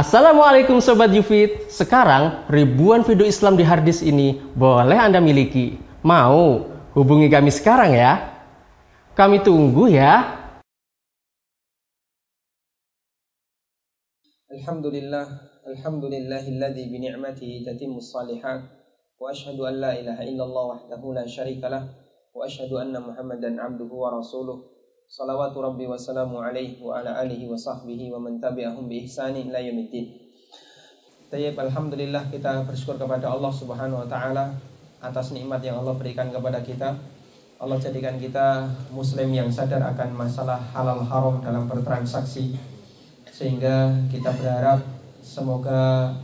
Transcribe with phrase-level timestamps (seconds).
[0.00, 1.68] Assalamualaikum Sobat Yufit.
[1.68, 5.76] Sekarang ribuan video Islam di harddisk ini boleh Anda miliki.
[6.00, 6.72] Mau?
[6.96, 8.32] Hubungi kami sekarang ya?
[9.12, 10.40] Kami tunggu ya.
[14.48, 15.28] Alhamdulillah
[15.68, 18.72] Alhamdulillahilladzi bini'matihi tatimmus salihat
[19.20, 21.84] Wa ashhadu an la ilaha illallah wahdahu la syarika lah
[22.32, 24.64] Wa ashhadu anna muhammadan abduhu wa rasuluh
[25.10, 29.50] Salawatu Rabbi wa salamu alaihi wa ala alihi wa sahbihi wa man tabi'ahum bi ihsanin
[29.50, 30.06] ila yaumiddin.
[31.26, 34.54] Tayyib alhamdulillah kita bersyukur kepada Allah Subhanahu wa taala
[35.02, 36.94] atas nikmat yang Allah berikan kepada kita.
[37.58, 42.54] Allah jadikan kita muslim yang sadar akan masalah halal haram dalam bertransaksi
[43.34, 44.78] sehingga kita berharap
[45.26, 46.14] semoga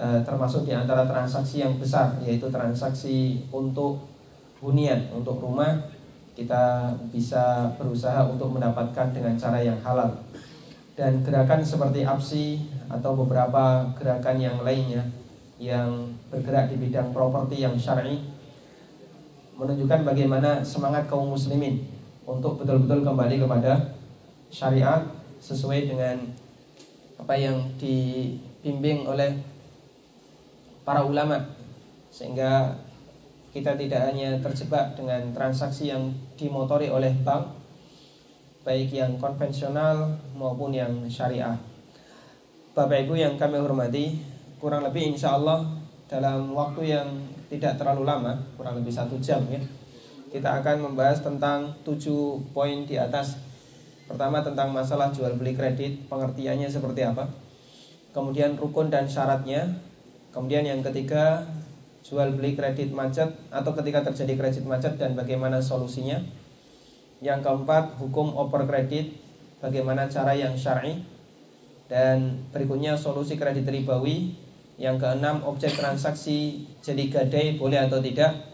[0.00, 4.08] eh, termasuk di antara transaksi yang besar yaitu transaksi untuk
[4.64, 5.99] hunian untuk rumah
[6.40, 10.24] kita bisa berusaha untuk mendapatkan dengan cara yang halal.
[10.96, 15.04] Dan gerakan seperti APSI atau beberapa gerakan yang lainnya
[15.60, 18.24] yang bergerak di bidang properti yang syar'i
[19.60, 21.84] menunjukkan bagaimana semangat kaum muslimin
[22.24, 23.92] untuk betul-betul kembali kepada
[24.48, 25.04] syariat
[25.44, 26.16] sesuai dengan
[27.20, 29.36] apa yang dibimbing oleh
[30.88, 31.52] para ulama.
[32.08, 32.80] Sehingga
[33.52, 37.60] kita tidak hanya terjebak dengan transaksi yang dimotori oleh bank
[38.60, 41.56] baik yang konvensional maupun yang syariah.
[42.76, 44.20] Bapak Ibu yang kami hormati,
[44.60, 45.64] kurang lebih insya Allah
[46.08, 47.08] dalam waktu yang
[47.48, 49.60] tidak terlalu lama, kurang lebih satu jam ya,
[50.30, 53.40] kita akan membahas tentang tujuh poin di atas.
[54.06, 57.30] Pertama tentang masalah jual beli kredit, pengertiannya seperti apa.
[58.10, 59.78] Kemudian rukun dan syaratnya.
[60.30, 61.46] Kemudian yang ketiga
[62.06, 66.20] jual beli kredit macet atau ketika terjadi kredit macet dan bagaimana solusinya.
[67.20, 69.12] Yang keempat, hukum over kredit,
[69.60, 71.04] bagaimana cara yang syar'i.
[71.90, 74.32] Dan berikutnya solusi kredit ribawi.
[74.80, 78.48] Yang keenam, objek transaksi jadi gadai boleh atau tidak.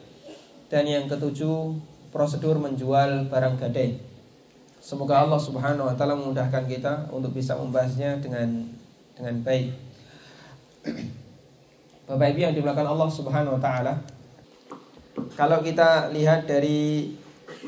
[0.67, 1.78] Dan yang ketujuh,
[2.11, 4.02] prosedur menjual barang gadai.
[4.83, 8.70] Semoga Allah Subhanahu wa taala memudahkan kita untuk bisa membahasnya dengan
[9.18, 9.74] dengan baik.
[12.06, 13.98] Bapak Ibu yang dimulakan Allah Subhanahu wa taala.
[15.34, 17.11] Kalau kita lihat dari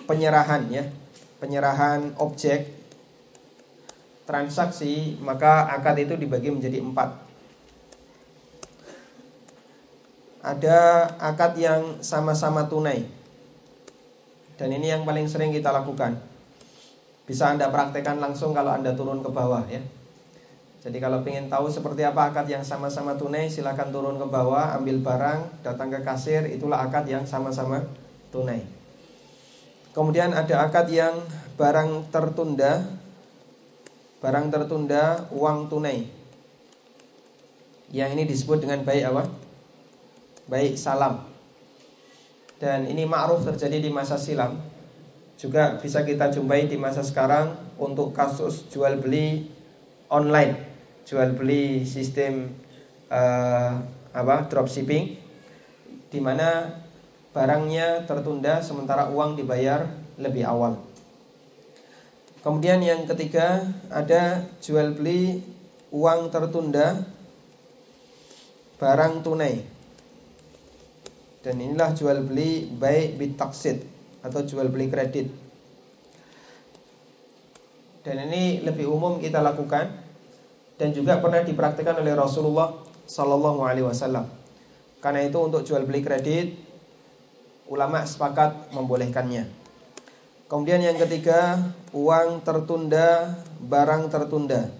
[0.07, 0.87] penyerahan ya,
[1.43, 2.71] penyerahan objek
[4.31, 7.19] transaksi, maka akad itu dibagi menjadi empat.
[10.47, 10.79] Ada
[11.19, 13.11] akad yang sama-sama tunai.
[14.55, 16.15] Dan ini yang paling sering kita lakukan.
[17.27, 19.83] Bisa Anda praktekkan langsung kalau Anda turun ke bawah ya.
[20.79, 25.03] Jadi kalau ingin tahu seperti apa akad yang sama-sama tunai Silahkan turun ke bawah, ambil
[25.03, 27.83] barang, datang ke kasir Itulah akad yang sama-sama
[28.31, 28.63] tunai.
[29.91, 31.19] Kemudian ada akad yang
[31.59, 32.87] barang tertunda
[34.19, 36.11] Barang tertunda, uang tunai.
[37.95, 39.31] Yang ini disebut dengan baik apa?
[40.51, 41.23] Baik salam.
[42.59, 44.59] Dan ini ma'ruf terjadi di masa silam.
[45.39, 49.47] Juga bisa kita jumpai di masa sekarang Untuk kasus jual beli
[50.11, 50.68] online
[51.09, 52.53] jual beli sistem
[53.09, 53.81] uh,
[54.13, 55.17] apa dropshipping
[56.13, 56.69] di mana
[57.33, 59.89] barangnya tertunda sementara uang dibayar
[60.21, 60.77] lebih awal.
[62.45, 65.41] Kemudian yang ketiga ada jual beli
[65.89, 67.09] uang tertunda
[68.77, 69.65] barang tunai.
[71.41, 73.81] Dan inilah jual beli baik bitaksid
[74.21, 75.33] atau jual beli kredit.
[78.05, 80.08] Dan ini lebih umum kita lakukan
[80.79, 84.31] dan juga pernah dipraktikkan oleh Rasulullah Sallallahu Alaihi Wasallam.
[85.03, 86.55] Karena itu untuk jual beli kredit
[87.69, 89.47] ulama sepakat membolehkannya.
[90.49, 91.61] Kemudian yang ketiga,
[91.93, 94.73] uang tertunda, barang tertunda.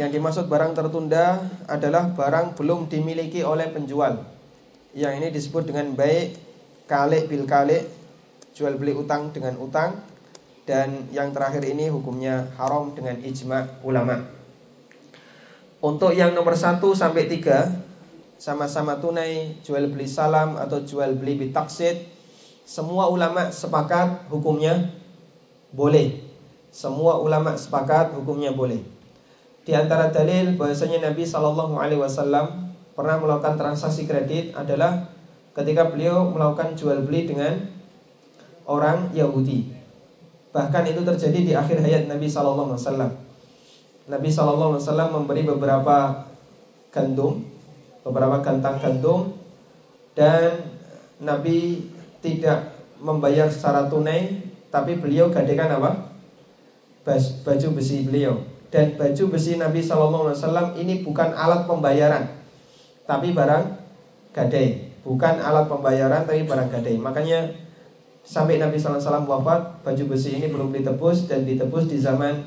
[0.00, 4.24] Yang dimaksud barang tertunda adalah barang belum dimiliki oleh penjual.
[4.96, 6.40] Yang ini disebut dengan baik
[6.88, 7.84] kalik bil kalik,
[8.56, 10.00] jual beli utang dengan utang.
[10.64, 14.35] Dan yang terakhir ini hukumnya haram dengan ijma ulama.
[15.86, 22.10] Untuk yang nomor 1 sampai 3 Sama-sama tunai Jual beli salam atau jual beli bitaksid
[22.66, 24.90] Semua ulama sepakat hukumnya
[25.70, 26.26] Boleh.
[26.74, 28.82] Semua ulama sepakat hukumnya boleh.
[29.62, 31.78] Di antara dalil bahasanya Nabi SAW
[32.98, 35.06] Pernah melakukan transaksi kredit adalah
[35.54, 37.62] Ketika beliau melakukan jual beli dengan
[38.66, 39.70] Orang Yahudi.
[40.50, 42.74] Bahkan itu terjadi di akhir hayat Nabi SAW
[44.06, 44.78] Nabi SAW
[45.10, 46.30] memberi beberapa
[46.94, 47.42] gandum,
[48.06, 49.34] beberapa gantang gandum,
[50.14, 50.62] dan
[51.18, 51.90] Nabi
[52.22, 52.70] tidak
[53.02, 56.14] membayar secara tunai, tapi beliau gadekan apa?
[57.42, 58.56] Baju besi beliau.
[58.66, 62.34] dan baju besi Nabi Wasallam ini bukan alat pembayaran,
[63.06, 63.78] tapi barang
[64.34, 64.90] gadai.
[65.06, 66.98] Bukan alat pembayaran, tapi barang gadai.
[66.98, 67.54] Makanya
[68.26, 72.42] sampai Nabi Wasallam wafat, baju besi ini belum ditebus dan ditebus di zaman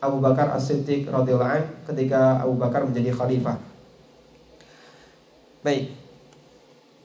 [0.00, 3.56] Abu Bakar As-Siddiq radhiyallahu ketika Abu Bakar menjadi khalifah.
[5.64, 5.96] Baik.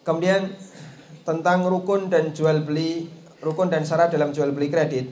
[0.03, 0.51] Kemudian
[1.23, 3.07] tentang rukun dan jual beli,
[3.39, 5.07] rukun dan syarat dalam jual beli kredit.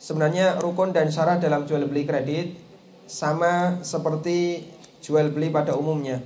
[0.00, 2.56] Sebenarnya rukun dan syarat dalam jual beli kredit
[3.04, 4.64] sama seperti
[5.02, 6.22] jual beli pada umumnya.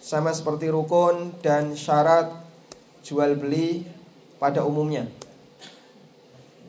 [0.00, 2.32] Sama seperti rukun dan syarat
[3.04, 3.86] jual beli
[4.40, 5.06] pada umumnya.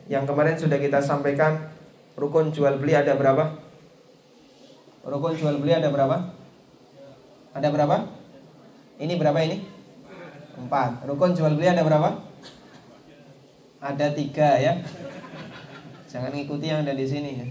[0.06, 1.77] Yang kemarin sudah kita sampaikan
[2.18, 3.54] rukun jual beli ada berapa?
[5.06, 6.34] Rukun jual beli ada berapa?
[7.54, 7.96] Ada berapa?
[8.98, 9.62] Ini berapa ini?
[10.58, 11.06] Empat.
[11.06, 12.18] Rukun jual beli ada berapa?
[13.78, 14.82] Ada tiga ya.
[16.10, 17.46] Jangan ikuti yang ada di sini ya.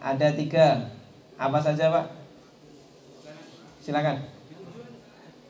[0.00, 0.88] Ada tiga.
[1.36, 2.06] Apa saja Pak?
[3.84, 4.24] Silakan.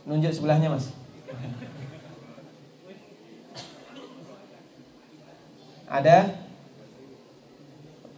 [0.05, 0.91] Nunjuk sebelahnya Mas.
[5.89, 6.48] Ada?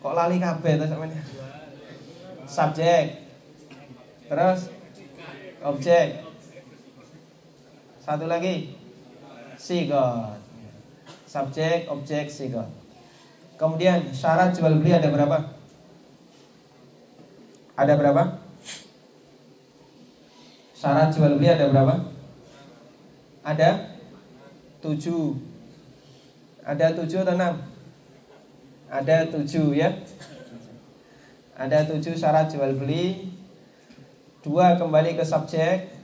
[0.01, 1.25] Kok lali kabeh to sampeyan?
[2.49, 3.07] Subjek.
[4.33, 4.61] Terus
[5.61, 6.25] objek.
[8.01, 8.75] Satu lagi.
[9.61, 10.41] Sigot.
[11.29, 12.67] Subjek, objek, sigot.
[13.61, 15.53] Kemudian syarat jual beli ada berapa?
[17.77, 18.23] Ada berapa?
[20.73, 22.09] Syarat jual beli ada berapa?
[23.45, 24.01] Ada
[24.81, 25.37] tujuh.
[26.65, 27.70] Ada tujuh atau enam?
[28.91, 29.95] Ada tujuh ya.
[31.55, 33.31] Ada tujuh syarat jual beli.
[34.43, 35.95] Dua kembali ke subjek,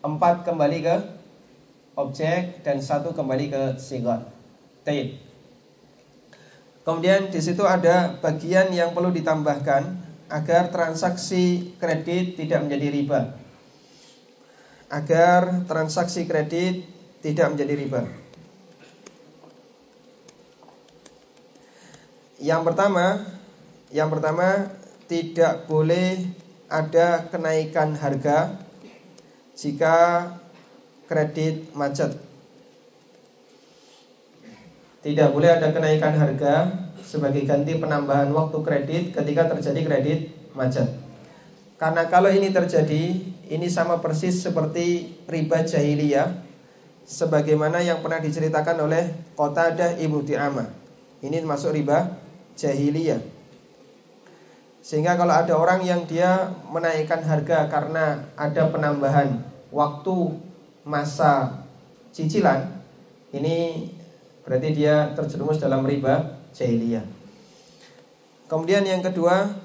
[0.00, 0.96] empat kembali ke
[2.00, 4.24] objek, dan satu kembali ke sigot.
[4.88, 5.20] Taib.
[6.84, 9.84] Kemudian di situ ada bagian yang perlu ditambahkan
[10.32, 13.20] agar transaksi kredit tidak menjadi riba.
[14.88, 16.88] Agar transaksi kredit
[17.20, 18.23] tidak menjadi riba.
[22.44, 23.24] Yang pertama,
[23.88, 24.68] yang pertama
[25.08, 26.28] tidak boleh
[26.68, 28.60] ada kenaikan harga
[29.56, 30.28] jika
[31.08, 32.20] kredit macet.
[35.00, 40.20] Tidak boleh ada kenaikan harga sebagai ganti penambahan waktu kredit ketika terjadi kredit
[40.52, 40.92] macet.
[41.80, 46.44] Karena kalau ini terjadi, ini sama persis seperti riba jahiliyah
[47.08, 50.68] sebagaimana yang pernah diceritakan oleh Qatadah Ibnu Di'amah.
[51.24, 52.23] Ini masuk riba
[52.58, 53.22] jahiliyah.
[54.84, 59.40] Sehingga kalau ada orang yang dia menaikkan harga karena ada penambahan
[59.72, 60.36] waktu
[60.84, 61.64] masa
[62.12, 62.68] cicilan,
[63.32, 63.88] ini
[64.44, 67.04] Berarti dia terjerumus dalam riba jahiliyah.
[68.44, 69.56] Kemudian yang kedua,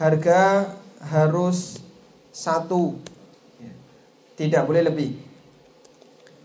[0.00, 0.72] harga
[1.04, 1.76] harus
[2.32, 2.96] satu,
[4.40, 5.20] tidak boleh lebih,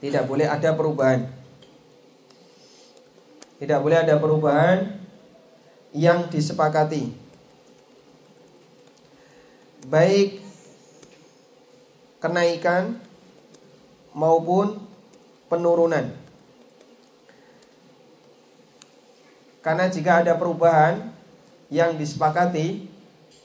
[0.03, 1.23] tidak boleh ada perubahan,
[3.63, 5.00] tidak boleh ada perubahan
[5.91, 7.11] yang disepakati,
[9.91, 10.39] baik
[12.23, 13.01] kenaikan
[14.15, 14.79] maupun
[15.51, 16.15] penurunan.
[19.61, 21.13] Karena jika ada perubahan
[21.69, 22.87] yang disepakati,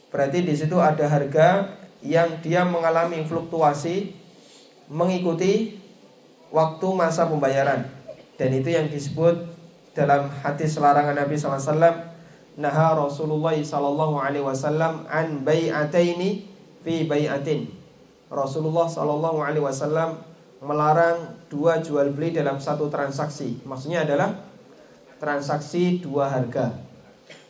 [0.09, 4.17] berarti di situ ada harga yang dia mengalami fluktuasi
[4.89, 5.77] mengikuti
[6.55, 7.91] waktu masa pembayaran.
[8.41, 9.45] Dan itu yang disebut
[9.97, 12.16] dalam hadis larangan Nabi SAW
[12.57, 16.49] Naha Rasulullah sallallahu alaihi wasallam an bai'ataini
[16.81, 17.69] fi bai'atin.
[18.33, 20.25] Rasulullah sallallahu alaihi wasallam
[20.65, 23.61] melarang dua jual beli dalam satu transaksi.
[23.69, 24.41] Maksudnya adalah
[25.21, 26.73] transaksi dua harga.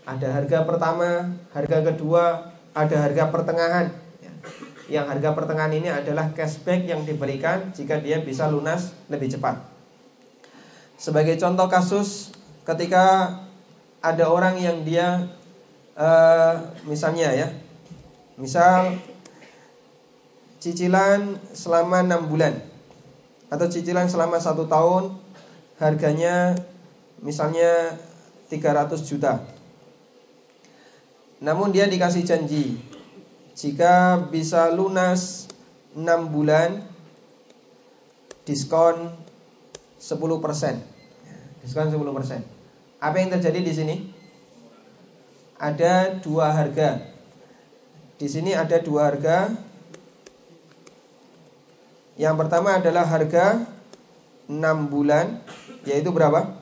[0.07, 3.87] Ada harga pertama, harga kedua, ada harga pertengahan.
[4.87, 9.63] Yang harga pertengahan ini adalah cashback yang diberikan jika dia bisa lunas lebih cepat.
[10.99, 12.31] Sebagai contoh kasus
[12.63, 13.46] ketika
[14.01, 15.29] ada orang yang dia
[15.97, 17.49] uh, misalnya ya,
[18.37, 18.97] misal
[20.61, 22.59] cicilan selama enam bulan
[23.47, 25.15] atau cicilan selama satu tahun
[25.79, 26.59] harganya
[27.23, 27.97] misalnya
[28.51, 29.43] 300 juta.
[31.39, 32.81] Namun dia dikasih janji
[33.57, 35.49] jika bisa lunas
[35.97, 36.85] 6 bulan
[38.49, 39.13] diskon
[40.01, 41.65] 10%.
[41.65, 42.56] Diskon 10%.
[42.97, 43.97] Apa yang terjadi di sini?
[45.61, 47.01] Ada dua harga.
[48.17, 49.53] Di sini ada dua harga.
[52.17, 53.77] Yang pertama adalah harga
[54.49, 54.57] 6
[54.89, 55.43] bulan
[55.85, 56.57] yaitu berapa?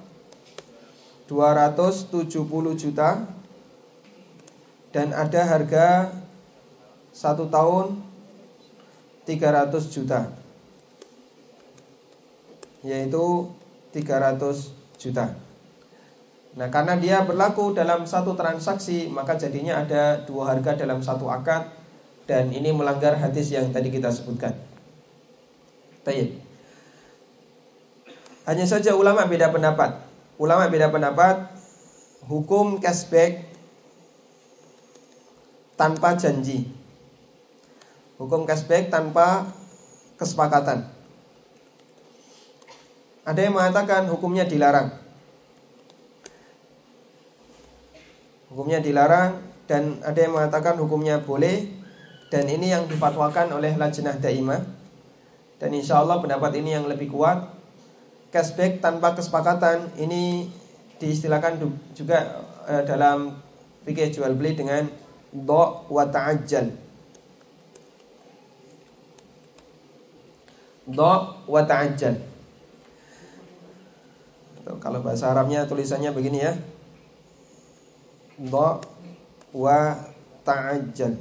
[1.31, 2.27] 270
[2.75, 3.25] juta
[4.91, 6.13] dan ada harga
[7.15, 8.03] satu tahun
[9.25, 10.35] 300 juta
[12.85, 13.49] yaitu
[13.95, 15.33] 300 juta
[16.55, 21.67] Nah karena dia berlaku dalam satu transaksi maka jadinya ada dua harga dalam satu akad
[22.31, 24.55] dan ini melanggar hadis yang tadi kita sebutkan.
[26.07, 26.39] Tayyib.
[28.47, 29.99] Hanya saja ulama beda pendapat.
[30.39, 31.49] Ulama beda pendapat
[32.31, 33.45] hukum cashback
[35.75, 36.71] tanpa janji.
[38.15, 39.51] Hukum cashback tanpa
[40.23, 40.87] kesepakatan.
[43.25, 45.04] Ada yang mengatakan hukumnya dilarang.
[48.55, 51.67] Hukumnya dilarang dan ada yang mengatakan hukumnya boleh
[52.31, 54.63] dan ini yang difatwakan oleh Lajnah Daimah.
[55.59, 57.51] Dan insya Allah pendapat ini yang lebih kuat.
[58.31, 60.47] Cashback tanpa kesepakatan ini
[61.03, 61.67] diistilahkan
[61.99, 63.43] juga eh, dalam
[63.83, 64.87] fikih jual beli dengan
[65.35, 66.71] do wa ta'ajjal.
[70.95, 71.13] Do
[71.51, 72.23] wa ta'ajjal.
[74.79, 76.55] Kalau bahasa Arabnya tulisannya begini ya
[78.39, 78.83] dha
[79.55, 79.79] wa
[80.43, 81.15] ta'ajjal.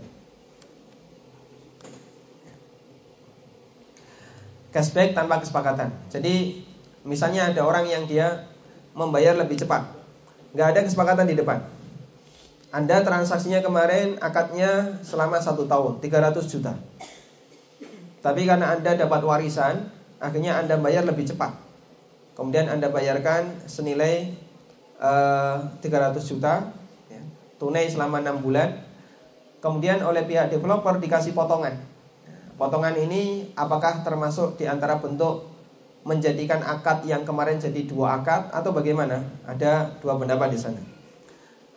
[4.74, 5.94] Cashback tanpa kesepakatan.
[6.10, 6.66] Jadi
[7.06, 8.50] misalnya ada orang yang dia
[8.98, 9.86] membayar lebih cepat.
[10.58, 11.62] Nggak ada kesepakatan di depan.
[12.74, 16.74] Anda transaksinya kemarin akadnya selama satu tahun 300 juta.
[18.26, 21.54] Tapi karena Anda dapat warisan, akhirnya Anda bayar lebih cepat.
[22.34, 24.34] Kemudian Anda bayarkan senilai
[24.98, 26.74] uh, eh, 300 juta
[27.64, 28.84] tunai selama 6 bulan.
[29.64, 31.80] Kemudian oleh pihak developer dikasih potongan.
[32.60, 35.48] Potongan ini apakah termasuk di antara bentuk
[36.04, 39.24] menjadikan akad yang kemarin jadi dua akad atau bagaimana?
[39.48, 40.84] Ada dua pendapat di sana.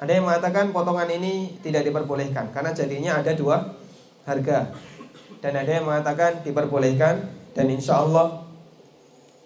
[0.03, 3.79] Ada yang mengatakan potongan ini tidak diperbolehkan karena jadinya ada dua
[4.27, 4.75] harga.
[5.39, 8.45] Dan ada yang mengatakan diperbolehkan dan insya Allah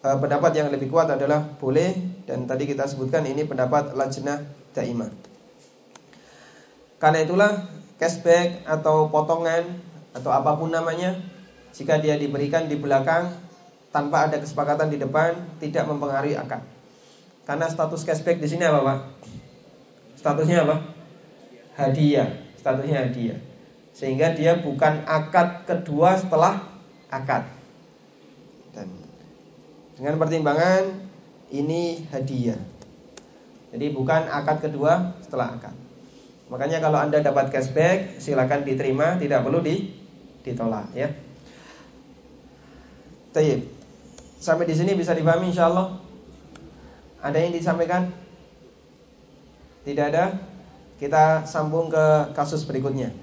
[0.01, 5.30] eh, pendapat yang lebih kuat adalah boleh dan tadi kita sebutkan ini pendapat lajnah daimah.
[7.01, 7.51] Karena itulah
[7.97, 9.65] cashback atau potongan
[10.13, 11.17] atau apa pun namanya
[11.73, 13.33] jika dia diberikan di belakang
[13.89, 16.61] tanpa ada kesepakatan di depan tidak mempengaruhi akad.
[17.49, 18.99] Karena status cashback di sini apa, Pak?
[20.21, 20.77] Statusnya apa?
[21.75, 22.29] Hadiah.
[22.61, 23.41] Statusnya hadiah.
[23.97, 26.63] Sehingga dia bukan akad kedua setelah
[27.09, 27.49] akad.
[28.77, 28.93] Dan
[29.97, 31.09] dengan pertimbangan
[31.51, 32.61] ini hadiah.
[33.73, 35.90] Jadi bukan akad kedua setelah akad.
[36.51, 39.95] Makanya kalau Anda dapat cashback, silakan diterima, tidak perlu di,
[40.43, 41.15] ditolak ya.
[43.31, 43.71] Tayyib.
[44.43, 45.95] Sampai di sini bisa dipahami insya Allah.
[47.23, 48.11] Ada yang disampaikan?
[49.87, 50.35] Tidak ada?
[50.99, 53.15] Kita sambung ke kasus berikutnya.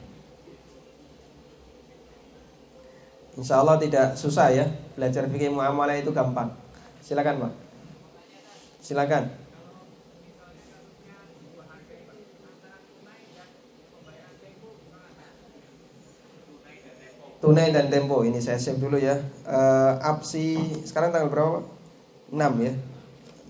[3.37, 4.65] Insya Allah tidak susah ya
[4.97, 6.49] Belajar fikih muamalah itu gampang
[7.05, 7.53] Silakan Pak
[8.81, 9.29] Silakan
[17.41, 18.25] tunai dan tempo.
[18.25, 19.21] Ini saya save dulu ya.
[19.45, 21.57] Uh, Apsi sekarang tanggal berapa
[22.33, 22.73] 6 ya?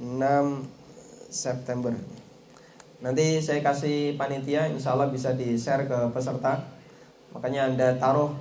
[0.04, 1.94] 6 September.
[2.98, 6.66] Nanti saya kasih panitia insya Allah bisa di share ke peserta.
[7.36, 8.34] Makanya anda taruh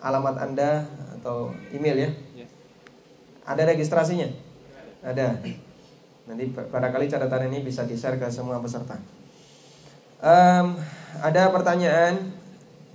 [0.00, 0.88] alamat anda
[1.20, 2.10] atau email ya.
[3.42, 4.30] Ada registrasinya?
[5.02, 5.42] Ada.
[6.30, 8.96] Nanti barangkali catatan ini bisa di share ke semua peserta.
[10.22, 10.78] Um,
[11.18, 12.32] ada pertanyaan.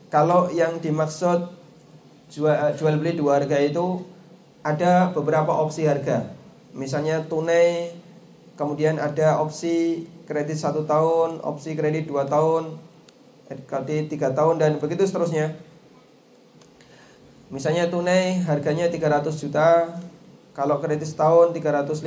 [0.08, 1.57] Kalau yang dimaksud
[2.32, 4.04] jual, eh, jual beli dua harga itu
[4.64, 6.28] ada beberapa opsi harga.
[6.76, 7.96] Misalnya tunai,
[8.60, 12.76] kemudian ada opsi kredit satu tahun, opsi kredit dua tahun,
[13.48, 15.56] kredit tiga tahun dan begitu seterusnya.
[17.48, 19.96] Misalnya tunai harganya 300 juta,
[20.52, 22.04] kalau kredit setahun 350.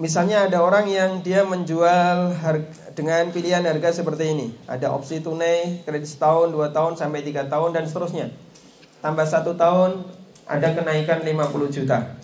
[0.00, 4.46] Misalnya ada orang yang dia menjual harga, dengan pilihan harga seperti ini.
[4.64, 8.32] Ada opsi tunai, kredit setahun, dua tahun, sampai tiga tahun dan seterusnya
[8.98, 10.02] tambah satu tahun
[10.48, 12.18] ada kenaikan 50 juta.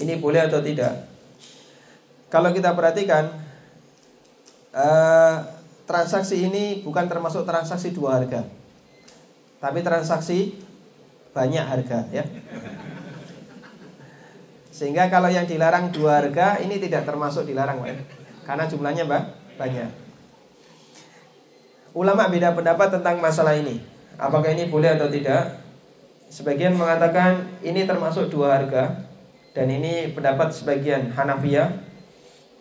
[0.00, 1.08] Ini boleh atau tidak?
[2.30, 3.26] Kalau kita perhatikan
[4.72, 5.36] eh,
[5.84, 8.46] transaksi ini bukan termasuk transaksi dua harga,
[9.58, 10.54] tapi transaksi
[11.34, 12.24] banyak harga, ya.
[14.70, 17.98] Sehingga kalau yang dilarang dua harga ini tidak termasuk dilarang, ya.
[18.46, 19.04] karena jumlahnya
[19.58, 19.90] banyak.
[21.90, 23.82] Ulama beda pendapat tentang masalah ini.
[24.14, 25.58] Apakah ini boleh atau tidak?
[26.30, 29.02] Sebagian mengatakan ini termasuk dua harga
[29.50, 31.74] dan ini pendapat sebagian Hanafiyah,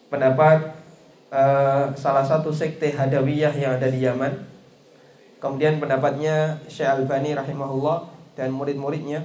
[0.10, 0.74] pendapat
[1.30, 4.50] uh, salah satu sekte Hadawiyah yang ada di Yaman.
[5.40, 9.24] kemudian pendapatnya Syekh Albani rahimahullah dan murid-muridnya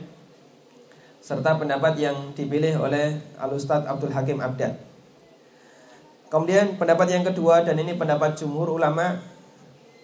[1.18, 4.78] serta pendapat yang dipilih oleh Al-Ustadz Abdul Hakim Abdad.
[6.30, 9.18] Kemudian pendapat yang kedua dan ini pendapat jumhur ulama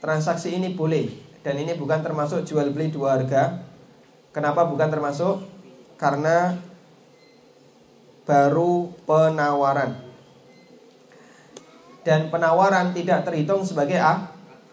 [0.03, 1.15] transaksi ini boleh
[1.47, 3.70] dan ini bukan termasuk jual beli dua harga.
[4.31, 5.43] Kenapa bukan termasuk?
[5.99, 6.55] Karena
[8.23, 10.07] baru penawaran.
[12.07, 13.99] Dan penawaran tidak terhitung sebagai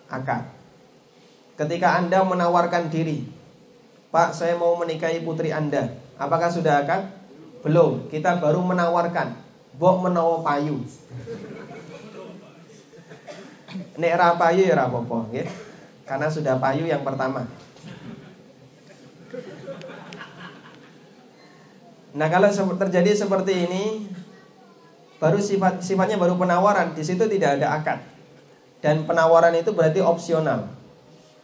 [0.08, 0.48] akad.
[1.58, 3.26] Ketika Anda menawarkan diri,
[4.14, 5.98] Pak, saya mau menikahi putri Anda.
[6.22, 7.10] Apakah sudah akad?
[7.66, 8.08] Belum.
[8.14, 9.36] Kita baru menawarkan.
[9.76, 10.86] Bok menawa payu.
[13.98, 15.34] Nek ra payu ya ra apa-apa.
[16.06, 17.50] Karena sudah payu yang pertama.
[22.18, 24.08] Nah, kalau terjadi seperti ini
[25.20, 28.00] baru sifat sifatnya baru penawaran, di situ tidak ada akad.
[28.80, 30.72] Dan penawaran itu berarti opsional.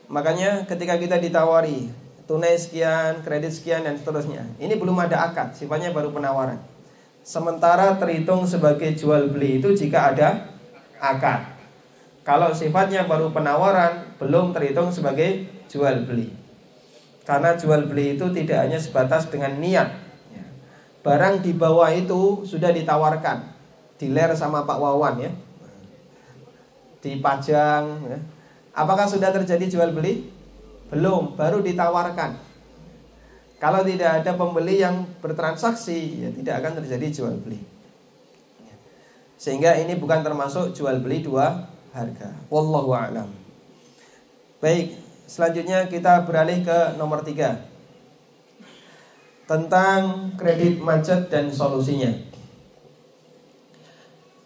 [0.08, 1.90] Makanya ketika kita ditawari
[2.30, 4.48] tunai sekian, kredit sekian dan seterusnya.
[4.62, 6.62] Ini belum ada akad, sifatnya baru penawaran.
[7.24, 10.52] Sementara terhitung sebagai jual beli itu jika ada
[11.00, 11.56] akad.
[12.24, 16.43] Kalau sifatnya baru penawaran, belum terhitung sebagai jual beli.
[17.24, 19.96] Karena jual beli itu tidak hanya sebatas dengan niat.
[21.04, 23.52] Barang di bawah itu sudah ditawarkan.
[24.00, 25.32] Diler sama Pak Wawan ya.
[27.04, 28.20] Dipajang ya.
[28.76, 30.28] Apakah sudah terjadi jual beli?
[30.92, 32.40] Belum, baru ditawarkan.
[33.64, 37.64] Kalau tidak ada pembeli yang bertransaksi, ya tidak akan terjadi jual beli.
[39.40, 42.32] Sehingga ini bukan termasuk jual beli dua harga.
[42.48, 43.30] Wallahu a'lam.
[44.64, 47.68] Baik, selanjutnya kita beralih ke nomor tiga
[49.44, 52.16] Tentang kredit macet dan solusinya.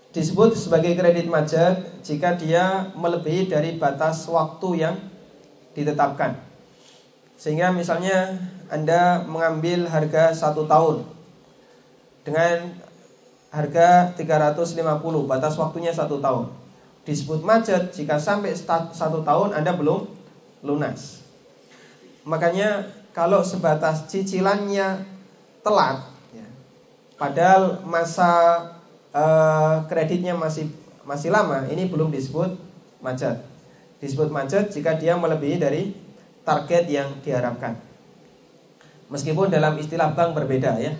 [0.09, 4.97] Disebut sebagai kredit macet jika dia melebihi dari batas waktu yang
[5.77, 6.41] ditetapkan.
[7.37, 8.41] Sehingga misalnya
[8.73, 11.05] Anda mengambil harga satu tahun
[12.25, 12.73] dengan
[13.53, 14.81] harga 350
[15.29, 16.49] batas waktunya satu tahun.
[17.05, 20.16] Disebut macet jika sampai satu tahun Anda belum
[20.67, 21.23] lunas.
[22.27, 25.07] Makanya kalau sebatas cicilannya
[25.63, 26.03] telat,
[26.35, 26.47] ya,
[27.15, 28.31] padahal masa
[29.15, 30.67] uh, kreditnya masih
[31.07, 32.59] masih lama, ini belum disebut
[32.99, 33.39] macet.
[34.03, 35.95] Disebut macet jika dia melebihi dari
[36.43, 37.79] target yang diharapkan.
[39.07, 40.93] Meskipun dalam istilah bank berbeda ya.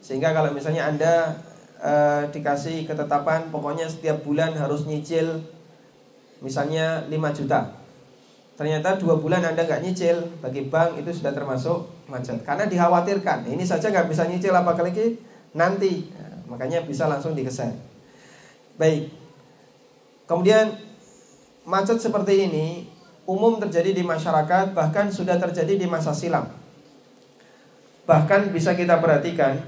[0.00, 1.36] Sehingga kalau misalnya Anda
[1.78, 1.92] e,
[2.32, 5.44] dikasih ketetapan pokoknya setiap bulan harus nyicil
[6.40, 7.81] misalnya 5 juta.
[8.62, 13.66] Ternyata dua bulan Anda nggak nyicil bagi bank itu sudah termasuk macet karena dikhawatirkan ini
[13.66, 15.18] saja nggak bisa nyicil apalagi
[15.50, 17.74] nanti nah, makanya bisa langsung dikeser.
[18.78, 19.10] Baik.
[20.30, 20.78] Kemudian
[21.66, 22.86] macet seperti ini
[23.26, 26.46] umum terjadi di masyarakat bahkan sudah terjadi di masa silam.
[28.06, 29.58] Bahkan bisa kita perhatikan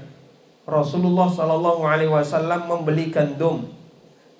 [0.63, 3.67] Rasulullah Shallallahu Alaihi Wasallam membeli gandum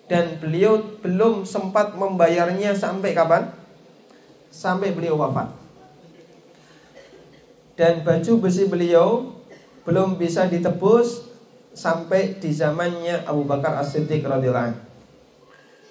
[0.08, 3.64] dan beliau belum sempat membayarnya sampai kapan?
[4.56, 5.52] Sampai beliau wafat.
[7.76, 9.36] Dan baju besi beliau
[9.84, 11.28] belum bisa ditebus
[11.76, 14.80] sampai di zamannya Abu Bakar As-Siddiq radhiyallahu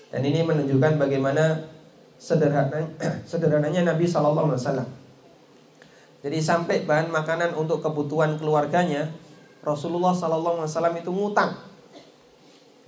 [0.09, 1.69] Dan ini menunjukkan bagaimana
[2.17, 2.89] sederhananya,
[3.31, 4.89] sederhananya Nabi Shallallahu Alaihi Wasallam.
[6.25, 9.13] Jadi sampai bahan makanan untuk kebutuhan keluarganya
[9.61, 11.53] Rasulullah Shallallahu Alaihi Wasallam itu ngutang.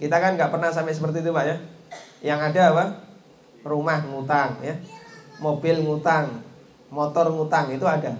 [0.00, 1.56] Kita kan nggak pernah sampai seperti itu pak ya.
[2.32, 2.84] Yang ada apa?
[3.66, 4.78] Rumah ngutang ya,
[5.42, 6.40] mobil ngutang,
[6.88, 8.16] motor ngutang itu ada.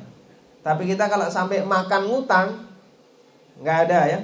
[0.61, 2.48] Tapi kita kalau sampai makan ngutang
[3.62, 4.18] nggak ada ya,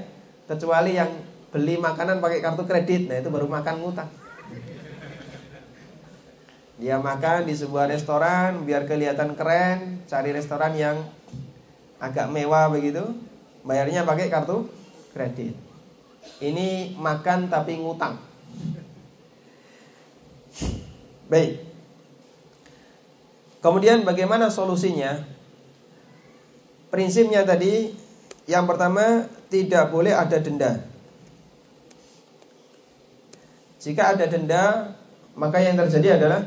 [0.50, 1.08] kecuali yang
[1.52, 4.10] beli makanan pakai kartu kredit, nah itu baru makan ngutang.
[6.82, 10.98] Dia makan di sebuah restoran biar kelihatan keren, cari restoran yang
[12.02, 13.14] agak mewah begitu,
[13.62, 14.66] bayarnya pakai kartu
[15.14, 15.54] kredit.
[16.42, 18.18] Ini makan tapi ngutang.
[21.30, 21.71] Baik.
[23.62, 25.22] Kemudian bagaimana solusinya?
[26.90, 27.94] Prinsipnya tadi
[28.50, 30.82] yang pertama tidak boleh ada denda.
[33.78, 34.94] Jika ada denda,
[35.38, 36.42] maka yang terjadi adalah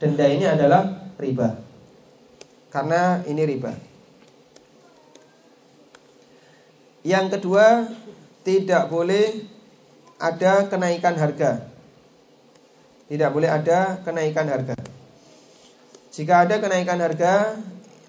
[0.00, 1.60] denda ini adalah riba.
[2.72, 3.72] Karena ini riba.
[7.04, 7.84] Yang kedua,
[8.48, 9.44] tidak boleh
[10.16, 11.68] ada kenaikan harga.
[13.12, 14.93] Tidak boleh ada kenaikan harga.
[16.14, 17.58] Jika ada kenaikan harga,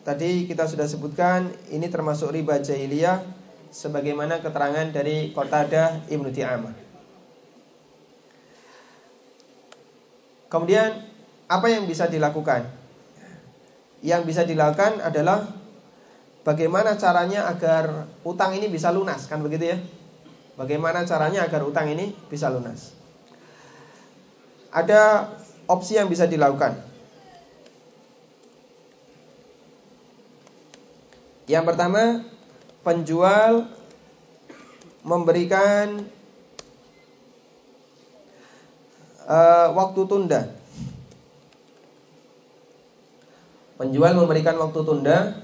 [0.05, 3.25] tadi kita sudah sebutkan ini termasuk riba jahiliyah
[3.73, 6.75] sebagaimana keterangan dari Qatadah Ibnu Ti'amah.
[10.53, 11.01] Kemudian
[11.49, 12.85] apa yang bisa dilakukan?
[14.05, 15.49] yang bisa dilakukan adalah
[16.45, 19.77] bagaimana caranya agar utang ini bisa lunas, kan begitu ya?
[20.55, 22.93] Bagaimana caranya agar utang ini bisa lunas?
[24.69, 25.33] Ada
[25.65, 26.94] opsi yang bisa dilakukan.
[31.45, 32.25] Yang pertama,
[32.81, 33.69] penjual
[35.05, 36.09] memberikan
[39.29, 40.41] uh, waktu tunda.
[43.77, 45.37] Penjual memberikan waktu tunda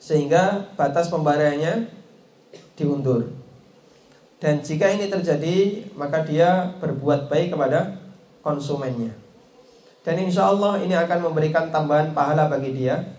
[0.00, 1.92] sehingga batas pembayarannya
[2.80, 3.28] diundur.
[4.40, 8.00] Dan jika ini terjadi, maka dia berbuat baik kepada
[8.40, 9.12] konsumennya.
[10.06, 13.16] Dan insya Allah ini akan memberikan tambahan pahala bagi dia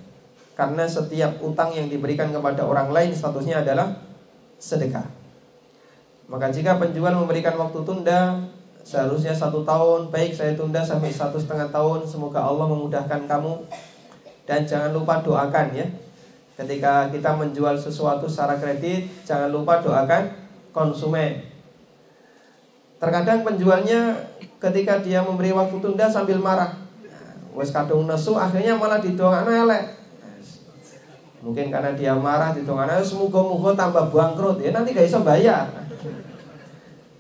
[0.57, 3.93] Karena setiap utang yang diberikan kepada orang lain statusnya adalah
[4.57, 5.05] sedekah
[6.25, 8.41] Maka jika penjual memberikan waktu tunda
[8.81, 13.53] Seharusnya satu tahun Baik saya tunda sampai satu setengah tahun Semoga Allah memudahkan kamu
[14.49, 15.85] Dan jangan lupa doakan ya
[16.57, 20.33] Ketika kita menjual sesuatu secara kredit Jangan lupa doakan
[20.73, 21.47] konsumen
[22.97, 24.25] Terkadang penjualnya
[24.57, 26.73] ketika dia memberi waktu tunda sambil marah.
[27.53, 29.96] Wes kadung nesu akhirnya malah didongakno elek.
[31.47, 35.71] Mungkin karena dia marah didongakno semoga-moga tambah bangkrut ya nanti gak bisa bayar.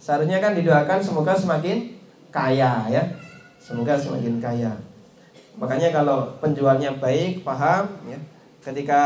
[0.03, 1.95] Seharusnya kan didoakan semoga semakin
[2.27, 3.03] kaya ya.
[3.63, 4.75] Semoga semakin kaya.
[5.55, 8.19] Makanya kalau penjualnya baik, paham ya.
[8.67, 9.01] Ketika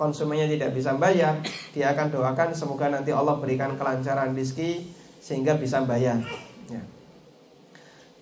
[0.00, 1.44] konsumennya tidak bisa bayar,
[1.76, 4.88] dia akan doakan semoga nanti Allah berikan kelancaran rezeki
[5.20, 6.24] sehingga bisa bayar.
[6.72, 6.80] Ya.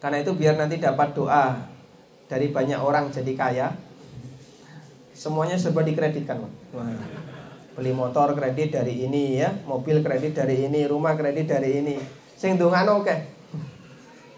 [0.02, 1.70] Karena itu biar nanti dapat doa
[2.26, 3.85] dari banyak orang jadi kaya.
[5.16, 6.44] Semuanya serba dikreditkan.
[7.72, 11.96] Beli motor kredit dari ini ya, mobil kredit dari ini, rumah kredit dari ini.
[12.36, 13.16] Sing dongan oke.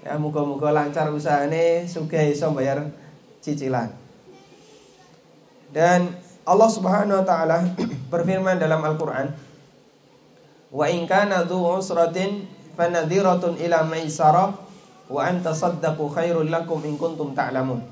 [0.07, 2.95] Ya muga-muga lancar usahane sugih iso bayar
[3.43, 3.91] cicilan.
[5.75, 6.15] Dan
[6.47, 7.75] Allah Subhanahu wa taala
[8.15, 9.35] berfirman dalam Al-Qur'an,
[10.71, 12.47] "Wa in kana usratin
[12.79, 14.55] fanadhiratun ila maisarah
[15.11, 17.83] wa anta khairul lakum in kuntum ta'lamun.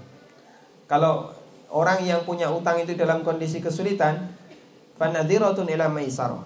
[0.87, 1.35] Kalau
[1.71, 4.31] orang yang punya utang itu dalam kondisi kesulitan,
[4.99, 6.45] fanadhiratun ila maisarah.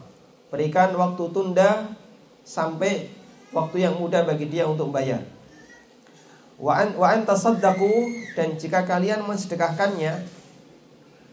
[0.50, 1.94] Berikan waktu tunda
[2.42, 3.06] sampai
[3.54, 5.22] waktu yang mudah bagi dia untuk bayar.
[6.61, 7.24] Wa an
[8.37, 10.12] dan jika kalian mensedekahkannya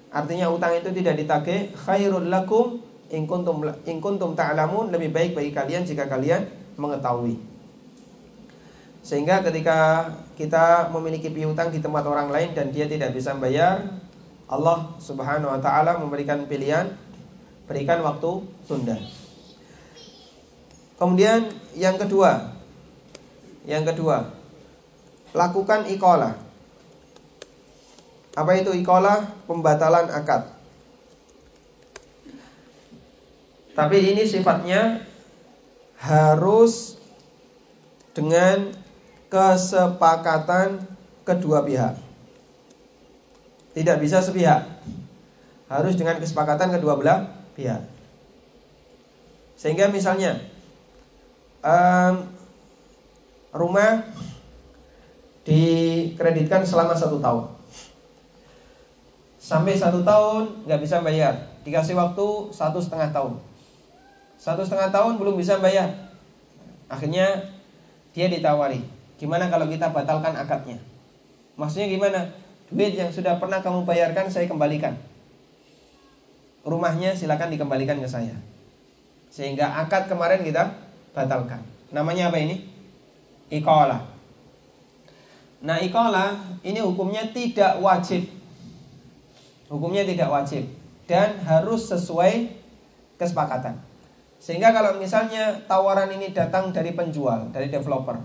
[0.07, 2.79] artinya utang itu tidak ditagih khairul lakum
[3.11, 6.47] in kuntum in kuntum ta'lamun lebih baik bagi kalian jika kalian
[6.79, 7.56] mengetahui.
[9.07, 13.87] Sehingga ketika kita memiliki piutang di tempat orang lain dan dia tidak bisa bayar,
[14.51, 16.91] Allah Subhanahu wa taala memberikan pilihan
[17.71, 18.99] berikan waktu tunda.
[20.99, 22.51] Kemudian yang kedua,
[23.63, 24.27] yang kedua,
[25.31, 26.35] lakukan ikola.
[28.35, 29.23] Apa itu ikola?
[29.47, 30.51] Pembatalan akad.
[33.71, 34.99] Tapi ini sifatnya
[35.95, 36.99] harus
[38.11, 38.86] dengan
[39.27, 40.83] kesepakatan
[41.27, 41.99] kedua pihak.
[43.75, 44.65] Tidak bisa sepihak.
[45.67, 47.83] Harus dengan kesepakatan kedua belah pihak.
[49.59, 50.39] Sehingga misalnya
[51.65, 52.29] um,
[53.51, 54.07] rumah
[55.43, 57.45] dikreditkan selama satu tahun.
[59.39, 63.39] Sampai satu tahun nggak bisa bayar, dikasih waktu satu setengah tahun.
[64.35, 66.11] Satu setengah tahun belum bisa bayar.
[66.91, 67.47] Akhirnya
[68.11, 68.83] dia ditawari,
[69.17, 70.77] Gimana kalau kita batalkan akadnya?
[71.57, 72.21] Maksudnya gimana?
[72.69, 74.93] Duit yang sudah pernah kamu bayarkan saya kembalikan.
[76.67, 78.37] Rumahnya silakan dikembalikan ke saya.
[79.33, 80.75] Sehingga akad kemarin kita
[81.17, 81.63] batalkan.
[81.89, 82.61] Namanya apa ini?
[83.49, 84.03] Ikola.
[85.63, 88.27] Nah ikola ini hukumnya tidak wajib.
[89.71, 90.67] Hukumnya tidak wajib
[91.07, 92.51] dan harus sesuai
[93.17, 93.79] kesepakatan.
[94.37, 98.21] Sehingga kalau misalnya tawaran ini datang dari penjual, dari developer,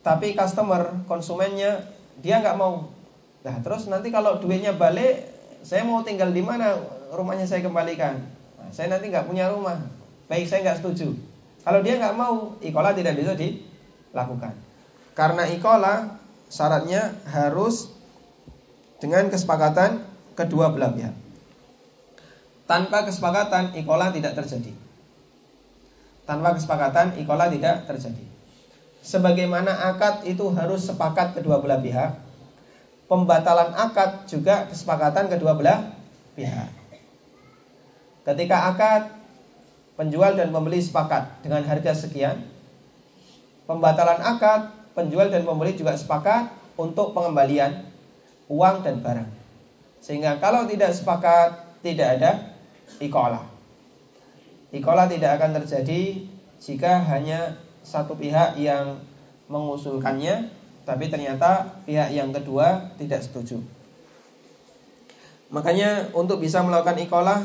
[0.00, 1.84] tapi customer konsumennya
[2.20, 2.88] dia nggak mau.
[3.44, 5.28] Nah terus nanti kalau duitnya balik
[5.60, 6.76] saya mau tinggal di mana?
[7.12, 8.22] Rumahnya saya kembalikan.
[8.56, 9.76] Nah, saya nanti nggak punya rumah.
[10.30, 11.12] Baik saya nggak setuju.
[11.60, 14.56] Kalau dia nggak mau ikola tidak bisa dilakukan.
[15.12, 16.16] Karena ikola
[16.48, 17.92] syaratnya harus
[19.02, 20.00] dengan kesepakatan
[20.32, 21.12] kedua belah pihak.
[22.64, 24.72] Tanpa kesepakatan ikola tidak terjadi.
[26.24, 28.29] Tanpa kesepakatan ikola tidak terjadi
[29.00, 32.20] sebagaimana akad itu harus sepakat kedua belah pihak,
[33.08, 35.92] pembatalan akad juga kesepakatan kedua belah
[36.36, 36.70] pihak.
[38.24, 39.02] Ketika akad
[39.96, 42.44] penjual dan pembeli sepakat dengan harga sekian,
[43.64, 47.88] pembatalan akad penjual dan pembeli juga sepakat untuk pengembalian
[48.48, 49.30] uang dan barang.
[50.00, 52.30] Sehingga kalau tidak sepakat tidak ada
[53.00, 53.44] ikolah.
[54.70, 56.24] Ikolah tidak akan terjadi
[56.60, 59.00] jika hanya satu pihak yang
[59.50, 60.50] mengusulkannya
[60.88, 63.60] tapi ternyata pihak yang kedua tidak setuju.
[65.50, 67.42] Makanya untuk bisa melakukan ikolah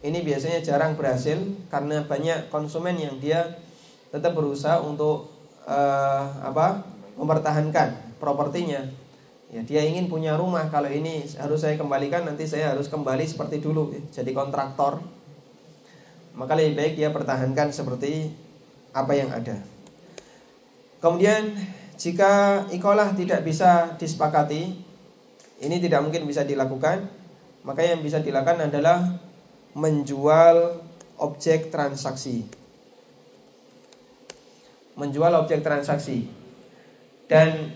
[0.00, 1.36] ini biasanya jarang berhasil
[1.68, 3.58] karena banyak konsumen yang dia
[4.10, 5.28] tetap berusaha untuk
[5.68, 6.86] uh, apa
[7.18, 8.86] mempertahankan propertinya.
[9.50, 13.58] Ya, dia ingin punya rumah kalau ini harus saya kembalikan nanti saya harus kembali seperti
[13.58, 15.02] dulu jadi kontraktor.
[16.38, 18.30] Maka lebih baik dia pertahankan seperti
[18.94, 19.58] apa yang ada.
[21.00, 21.56] Kemudian
[21.96, 24.76] jika ikolah tidak bisa disepakati,
[25.60, 27.08] ini tidak mungkin bisa dilakukan,
[27.64, 29.16] maka yang bisa dilakukan adalah
[29.76, 30.80] menjual
[31.20, 32.60] objek transaksi
[35.00, 36.28] menjual objek transaksi.
[37.24, 37.72] Dan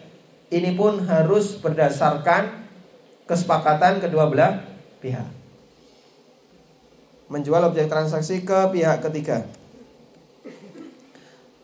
[0.52, 2.68] ini pun harus berdasarkan
[3.24, 4.60] kesepakatan kedua belah
[5.00, 5.24] pihak.
[7.32, 9.48] Menjual objek transaksi ke pihak ketiga.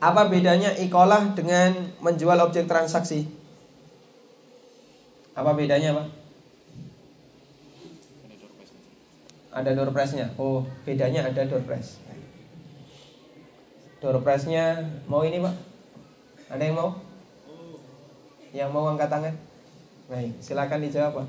[0.01, 3.29] Apa bedanya ikolah dengan menjual objek transaksi?
[5.37, 6.21] Apa bedanya, Pak?
[9.51, 10.31] Ada door prize-nya.
[10.39, 11.99] Oh, bedanya ada door prize.
[13.99, 15.55] Door prize-nya mau ini pak?
[16.55, 16.91] Ada yang mau?
[18.55, 19.35] Yang mau angkat tangan?
[20.07, 21.27] Baik, silakan dijawab pak.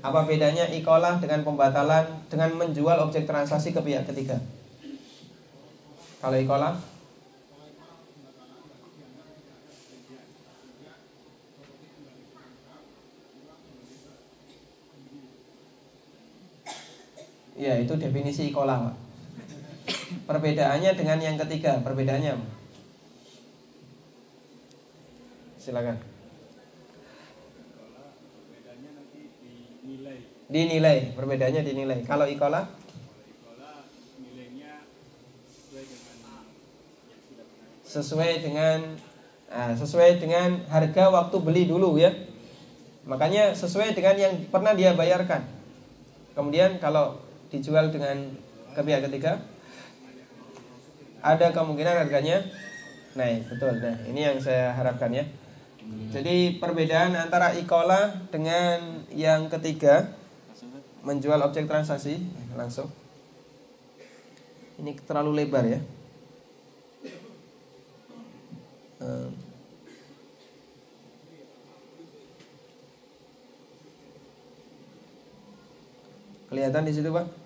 [0.00, 4.40] Apa bedanya ikolah dengan pembatalan dengan menjual objek transaksi ke pihak ketiga?
[6.24, 6.97] Kalau ikolah?
[17.58, 18.94] Ya, itu definisi Pak.
[20.30, 22.38] Perbedaannya dengan yang ketiga, perbedaannya
[25.58, 25.98] Silakan.
[30.48, 32.00] Dinilai, perbedaannya dinilai.
[32.08, 32.78] Kalau ikola?
[37.88, 39.00] sesuai dengan
[39.48, 42.12] nah, sesuai dengan harga waktu beli dulu ya.
[43.08, 45.48] Makanya sesuai dengan yang pernah dia bayarkan.
[46.36, 48.32] Kemudian kalau dijual dengan
[48.76, 49.40] ke pihak ketiga
[51.24, 52.46] ada kemungkinan harganya
[53.18, 53.50] naik.
[53.50, 53.82] Betul.
[53.82, 55.24] Nah ini yang saya harapkan ya.
[56.12, 60.12] Jadi perbedaan antara ikola dengan yang ketiga
[61.00, 62.20] menjual objek transaksi
[62.52, 62.92] langsung.
[64.78, 65.80] Ini terlalu lebar ya.
[76.48, 77.37] Kelihatan di situ pak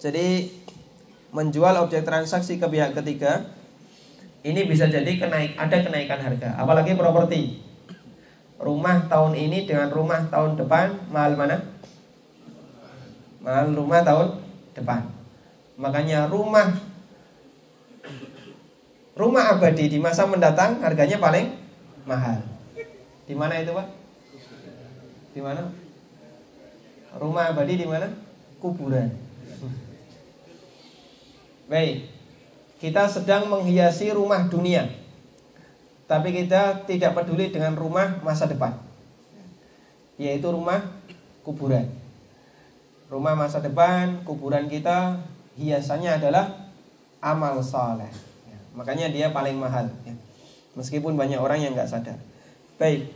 [0.00, 0.48] Jadi
[1.30, 3.52] menjual objek transaksi ke pihak ketiga
[4.40, 7.60] ini bisa jadi kenaik ada kenaikan harga, apalagi properti.
[8.56, 11.64] Rumah tahun ini dengan rumah tahun depan mahal mana?
[13.44, 14.40] Mahal rumah tahun
[14.72, 15.12] depan.
[15.76, 16.76] Makanya rumah
[19.16, 21.52] rumah abadi di masa mendatang harganya paling
[22.08, 22.40] mahal.
[23.28, 23.88] Di mana itu, Pak?
[25.36, 25.68] Di mana?
[27.16, 28.08] Rumah abadi di mana?
[28.60, 29.08] Kuburan.
[31.70, 32.10] Baik.
[32.82, 34.90] Kita sedang menghiasi rumah dunia.
[36.10, 38.74] Tapi kita tidak peduli dengan rumah masa depan.
[40.18, 40.82] Yaitu rumah
[41.46, 41.86] kuburan.
[43.06, 45.22] Rumah masa depan, kuburan kita
[45.54, 46.74] hiasannya adalah
[47.22, 48.10] amal soleh.
[48.50, 49.94] Ya, makanya dia paling mahal.
[50.02, 50.18] Ya.
[50.74, 52.18] Meskipun banyak orang yang nggak sadar.
[52.82, 53.06] Baik.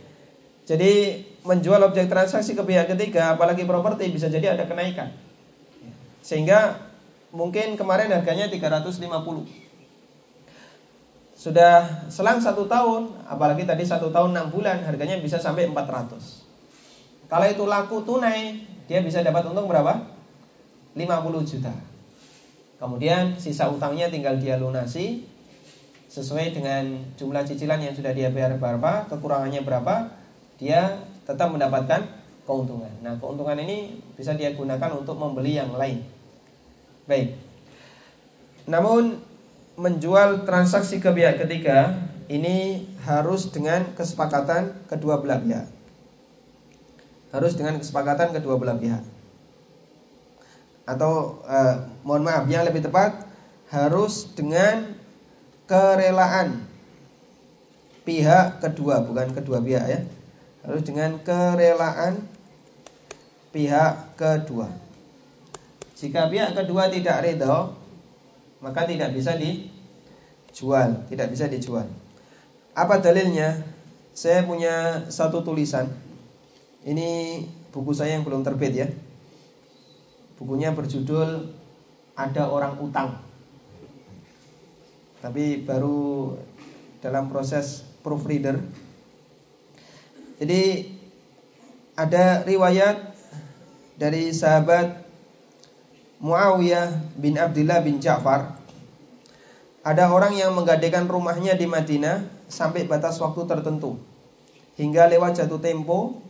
[0.63, 5.11] Jadi menjual objek transaksi ke pihak ketiga, apalagi properti bisa jadi ada kenaikan.
[5.83, 5.91] Ya.
[6.23, 6.84] Sehingga
[7.35, 8.95] mungkin kemarin harganya 350
[11.35, 16.45] sudah selang satu tahun apalagi tadi satu tahun enam bulan harganya bisa sampai 400
[17.25, 19.97] kalau itu laku tunai dia bisa dapat untung berapa?
[20.93, 21.73] 50 juta.
[22.77, 25.25] Kemudian sisa utangnya tinggal dia lunasi
[26.05, 30.13] sesuai dengan jumlah cicilan yang sudah dia bayar berapa kekurangannya berapa
[30.61, 32.05] dia tetap mendapatkan
[32.45, 32.93] keuntungan.
[33.01, 36.05] Nah keuntungan ini bisa dia gunakan untuk membeli yang lain
[37.05, 37.37] Baik.
[38.65, 39.21] Namun
[39.77, 41.93] menjual transaksi ke pihak ketiga
[42.25, 45.69] ini harus dengan kesepakatan kedua belah pihak.
[47.29, 49.05] Harus dengan kesepakatan kedua belah pihak.
[50.89, 53.21] Atau eh, mohon maaf yang lebih tepat
[53.69, 54.97] harus dengan
[55.69, 56.65] kerelaan
[58.05, 60.01] pihak kedua bukan kedua pihak ya.
[60.65, 62.25] Harus dengan kerelaan
[63.53, 64.84] pihak kedua.
[65.95, 67.71] Jika pihak kedua tidak ridho,
[68.59, 71.87] maka tidak bisa dijual, tidak bisa dijual.
[72.75, 73.63] Apa dalilnya?
[74.15, 75.91] Saya punya satu tulisan.
[76.83, 78.87] Ini buku saya yang belum terbit ya.
[80.35, 81.51] Bukunya berjudul
[82.15, 83.23] Ada Orang Utang.
[85.23, 86.35] Tapi baru
[86.99, 88.59] dalam proses proofreader.
[90.39, 90.91] Jadi
[91.95, 93.15] ada riwayat
[93.95, 95.04] dari sahabat
[96.25, 98.57] Muawiyah bin Abdullah bin Ja'far
[99.85, 104.01] ada orang yang menggadaikan rumahnya di Madinah sampai batas waktu tertentu.
[104.81, 106.25] Hingga lewat jatuh tempo,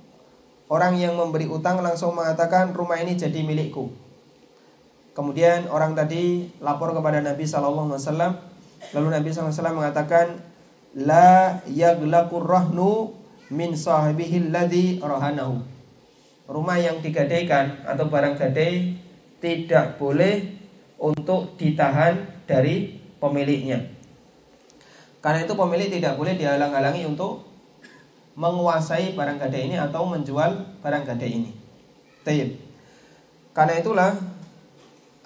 [0.68, 3.96] orang yang memberi utang langsung mengatakan rumah ini jadi milikku.
[5.16, 8.34] Kemudian orang tadi lapor kepada Nabi Shallallahu Alaihi Wasallam.
[8.92, 10.44] Lalu Nabi Wasallam mengatakan,
[11.00, 13.16] La yaglakur rahnu
[13.48, 15.64] min sahibihi alladhi rohanahu.
[16.52, 19.05] Rumah yang digadaikan atau barang gadai
[19.46, 20.58] tidak boleh
[20.98, 23.94] untuk ditahan dari pemiliknya.
[25.22, 27.46] Karena itu pemilik tidak boleh dihalang-halangi untuk
[28.34, 31.52] menguasai barang gadai ini atau menjual barang gadai ini.
[32.26, 32.58] Taib.
[33.54, 34.12] Karena itulah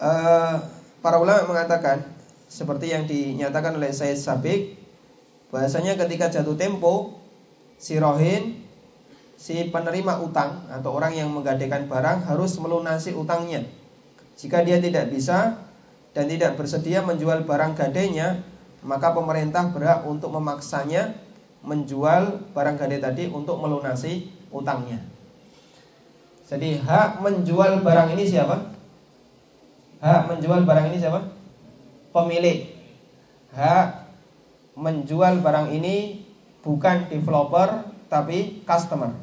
[0.03, 0.55] uh,
[0.99, 2.03] para ulama mengatakan
[2.51, 4.75] seperti yang dinyatakan oleh Said Sabik
[5.49, 7.17] bahasanya ketika jatuh tempo
[7.79, 8.67] si rohin
[9.39, 13.63] si penerima utang atau orang yang menggadaikan barang harus melunasi utangnya.
[14.39, 15.60] Jika dia tidak bisa,
[16.15, 18.39] dan tidak bersedia menjual barang gadainya,
[18.82, 21.19] maka pemerintah berhak untuk memaksanya
[21.60, 25.04] menjual barang gadai tadi untuk melunasi utangnya.
[26.47, 28.58] Jadi hak menjual barang ini siapa?
[29.99, 31.19] Hak menjual barang ini siapa?
[32.15, 32.73] Pemilik.
[33.54, 34.08] Hak
[34.80, 36.25] menjual barang ini
[36.63, 39.13] bukan developer tapi customer.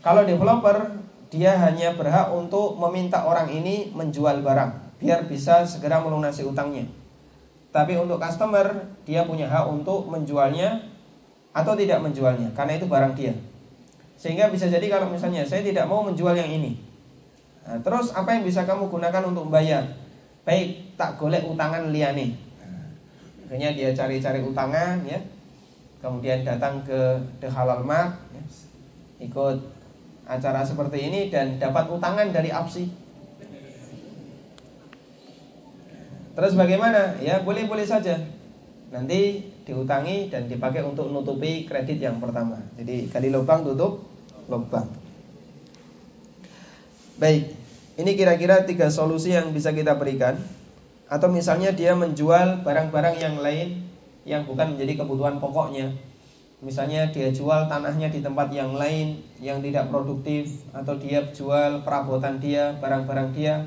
[0.00, 0.98] Kalau developer
[1.30, 6.84] dia hanya berhak untuk meminta orang ini menjual barang biar bisa segera melunasi utangnya.
[7.70, 10.82] Tapi untuk customer dia punya hak untuk menjualnya
[11.54, 13.32] atau tidak menjualnya karena itu barang dia.
[14.20, 16.76] Sehingga bisa jadi kalau misalnya saya tidak mau menjual yang ini.
[17.64, 19.86] Nah, terus apa yang bisa kamu gunakan untuk membayar?
[20.44, 22.36] Baik, tak golek utangan liane.
[23.46, 25.18] Akhirnya dia cari-cari utangan ya.
[26.02, 28.42] Kemudian datang ke The Halal Mart ya.
[29.24, 29.79] Ikut
[30.30, 33.10] acara seperti ini dan dapat utangan dari APSI
[36.40, 37.20] Terus bagaimana?
[37.20, 38.16] Ya boleh-boleh saja.
[38.88, 42.58] Nanti diutangi dan dipakai untuk menutupi kredit yang pertama.
[42.80, 44.08] Jadi kali lubang tutup
[44.48, 44.88] lubang.
[47.20, 47.52] Baik,
[48.00, 50.40] ini kira-kira tiga solusi yang bisa kita berikan.
[51.12, 53.84] Atau misalnya dia menjual barang-barang yang lain
[54.24, 55.92] yang bukan menjadi kebutuhan pokoknya.
[56.60, 62.36] Misalnya dia jual tanahnya di tempat yang lain yang tidak produktif atau dia jual perabotan
[62.36, 63.64] dia, barang-barang dia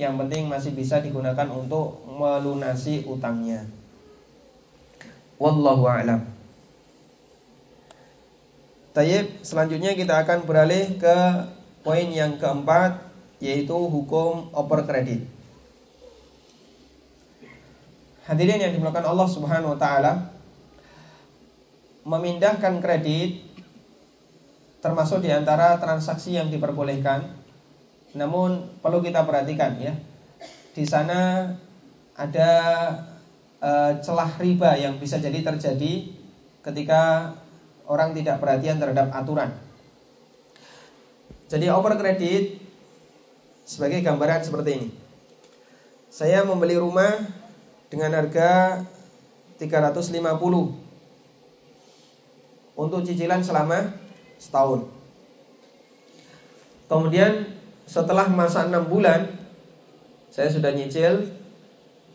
[0.00, 3.68] yang penting masih bisa digunakan untuk melunasi utangnya.
[5.36, 6.24] Wallahu a'lam.
[8.96, 11.16] Tayyib, selanjutnya kita akan beralih ke
[11.84, 13.04] poin yang keempat
[13.38, 15.28] yaitu hukum over kredit.
[18.24, 20.37] Hadirin yang dimulakan Allah Subhanahu wa taala
[22.08, 23.44] memindahkan kredit
[24.80, 27.28] termasuk di antara transaksi yang diperbolehkan
[28.16, 29.92] namun perlu kita perhatikan ya.
[30.72, 31.52] Di sana
[32.16, 32.50] ada
[33.60, 36.08] e, celah riba yang bisa jadi terjadi
[36.64, 37.34] ketika
[37.84, 39.52] orang tidak perhatian terhadap aturan.
[41.52, 42.56] Jadi over kredit
[43.68, 44.88] sebagai gambaran seperti ini.
[46.08, 47.20] Saya membeli rumah
[47.92, 48.80] dengan harga
[49.60, 50.87] 350
[52.78, 53.90] untuk cicilan selama
[54.38, 54.86] setahun.
[56.86, 57.58] Kemudian
[57.90, 59.26] setelah masa 6 bulan
[60.30, 61.26] saya sudah nyicil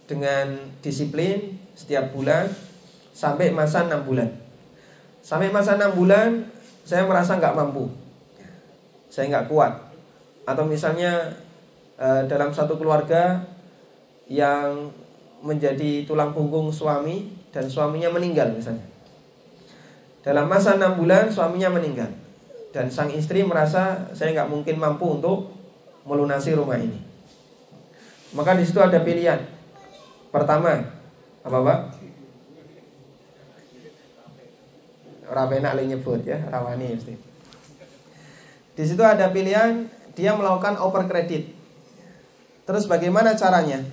[0.07, 2.47] dengan disiplin setiap bulan
[3.11, 4.31] sampai masa 6 bulan.
[5.19, 6.47] Sampai masa 6 bulan
[6.87, 7.91] saya merasa nggak mampu.
[9.11, 9.91] Saya nggak kuat.
[10.47, 11.35] Atau misalnya
[11.99, 13.43] eh, dalam satu keluarga
[14.31, 14.95] yang
[15.43, 18.92] menjadi tulang punggung suami dan suaminya meninggal misalnya.
[20.23, 22.07] Dalam masa 6 bulan suaminya meninggal
[22.71, 25.51] dan sang istri merasa saya nggak mungkin mampu untuk
[26.07, 26.95] melunasi rumah ini.
[28.31, 29.43] Maka di situ ada pilihan.
[30.31, 30.81] Pertama,
[31.43, 31.79] apa Pak?
[35.29, 37.13] Rawena nyebut ya, rawani mesti.
[38.73, 39.85] Di situ ada pilihan
[40.17, 41.51] dia melakukan over kredit.
[42.63, 43.83] Terus bagaimana caranya?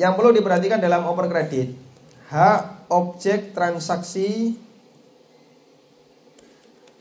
[0.00, 1.74] Yang perlu diperhatikan dalam over kredit,
[2.30, 4.56] hak objek transaksi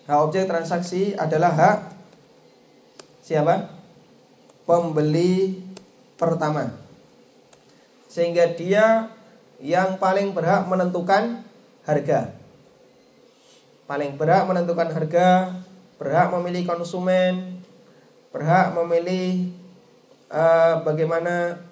[0.07, 1.79] hak objek transaksi adalah hak
[3.27, 3.67] siapa?
[4.63, 5.59] Pembeli
[6.15, 6.71] pertama.
[8.07, 9.11] Sehingga dia
[9.59, 11.43] yang paling berhak menentukan
[11.83, 12.35] harga.
[13.87, 15.59] Paling berhak menentukan harga,
[15.99, 17.63] berhak memilih konsumen,
[18.31, 19.55] berhak memilih
[20.31, 21.63] uh, bagaimana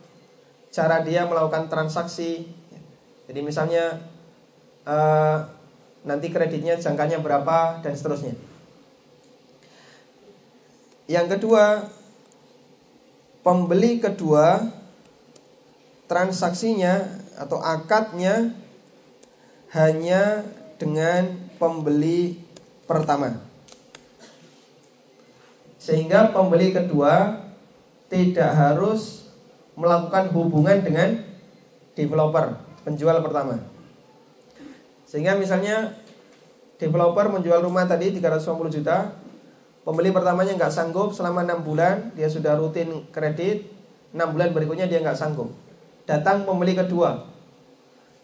[0.72, 2.48] cara dia melakukan transaksi.
[3.26, 4.06] Jadi misalnya
[4.86, 5.38] uh,
[6.06, 8.38] nanti kreditnya jangkanya berapa dan seterusnya.
[11.06, 11.90] Yang kedua,
[13.46, 14.74] pembeli kedua
[16.06, 17.06] transaksinya
[17.38, 18.54] atau akadnya
[19.74, 20.46] hanya
[20.78, 22.40] dengan pembeli
[22.86, 23.42] pertama.
[25.82, 27.46] Sehingga pembeli kedua
[28.10, 29.26] tidak harus
[29.78, 31.10] melakukan hubungan dengan
[31.94, 33.58] developer, penjual pertama.
[35.10, 35.98] Sehingga misalnya
[36.78, 39.18] developer menjual rumah tadi 350 juta,
[39.82, 43.66] pembeli pertamanya nggak sanggup selama 6 bulan, dia sudah rutin kredit,
[44.14, 45.50] 6 bulan berikutnya dia nggak sanggup.
[46.06, 47.26] Datang pembeli kedua,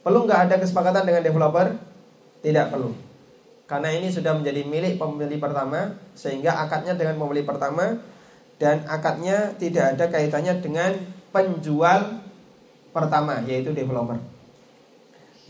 [0.05, 1.68] perlu nggak ada kesepakatan dengan developer?
[2.45, 2.93] Tidak perlu.
[3.66, 7.97] Karena ini sudah menjadi milik pembeli pertama, sehingga akadnya dengan pembeli pertama
[8.62, 10.91] dan akadnya tidak ada kaitannya dengan
[11.32, 12.22] penjual
[12.91, 14.31] pertama, yaitu developer.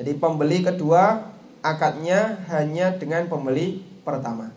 [0.02, 1.30] Jadi pembeli kedua
[1.62, 4.50] akadnya hanya dengan pembeli pertama.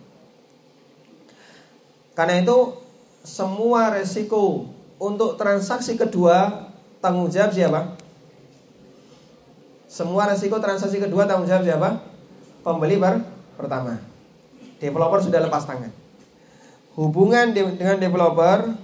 [2.16, 2.80] Karena itu
[3.20, 6.64] semua resiko untuk transaksi kedua
[7.04, 7.92] tanggung jawab siapa?
[9.84, 12.00] Semua resiko transaksi kedua tanggung jawab siapa?
[12.64, 13.20] Pembeli per
[13.60, 14.00] pertama.
[14.80, 15.92] Developer sudah lepas tangan.
[16.96, 18.80] Hubungan dengan developer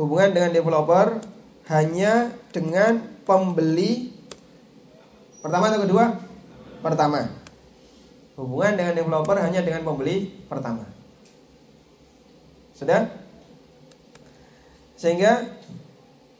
[0.00, 1.20] hubungan dengan developer
[1.68, 4.11] hanya dengan pembeli
[5.42, 6.04] Pertama atau kedua?
[6.80, 7.26] Pertama.
[8.38, 10.86] Hubungan dengan developer hanya dengan pembeli pertama.
[12.78, 13.10] Sudah?
[14.94, 15.50] Sehingga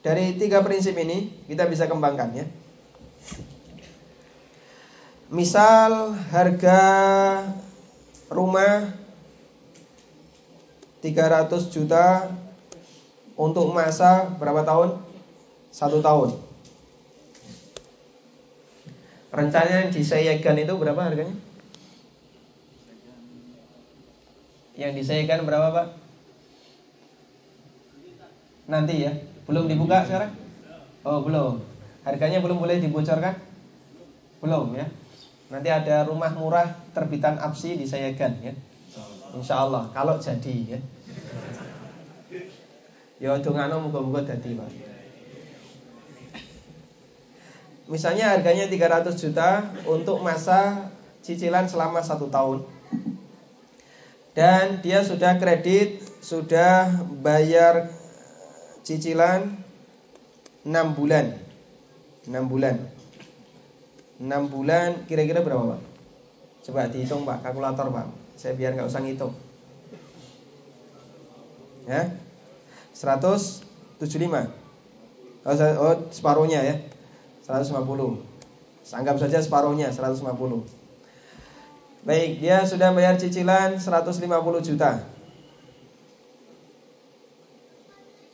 [0.07, 2.47] dari tiga prinsip ini kita bisa kembangkan ya.
[5.33, 6.81] Misal harga
[8.31, 8.87] rumah
[11.03, 12.31] 300 juta
[13.35, 15.03] untuk masa berapa tahun?
[15.75, 16.52] Satu tahun.
[19.33, 21.33] Rencananya di Sayegan itu berapa harganya?
[24.77, 25.89] Yang di Sayegan berapa Pak?
[28.69, 29.13] Nanti ya
[29.49, 30.37] Belum dibuka sekarang?
[31.09, 31.65] Oh belum
[32.05, 33.41] Harganya belum boleh dibocorkan?
[34.45, 34.85] Belum ya
[35.49, 38.53] Nanti ada rumah murah terbitan APSI di Sayegan ya
[39.33, 40.81] Insya Allah Kalau jadi ya
[43.17, 44.92] Ya dongano muka-muka jadi Pak
[47.91, 50.91] Misalnya harganya 300 juta untuk masa
[51.27, 52.63] cicilan selama satu tahun.
[54.33, 56.89] Dan dia sudah kredit, sudah
[57.21, 57.91] bayar
[58.87, 59.59] cicilan
[60.65, 61.37] 6 bulan.
[62.25, 62.77] 6 bulan.
[64.23, 65.81] 6 bulan kira-kira berapa Pak?
[66.63, 68.07] Coba dihitung Pak, kalkulator Pak.
[68.39, 69.35] Saya biar nggak usah ngitung.
[71.91, 72.15] Ya?
[72.95, 74.63] 175
[75.43, 76.79] Oh, separuhnya ya
[77.47, 78.23] 150
[78.93, 80.27] Anggap saja separuhnya 150
[82.03, 84.19] Baik, dia sudah bayar cicilan 150
[84.67, 85.07] juta.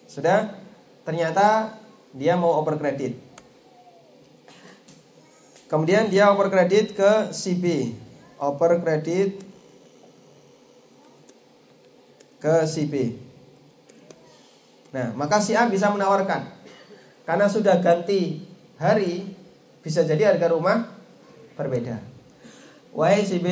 [0.09, 0.57] Sudah?
[1.05, 1.77] Ternyata
[2.17, 3.21] dia mau over kredit
[5.69, 7.93] Kemudian dia over kredit ke CB
[8.41, 9.45] Over kredit
[12.41, 13.29] ke CB
[14.89, 16.49] Nah, maka si A bisa menawarkan.
[17.29, 18.41] Karena sudah ganti
[18.79, 19.27] hari
[19.83, 20.87] bisa jadi harga rumah
[21.59, 21.99] berbeda.
[22.95, 23.47] Wahai si B,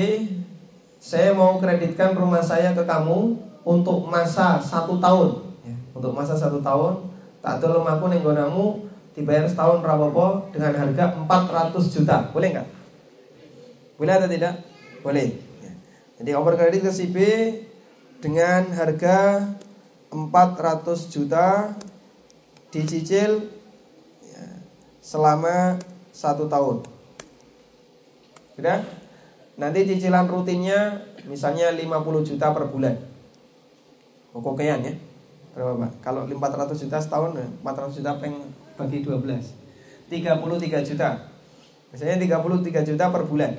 [1.02, 5.42] saya mau kreditkan rumah saya ke kamu untuk masa satu tahun.
[5.66, 7.10] Ya, untuk masa satu tahun,
[7.42, 8.86] tak ada rumahku nenggonamu
[9.18, 12.30] dibayar setahun rapopo dengan harga 400 juta.
[12.30, 12.68] Boleh nggak?
[13.98, 14.54] Boleh atau tidak?
[15.02, 15.34] Boleh.
[15.64, 15.72] Ya.
[16.22, 17.18] Jadi over kredit ke si B
[18.22, 19.50] dengan harga
[20.12, 21.74] 400 juta
[22.70, 23.55] dicicil
[25.06, 25.78] selama
[26.10, 26.82] satu tahun.
[28.58, 28.82] Sudah?
[29.54, 32.98] Nanti cicilan rutinnya misalnya 50 juta per bulan.
[34.34, 34.94] Kokokean ya.
[35.54, 35.92] Berapa Pak?
[36.02, 38.34] Kalau 400 juta setahun 400 juta peng
[38.74, 40.10] bagi 12.
[40.10, 41.30] 33 juta.
[41.94, 43.56] Misalnya 33 juta per bulan.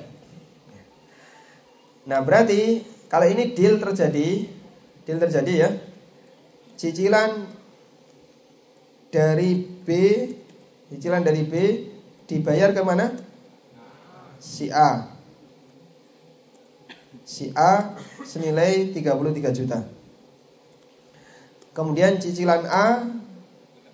[2.06, 4.46] Nah, berarti kalau ini deal terjadi,
[5.08, 5.70] deal terjadi ya.
[6.78, 7.50] Cicilan
[9.10, 9.88] dari B
[10.88, 11.52] Cicilan dari B
[12.24, 13.12] dibayar ke mana?
[14.40, 15.12] Si A.
[17.28, 17.92] Si A
[18.24, 19.84] senilai 33 juta.
[21.76, 23.04] Kemudian cicilan A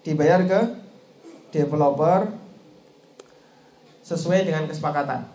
[0.07, 0.61] dibayar ke
[1.51, 2.31] developer
[4.07, 5.27] sesuai dengan kesepakatan.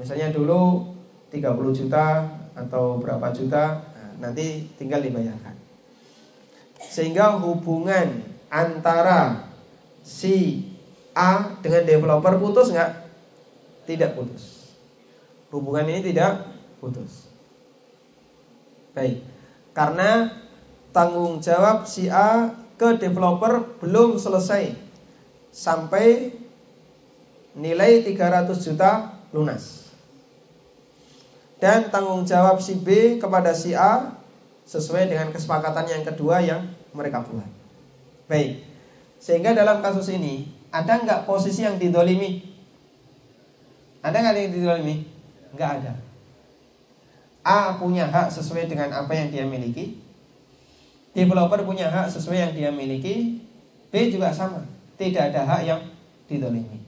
[0.00, 0.94] Misalnya dulu
[1.28, 2.24] 30 juta
[2.56, 5.56] atau berapa juta, nah, nanti tinggal dibayarkan.
[6.80, 9.52] Sehingga hubungan antara
[10.00, 10.64] si
[11.16, 13.08] A dengan developer putus nggak?
[13.88, 14.68] Tidak putus.
[15.48, 16.44] Hubungan ini tidak
[16.76, 17.24] putus.
[18.92, 19.24] Baik.
[19.72, 20.28] Karena
[20.92, 24.76] tanggung jawab si A ke developer belum selesai
[25.56, 26.36] sampai
[27.56, 29.88] nilai 300 juta lunas.
[31.56, 34.12] Dan tanggung jawab si B kepada si A
[34.68, 37.48] sesuai dengan kesepakatan yang kedua yang mereka buat.
[38.28, 38.60] Baik.
[39.16, 42.44] Sehingga dalam kasus ini ada nggak posisi yang didolimi?
[44.04, 44.96] Ada nggak yang didolimi?
[45.56, 45.92] Nggak ada.
[47.46, 49.96] A punya hak sesuai dengan apa yang dia miliki.
[51.16, 53.40] Developer punya hak sesuai yang dia miliki.
[53.88, 54.68] B juga sama.
[55.00, 55.80] Tidak ada hak yang
[56.28, 56.82] didolimi.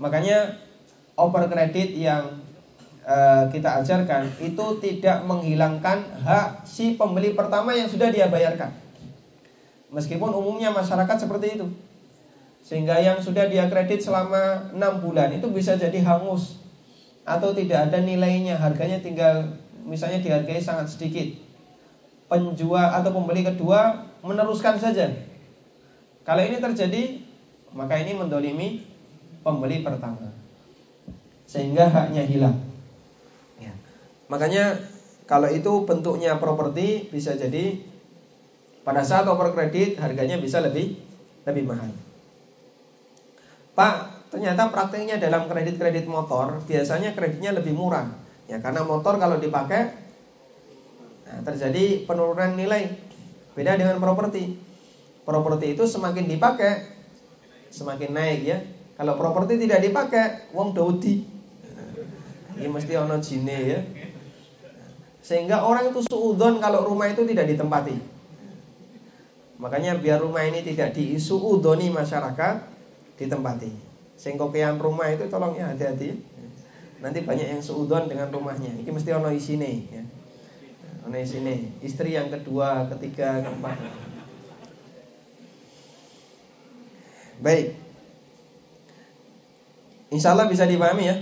[0.00, 0.56] Makanya
[1.18, 2.40] over kredit yang
[3.04, 8.72] uh, kita ajarkan itu tidak menghilangkan hak si pembeli pertama yang sudah dia bayarkan.
[9.90, 11.66] Meskipun umumnya masyarakat seperti itu.
[12.60, 16.60] Sehingga yang sudah dia kredit selama 6 bulan itu bisa jadi hangus
[17.26, 21.34] atau tidak ada nilainya, harganya tinggal misalnya dihargai sangat sedikit.
[22.30, 25.10] Penjual atau pembeli kedua meneruskan saja.
[26.22, 27.18] Kalau ini terjadi,
[27.74, 28.86] maka ini mendolimi
[29.42, 30.30] pembeli pertama
[31.50, 32.62] sehingga haknya hilang.
[33.58, 33.74] Ya.
[34.30, 34.78] Makanya
[35.26, 37.82] kalau itu bentuknya properti bisa jadi
[38.86, 40.94] pada saat over kredit harganya bisa lebih
[41.46, 41.90] lebih mahal.
[43.80, 48.12] Pak, ternyata prakteknya dalam kredit-kredit motor biasanya kreditnya lebih murah.
[48.44, 49.96] Ya karena motor kalau dipakai
[51.24, 52.92] nah, terjadi penurunan nilai.
[53.56, 54.60] Beda dengan properti.
[55.24, 56.92] Properti itu semakin dipakai
[57.72, 58.60] semakin naik ya.
[59.00, 61.24] Kalau properti tidak dipakai, wong daudi.
[62.60, 63.80] Ini mesti ono jine ya.
[65.24, 67.96] Sehingga orang itu suudon kalau rumah itu tidak ditempati.
[69.56, 72.79] Makanya biar rumah ini tidak diisuudoni masyarakat,
[73.20, 73.70] ditempati.
[74.16, 76.16] Kean rumah itu tolong ya hati-hati.
[77.00, 78.72] Nanti banyak yang suudon dengan rumahnya.
[78.80, 80.02] Ini mesti ono isine ya.
[81.08, 81.80] Ono isine.
[81.80, 83.76] Istri yang kedua, ketiga, keempat.
[87.40, 87.76] Baik.
[90.12, 91.16] Insya Allah bisa dipahami ya.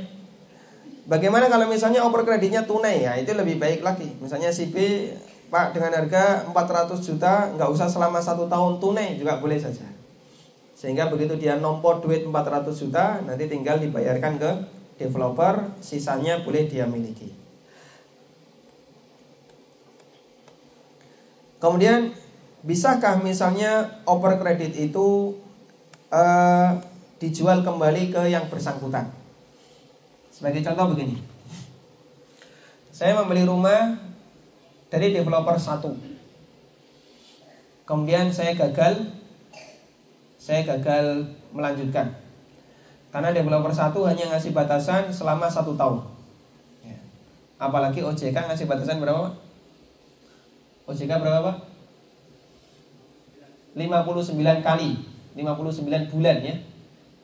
[1.09, 4.13] Bagaimana kalau misalnya oper kreditnya tunai ya itu lebih baik lagi.
[4.21, 5.09] Misalnya si B
[5.49, 9.98] Pak dengan harga 400 juta nggak usah selama satu tahun tunai juga boleh saja.
[10.79, 14.51] Sehingga begitu dia nombor duit 400 juta nanti tinggal dibayarkan ke
[15.03, 17.35] developer, sisanya boleh dia miliki.
[21.59, 22.15] Kemudian
[22.63, 25.35] bisakah misalnya oper kredit itu
[26.15, 26.79] uh,
[27.19, 29.11] dijual kembali ke yang bersangkutan.
[30.31, 31.19] Sebagai contoh begini.
[32.95, 33.99] Saya membeli rumah
[34.87, 35.91] dari developer satu.
[37.83, 39.18] Kemudian saya gagal
[40.49, 42.17] saya gagal melanjutkan.
[43.13, 46.09] Karena developer satu hanya ngasih batasan selama satu tahun.
[46.81, 46.97] Ya.
[47.61, 49.37] Apalagi OJK ngasih batasan berapa
[50.89, 51.57] OJK berapa Pak?
[53.77, 54.33] 59
[54.65, 54.91] kali
[55.37, 56.57] 59 bulan ya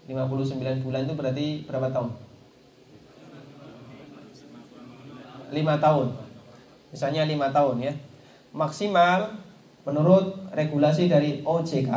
[0.05, 2.11] 59 bulan itu berarti berapa tahun?
[5.49, 6.07] 5 tahun
[6.93, 7.93] Misalnya 5 tahun ya
[8.55, 9.35] Maksimal
[9.83, 11.91] menurut regulasi dari OJK.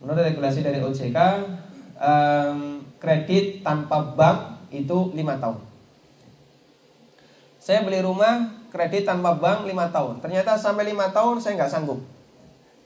[0.00, 1.18] Menurut regulasi dari OJK
[2.00, 5.58] um, Kredit tanpa bank itu 5 tahun
[7.60, 12.00] Saya beli rumah kredit tanpa bank 5 tahun Ternyata sampai 5 tahun saya nggak sanggup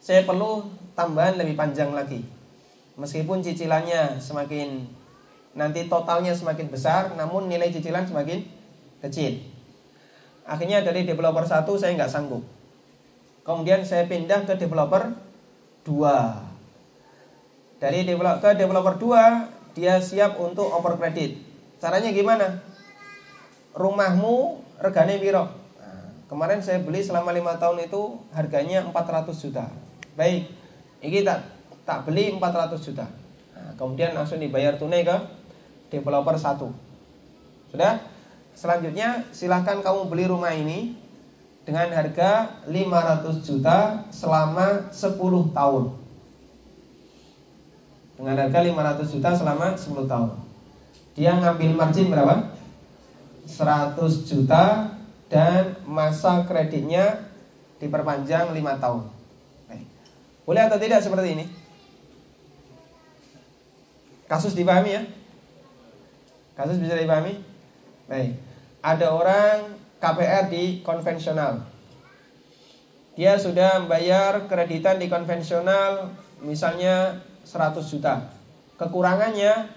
[0.02, 0.66] Saya perlu
[0.98, 2.22] tambahan lebih panjang lagi
[2.94, 4.86] Meskipun cicilannya semakin
[5.54, 8.42] nanti totalnya semakin besar, namun nilai cicilan semakin
[9.02, 9.42] kecil.
[10.44, 12.42] Akhirnya dari developer satu saya nggak sanggup.
[13.46, 15.14] Kemudian saya pindah ke developer
[15.88, 16.43] 2.
[17.82, 21.34] Dari developer ke developer 2, dia siap untuk over credit.
[21.82, 22.62] Caranya gimana?
[23.74, 25.50] Rumahmu regane piro?
[25.82, 29.66] Nah, kemarin saya beli selama lima tahun itu harganya 400 juta.
[30.14, 30.46] Baik,
[31.02, 31.50] ini tak
[31.82, 33.10] tak beli 400 juta.
[33.58, 35.16] Nah, kemudian langsung dibayar tunai ke
[35.90, 36.70] developer satu.
[37.74, 37.98] Sudah?
[38.54, 40.94] Selanjutnya silahkan kamu beli rumah ini
[41.66, 46.03] dengan harga 500 juta selama 10 tahun.
[48.24, 50.32] Dengan harga 500 juta selama 10 tahun.
[51.12, 52.56] Dia ngambil margin berapa?
[53.44, 54.96] 100 juta
[55.28, 57.28] dan masa kreditnya
[57.84, 59.12] diperpanjang 5 tahun.
[60.48, 61.44] Boleh atau tidak seperti ini?
[64.24, 65.02] Kasus dipahami ya?
[66.56, 67.44] Kasus bisa dipahami?
[68.08, 68.40] Baik.
[68.80, 69.56] Ada orang
[70.00, 71.64] KPR di konvensional.
[73.20, 78.32] Dia sudah membayar kreditan di konvensional misalnya 100 juta.
[78.80, 79.68] Kekurangannya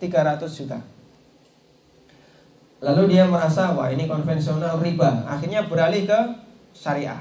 [0.00, 0.78] 300 juta.
[2.78, 5.26] Lalu dia merasa wah ini konvensional riba.
[5.26, 6.20] Akhirnya beralih ke
[6.72, 7.18] syariah.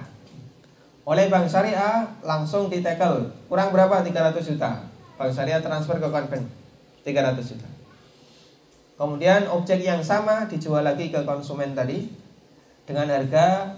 [1.01, 3.33] Oleh bank syariah langsung ditekel.
[3.49, 4.05] Kurang berapa?
[4.05, 4.85] 300 juta.
[5.17, 6.45] Bank syariah transfer ke konven
[7.01, 7.65] 300 juta.
[8.97, 12.09] Kemudian objek yang sama dijual lagi ke konsumen tadi
[12.85, 13.77] dengan harga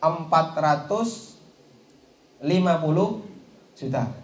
[0.00, 2.40] 450
[3.76, 4.23] juta.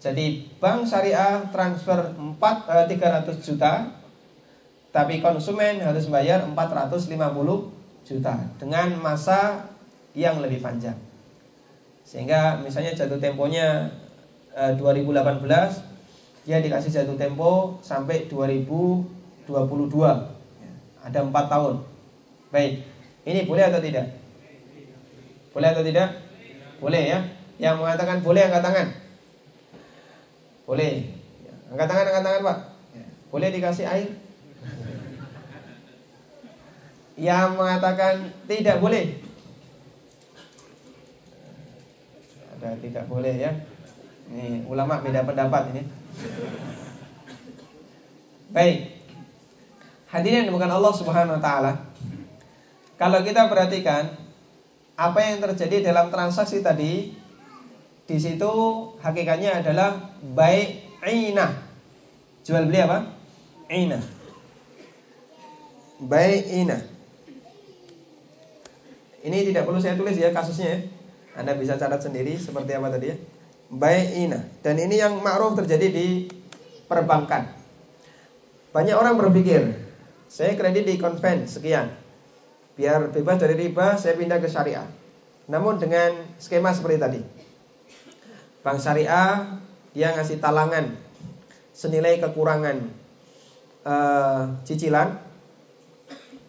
[0.00, 4.00] Jadi bank syariah transfer 4 eh, 300 juta
[4.90, 7.14] tapi konsumen harus bayar 450
[8.02, 9.70] juta dengan masa
[10.18, 10.98] yang lebih panjang.
[12.02, 13.94] Sehingga misalnya jatuh temponya
[14.50, 15.46] e, 2018
[16.42, 19.46] dia dikasih jatuh tempo sampai 2022.
[21.06, 21.74] Ada 4 tahun.
[22.50, 22.82] Baik.
[23.22, 24.10] Ini boleh atau tidak?
[25.54, 26.18] Boleh atau tidak?
[26.82, 27.18] Boleh ya.
[27.62, 28.88] Yang mengatakan boleh angkat tangan.
[30.70, 31.10] Boleh.
[31.74, 32.58] Angkat tangan, angkat tangan, Pak.
[33.34, 34.10] Boleh dikasih air?
[37.20, 39.20] yang mengatakan tidak boleh.
[42.56, 43.52] Ada tidak boleh ya.
[44.32, 45.82] Ini ulama beda pendapat ini.
[48.48, 49.04] Baik.
[50.08, 51.72] Hadirin bukan Allah Subhanahu wa taala.
[52.96, 54.16] Kalau kita perhatikan
[54.96, 57.19] apa yang terjadi dalam transaksi tadi
[58.10, 58.50] di situ
[58.98, 61.46] hakikatnya adalah baik ina.
[62.42, 63.06] Jual beli apa?
[63.70, 64.02] Ina.
[66.02, 66.82] Baik ina.
[69.22, 70.78] Ini tidak perlu saya tulis ya kasusnya ya.
[71.38, 73.16] Anda bisa catat sendiri seperti apa tadi ya.
[74.18, 76.26] ina Dan ini yang ma'ruf terjadi di
[76.90, 77.46] perbankan.
[78.74, 79.70] Banyak orang berpikir,
[80.26, 81.94] saya kredit di konven sekian.
[82.74, 84.86] Biar bebas dari riba, saya pindah ke syariah.
[85.46, 87.39] Namun dengan skema seperti tadi.
[88.60, 89.60] Bank syariah
[89.96, 90.92] dia ngasih talangan
[91.74, 92.76] senilai kekurangan
[93.88, 95.16] uh, cicilan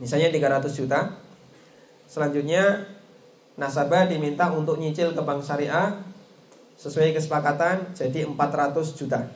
[0.01, 1.21] misalnya 300 juta
[2.11, 2.91] Selanjutnya
[3.55, 5.95] nasabah diminta untuk nyicil ke bank syariah
[6.75, 9.31] sesuai kesepakatan jadi 400 juta.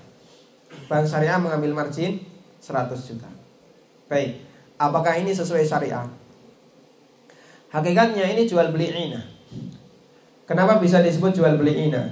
[0.92, 2.20] Bank syariah mengambil margin
[2.60, 3.32] 100 juta.
[4.12, 4.44] Baik,
[4.76, 6.04] apakah ini sesuai syariah?
[7.72, 9.24] Hakikatnya ini jual beli ina.
[10.44, 12.12] Kenapa bisa disebut jual beli ina?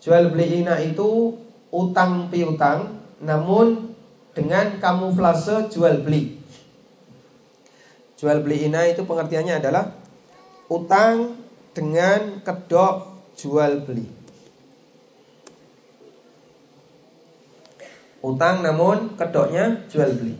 [0.00, 1.34] Jual beli ina itu
[1.72, 3.96] utang piutang namun
[4.36, 6.36] dengan kamuflase jual beli.
[8.16, 9.92] Jual beli ina itu pengertiannya adalah
[10.68, 11.36] utang
[11.76, 14.08] dengan kedok jual beli.
[18.24, 20.34] Utang namun kedoknya jual beli.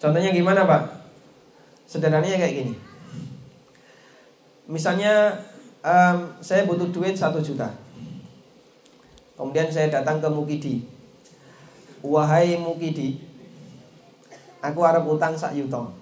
[0.00, 0.82] Contohnya gimana Pak?
[1.90, 2.74] Sederhananya kayak gini.
[4.70, 5.44] Misalnya
[5.82, 7.74] um, saya butuh duit satu juta.
[9.40, 10.84] Kemudian saya datang ke Mukidi.
[12.04, 13.16] Wahai Mukidi,
[14.60, 15.96] aku harap utang sak yuto.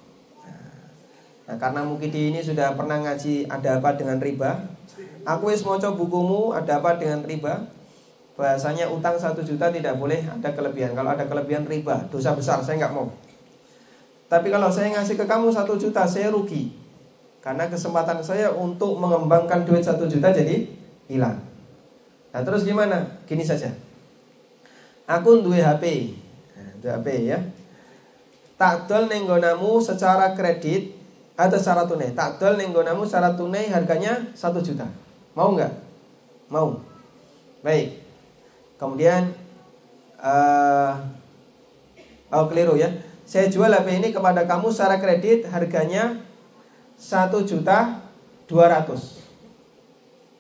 [1.47, 4.68] Nah, karena mungkin di ini sudah pernah ngaji ada apa dengan riba.
[5.22, 7.70] Aku wis coba bukumu ada apa dengan riba.
[8.36, 10.99] Bahasanya utang satu juta tidak boleh ada kelebihan.
[10.99, 13.11] Kalau ada kelebihan riba, dosa besar, saya nggak mau.
[14.28, 16.74] Tapi kalau saya ngasih ke kamu satu juta, saya rugi.
[17.41, 20.68] Karena kesempatan saya untuk mengembangkan duit satu juta jadi
[21.09, 21.47] hilang.
[22.39, 23.18] Nah terus gimana?
[23.26, 23.74] Gini saja.
[25.11, 26.14] Aku duwe HP.
[26.55, 27.43] Nah, HP ya.
[28.55, 30.95] Tak dol nenggonamu secara kredit
[31.34, 32.14] atau secara tunai.
[32.14, 34.86] Tak dol nenggonamu secara tunai harganya satu juta.
[35.34, 35.82] Mau nggak?
[36.47, 36.78] Mau.
[37.66, 38.07] Baik.
[38.78, 39.34] Kemudian
[40.22, 40.95] uh,
[42.30, 43.03] oh keliru ya.
[43.26, 46.22] Saya jual HP ini kepada kamu secara kredit harganya
[46.95, 47.99] satu juta
[48.47, 49.26] dua ratus.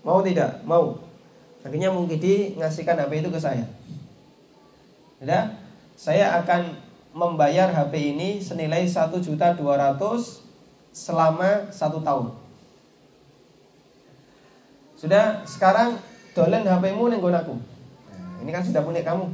[0.06, 0.62] Mau tidak?
[0.62, 1.07] Mau.
[1.68, 3.68] Akhirnya mungkin di ngasihkan HP itu ke saya.
[5.20, 5.60] Ya,
[6.00, 6.80] saya akan
[7.12, 10.40] membayar HP ini senilai satu juta dua ratus
[10.96, 12.32] selama satu tahun.
[14.96, 16.00] Sudah sekarang
[16.32, 17.60] dolen HPmu nenggon aku.
[18.40, 19.28] Ini kan sudah punya kamu.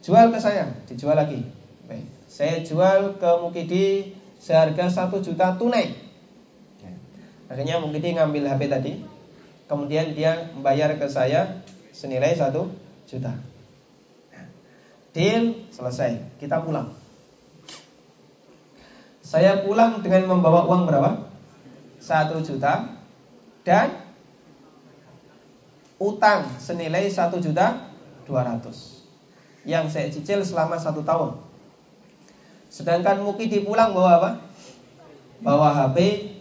[0.00, 1.44] Jual ke saya, dijual lagi.
[1.84, 2.08] Baik.
[2.32, 5.92] Saya jual ke Mukidi seharga satu juta tunai.
[7.52, 9.11] Akhirnya Mukidi ngambil HP tadi.
[9.70, 12.68] Kemudian dia membayar ke saya senilai satu
[13.08, 13.32] juta.
[15.12, 16.92] Deal selesai, kita pulang.
[19.20, 21.28] Saya pulang dengan membawa uang berapa?
[22.02, 22.90] Satu juta
[23.62, 24.02] dan
[26.02, 27.86] utang senilai satu juta
[28.26, 29.04] dua ratus.
[29.62, 31.38] yang saya cicil selama satu tahun.
[32.66, 34.30] Sedangkan Mukidi pulang bawa apa?
[35.38, 35.96] Bawa HP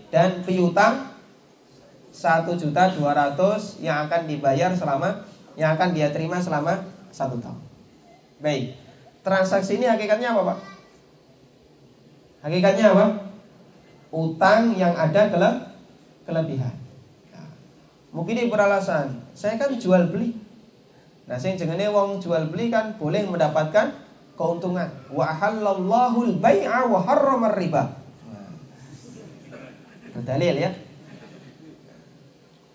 [0.09, 1.11] dan piutang
[2.22, 5.26] satu juta dua ratus yang akan dibayar selama
[5.57, 7.57] yang akan dia terima selama satu tahun.
[8.38, 8.78] Baik,
[9.26, 10.59] transaksi ini hakikatnya apa pak?
[12.45, 13.05] Hakikatnya apa?
[14.13, 15.49] Utang yang ada kele
[16.30, 16.78] kelebihan.
[17.34, 17.49] Nah,
[18.13, 20.38] mungkin ini beralasan, saya kan jual beli.
[21.26, 23.97] Nah, sing jengene wong jual beli kan boleh mendapatkan
[24.38, 24.89] keuntungan.
[25.09, 27.97] Wa halallahu al-bai'a wa harrama riba.
[30.11, 30.72] Berdalil ya.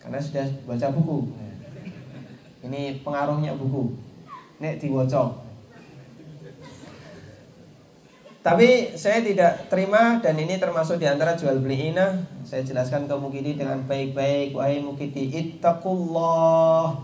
[0.07, 1.18] Karena sudah baca buku.
[2.62, 3.90] Ini pengaruhnya buku.
[4.62, 5.42] Nek diwaca.
[8.46, 12.22] Tapi saya tidak terima dan ini termasuk di antara jual beli ina.
[12.46, 14.54] Saya jelaskan ke Mukidi dengan baik-baik.
[14.54, 17.02] Wahai Mukidi, ittaqullah.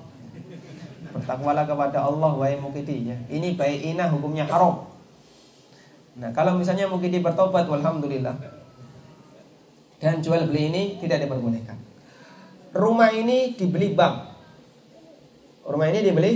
[1.11, 3.19] Bertakwalah kepada Allah wahai Mukidi ya.
[3.27, 4.87] Ini baik ina hukumnya haram.
[6.23, 8.39] Nah, kalau misalnya Mukidi bertobat walhamdulillah.
[9.99, 11.82] Dan jual beli ini tidak diperbolehkan.
[12.73, 14.17] Rumah ini dibeli bank.
[15.69, 16.33] Rumah ini dibeli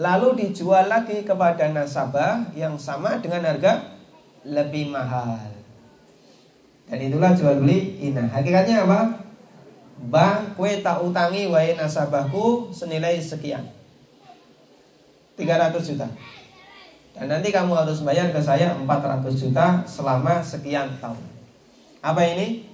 [0.00, 3.84] lalu dijual lagi kepada nasabah yang sama dengan harga
[4.48, 5.52] lebih mahal.
[6.88, 8.26] Dan itulah jual beli ina.
[8.32, 9.20] Hakikatnya apa?
[10.00, 13.68] Bang, kue tak utangi wae nasabahku senilai sekian.
[15.36, 16.08] 300 juta.
[17.12, 21.20] Dan nanti kamu harus bayar ke saya 400 juta selama sekian tahun.
[22.00, 22.64] Apa ini?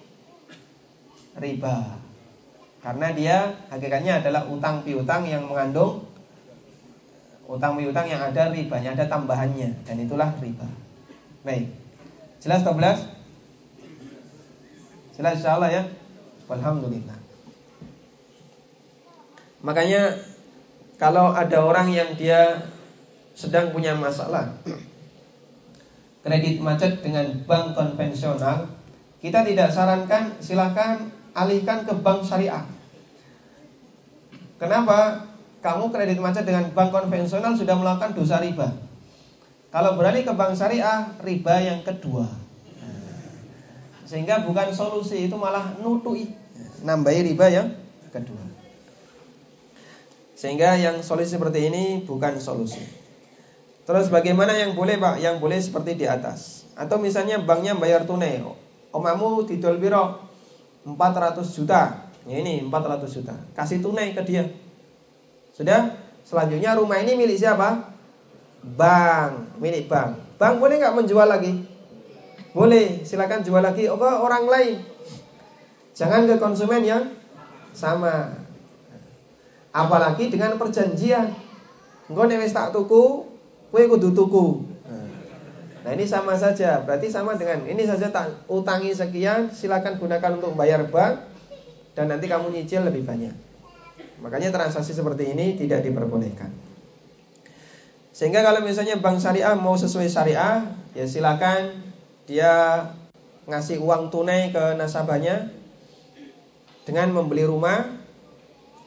[1.35, 2.06] Riba.
[2.87, 6.07] Karena dia hakikatnya adalah utang piutang yang mengandung
[7.47, 10.67] Utang piutang yang ada ribanya, ada tambahannya dan itulah riba.
[11.47, 11.71] Baik.
[12.43, 13.07] Jelas 12?
[15.15, 15.87] Jelas insyaallah ya.
[16.51, 17.15] Alhamdulillah.
[19.63, 20.19] Makanya
[20.99, 22.67] kalau ada orang yang dia
[23.39, 24.59] sedang punya masalah
[26.27, 28.67] kredit macet dengan bank konvensional,
[29.23, 32.67] kita tidak sarankan silakan alihkan ke bank syariah.
[34.57, 35.27] Kenapa?
[35.67, 38.71] kamu kredit macet dengan bank konvensional sudah melakukan dosa riba.
[39.75, 42.31] Kalau berani ke bank syariah, riba yang kedua.
[44.07, 46.31] Sehingga bukan solusi, itu malah nutui.
[46.87, 47.69] Nambahi riba yang
[48.15, 48.39] kedua.
[50.39, 52.81] Sehingga yang solusi seperti ini bukan solusi.
[53.83, 55.19] Terus bagaimana yang boleh pak?
[55.19, 56.71] Yang boleh seperti di atas.
[56.79, 58.39] Atau misalnya banknya bayar tunai.
[58.95, 60.23] Omamu di biro
[60.87, 62.06] 400 juta.
[62.27, 63.39] Ya ini 400 juta.
[63.55, 64.51] Kasih tunai ke dia.
[65.55, 65.95] Sudah?
[66.27, 67.95] Selanjutnya rumah ini milik siapa?
[68.67, 70.19] Bank, milik bank.
[70.35, 71.63] Bank boleh nggak menjual lagi?
[72.51, 74.83] Boleh, silakan jual lagi ke orang lain.
[75.95, 77.15] Jangan ke konsumen yang
[77.71, 78.43] sama.
[79.71, 81.31] Apalagi dengan perjanjian.
[82.11, 83.23] Engko nek wis tak tuku,
[83.71, 84.47] kowe kudu tuku.
[85.87, 86.83] Nah, ini sama saja.
[86.83, 91.36] Berarti sama dengan ini saja tak utangi sekian, silakan gunakan untuk bayar bank
[91.97, 93.33] dan nanti kamu nyicil lebih banyak.
[94.21, 96.53] Makanya transaksi seperti ini tidak diperbolehkan.
[98.13, 101.85] Sehingga kalau misalnya bank syariah mau sesuai syariah, ya silakan
[102.29, 102.85] dia
[103.49, 105.49] ngasih uang tunai ke nasabahnya
[106.85, 107.85] dengan membeli rumah.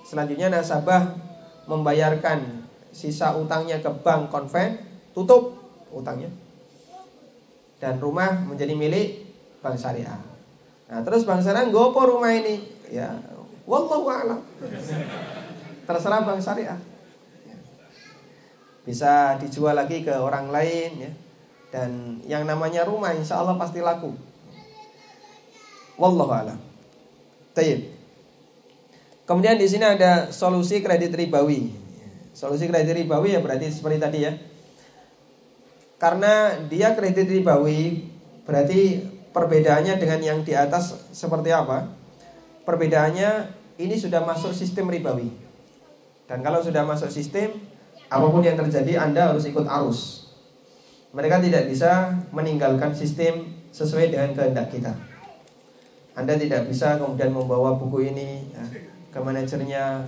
[0.05, 1.13] Selanjutnya nasabah
[1.69, 4.81] membayarkan sisa utangnya ke bank konven,
[5.13, 5.57] tutup
[5.93, 6.33] utangnya.
[7.77, 9.29] Dan rumah menjadi milik
[9.61, 10.17] bank syariah.
[10.89, 12.78] Nah, terus bank syariah gopo rumah ini?
[12.89, 13.21] Ya,
[13.69, 14.41] Wallahu a'lam.
[15.85, 16.81] Terserah bank syariah.
[18.81, 21.11] Bisa dijual lagi ke orang lain ya.
[21.69, 24.17] Dan yang namanya rumah insya Allah pasti laku.
[26.01, 26.57] Wallahu a'lam.
[27.53, 27.93] Tayyib.
[29.29, 31.69] Kemudian di sini ada solusi kredit ribawi.
[32.33, 34.33] Solusi kredit ribawi ya berarti seperti tadi ya.
[36.01, 38.09] Karena dia kredit ribawi
[38.49, 41.98] berarti perbedaannya dengan yang di atas seperti apa?
[42.69, 43.49] Perbedaannya
[43.81, 45.33] ini sudah masuk sistem ribawi.
[46.29, 47.57] Dan kalau sudah masuk sistem,
[48.13, 50.29] apa pun yang terjadi Anda harus ikut arus.
[51.17, 54.93] Mereka tidak bisa meninggalkan sistem sesuai dengan kehendak kita.
[56.13, 58.65] Anda tidak bisa kemudian membawa buku ini ya,
[59.09, 60.05] ke manajernya.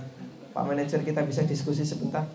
[0.54, 2.30] Pak manajer kita bisa diskusi sebentar.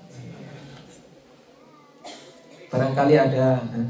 [2.67, 3.83] Barangkali ada ya,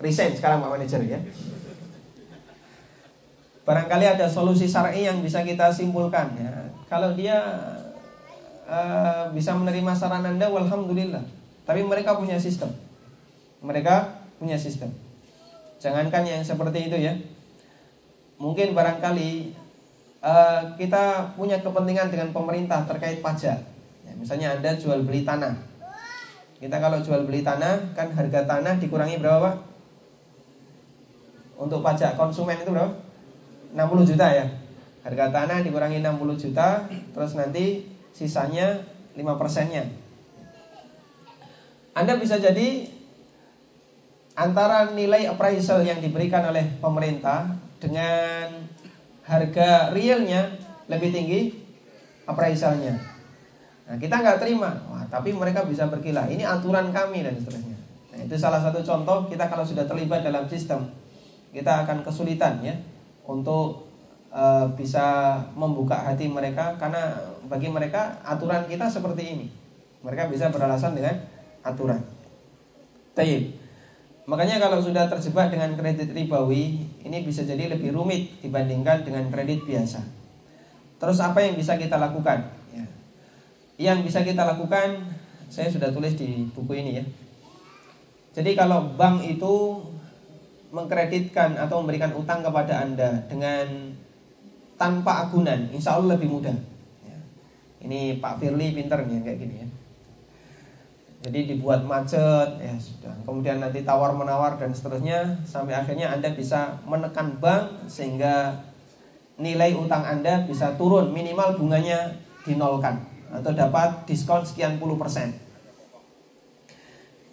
[0.00, 1.20] resign sekarang Pak manajer ya.
[3.66, 6.70] Barangkali ada solusi syar'i yang bisa kita simpulkan ya.
[6.86, 7.34] Kalau dia
[8.70, 11.26] uh, bisa menerima saran Anda, alhamdulillah.
[11.66, 12.70] Tapi mereka punya sistem.
[13.58, 14.94] Mereka punya sistem.
[15.82, 17.18] Jangankan yang seperti itu ya.
[18.38, 19.58] Mungkin barangkali
[20.22, 23.66] uh, kita punya kepentingan dengan pemerintah terkait pajak.
[24.06, 25.58] Ya, misalnya Anda jual beli tanah.
[26.62, 29.56] Kita kalau jual beli tanah kan harga tanah dikurangi berapa Pak?
[31.58, 33.05] Untuk pajak konsumen itu berapa?
[33.74, 34.46] 60 juta ya.
[35.06, 38.82] Harga tanah dikurangi 60 juta, terus nanti sisanya
[39.14, 39.86] 5 persennya.
[41.96, 42.90] Anda bisa jadi
[44.36, 48.68] antara nilai appraisal yang diberikan oleh pemerintah dengan
[49.24, 50.58] harga realnya
[50.90, 51.40] lebih tinggi
[52.28, 53.00] appraisalnya.
[53.86, 56.26] Nah, kita nggak terima, Wah, tapi mereka bisa berkilah.
[56.26, 57.78] Ini aturan kami dan seterusnya.
[58.12, 60.90] Nah, itu salah satu contoh kita kalau sudah terlibat dalam sistem,
[61.54, 62.74] kita akan kesulitan ya
[63.26, 63.90] untuk
[64.30, 64.44] e,
[64.78, 69.46] bisa membuka hati mereka karena bagi mereka aturan kita seperti ini.
[70.06, 71.18] Mereka bisa beralasan dengan
[71.66, 72.02] aturan.
[73.18, 73.58] Taib.
[74.26, 79.62] Makanya kalau sudah terjebak dengan kredit ribawi, ini bisa jadi lebih rumit dibandingkan dengan kredit
[79.62, 80.02] biasa.
[80.98, 82.50] Terus apa yang bisa kita lakukan?
[82.74, 82.86] Ya.
[83.78, 85.14] Yang bisa kita lakukan,
[85.46, 87.04] saya sudah tulis di buku ini ya.
[88.36, 89.80] Jadi kalau bank itu
[90.74, 93.94] mengkreditkan atau memberikan utang kepada Anda dengan
[94.76, 96.56] tanpa agunan, insya Allah lebih mudah.
[97.06, 97.18] Ya.
[97.86, 99.68] Ini Pak Firly pinter nih kayak gini ya.
[101.26, 103.14] Jadi dibuat macet ya sudah.
[103.24, 108.62] Kemudian nanti tawar menawar dan seterusnya sampai akhirnya Anda bisa menekan bank sehingga
[109.40, 115.45] nilai utang Anda bisa turun minimal bunganya dinolkan atau dapat diskon sekian puluh persen.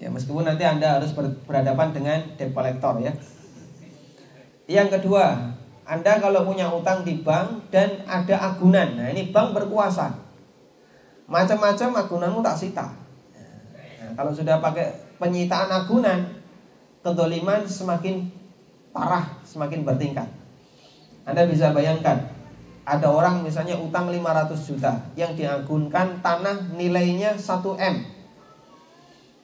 [0.03, 1.15] Ya meskipun nanti Anda harus
[1.47, 3.15] berhadapan dengan debt collector ya.
[4.67, 5.55] Yang kedua,
[5.87, 8.99] Anda kalau punya utang di bank dan ada agunan.
[8.99, 10.11] Nah, ini bank berkuasa.
[11.31, 13.03] Macam-macam agunanmu tak sita
[14.13, 16.37] kalau sudah pakai penyitaan agunan,
[17.01, 18.29] kedoliman semakin
[18.93, 20.29] parah, semakin bertingkat.
[21.25, 22.29] Anda bisa bayangkan,
[22.85, 27.95] ada orang misalnya utang 500 juta, yang diagunkan tanah nilainya 1 M.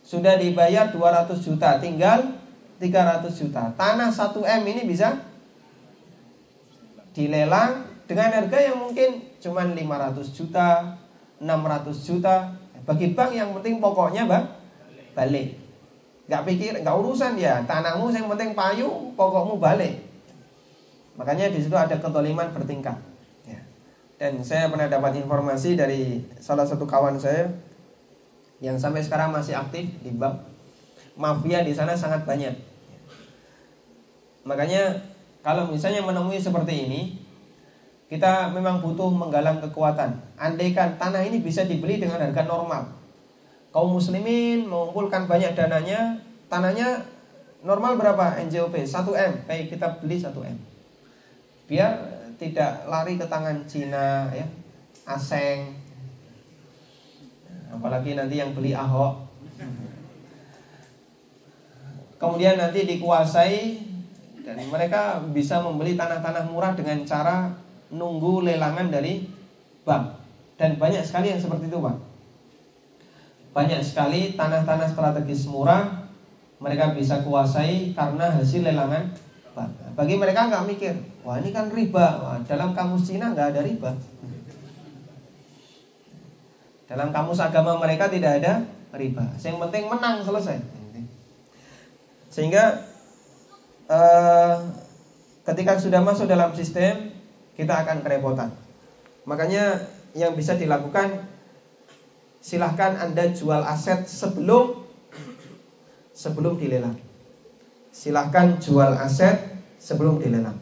[0.09, 2.33] Sudah dibayar 200 juta, tinggal
[2.81, 3.69] 300 juta.
[3.77, 5.21] Tanah 1 M ini bisa
[7.13, 10.97] dilelang dengan harga yang mungkin cuma 500 juta,
[11.37, 12.57] 600 juta.
[12.89, 14.49] Bagi bank yang penting pokoknya bang
[15.13, 15.61] balik.
[16.25, 17.61] Gak pikir, gak urusan ya.
[17.69, 20.01] Tanahmu yang penting payu, pokokmu balik.
[21.21, 22.97] Makanya di situ ada ketoliman bertingkat.
[23.45, 23.61] Ya.
[24.17, 27.68] Dan saya pernah dapat informasi dari salah satu kawan saya
[28.59, 30.43] yang sampai sekarang masih aktif di bank.
[31.19, 32.55] Mafia di sana sangat banyak.
[34.47, 35.03] Makanya
[35.39, 37.01] kalau misalnya menemui seperti ini,
[38.11, 40.19] kita memang butuh menggalang kekuatan.
[40.35, 42.91] Andaikan tanah ini bisa dibeli dengan harga normal,
[43.71, 46.19] kaum muslimin mengumpulkan banyak dananya,
[46.51, 47.07] tanahnya
[47.63, 48.75] normal berapa NJOP?
[48.83, 49.47] 1M.
[49.47, 50.57] Baik, kita beli 1M.
[51.69, 51.91] Biar
[52.41, 54.47] tidak lari ke tangan Cina ya,
[55.07, 55.78] Aseng.
[57.69, 59.29] Apalagi nanti yang beli Ahok.
[62.19, 63.59] Kemudian nanti dikuasai
[64.43, 67.55] dan mereka bisa membeli tanah-tanah murah dengan cara
[67.93, 69.23] nunggu lelangan dari
[69.87, 70.19] bank.
[70.59, 72.09] Dan banyak sekali yang seperti itu, Pak
[73.49, 76.05] banyak sekali tanah-tanah strategis murah
[76.61, 79.09] mereka bisa kuasai karena hasil lelangan
[79.97, 80.93] bagi mereka nggak mikir
[81.25, 83.91] wah ini kan riba wah, dalam kamus Cina nggak ada riba
[86.89, 90.57] dalam kamus agama mereka tidak ada riba yang penting menang selesai
[92.33, 92.83] sehingga
[93.87, 94.55] eh,
[95.45, 97.13] ketika sudah masuk dalam sistem
[97.53, 98.49] kita akan kerepotan
[99.29, 99.85] makanya
[100.17, 101.29] yang bisa dilakukan
[102.39, 104.87] silahkan Anda jual aset sebelum
[106.19, 106.99] sebelum dilelang.
[107.95, 109.39] Silahkan jual aset
[109.79, 110.59] sebelum dilelang.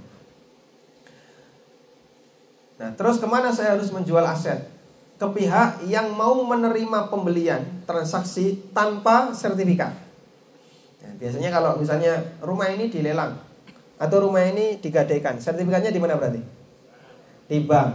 [2.78, 4.70] Nah, terus ke mana saya harus menjual aset?
[5.18, 9.98] Ke pihak yang mau menerima pembelian transaksi tanpa sertifikat.
[11.02, 13.42] Nah, biasanya kalau misalnya rumah ini dilelang
[13.98, 16.42] atau rumah ini digadaikan, sertifikatnya di mana berarti?
[17.50, 17.92] Di bank.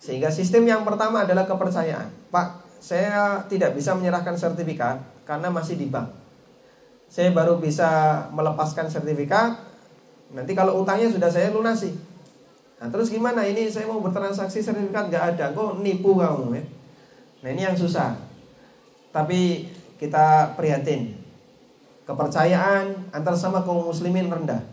[0.00, 2.32] Sehingga sistem yang pertama adalah kepercayaan.
[2.32, 6.10] Pak, saya tidak bisa menyerahkan sertifikat karena masih di bank.
[7.12, 9.60] Saya baru bisa melepaskan sertifikat.
[10.32, 11.92] Nanti kalau utangnya sudah saya lunasi.
[12.82, 13.46] Nah terus gimana?
[13.46, 15.54] Ini saya mau bertransaksi sertifikat nggak ada.
[15.54, 16.66] Kok nipu kamu ya?
[17.46, 18.18] Nah ini yang susah.
[19.14, 19.70] Tapi
[20.02, 21.14] kita prihatin.
[22.02, 24.66] Kepercayaan antar sama kaum muslimin rendah.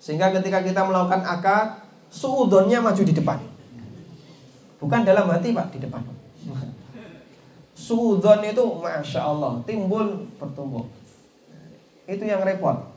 [0.00, 3.44] Sehingga ketika kita melakukan akad suudonnya maju di depan.
[4.80, 6.08] Bukan dalam hati pak, di depan.
[7.76, 10.88] Suudon itu masya Allah timbul bertumbuh.
[12.08, 12.93] Itu yang repot.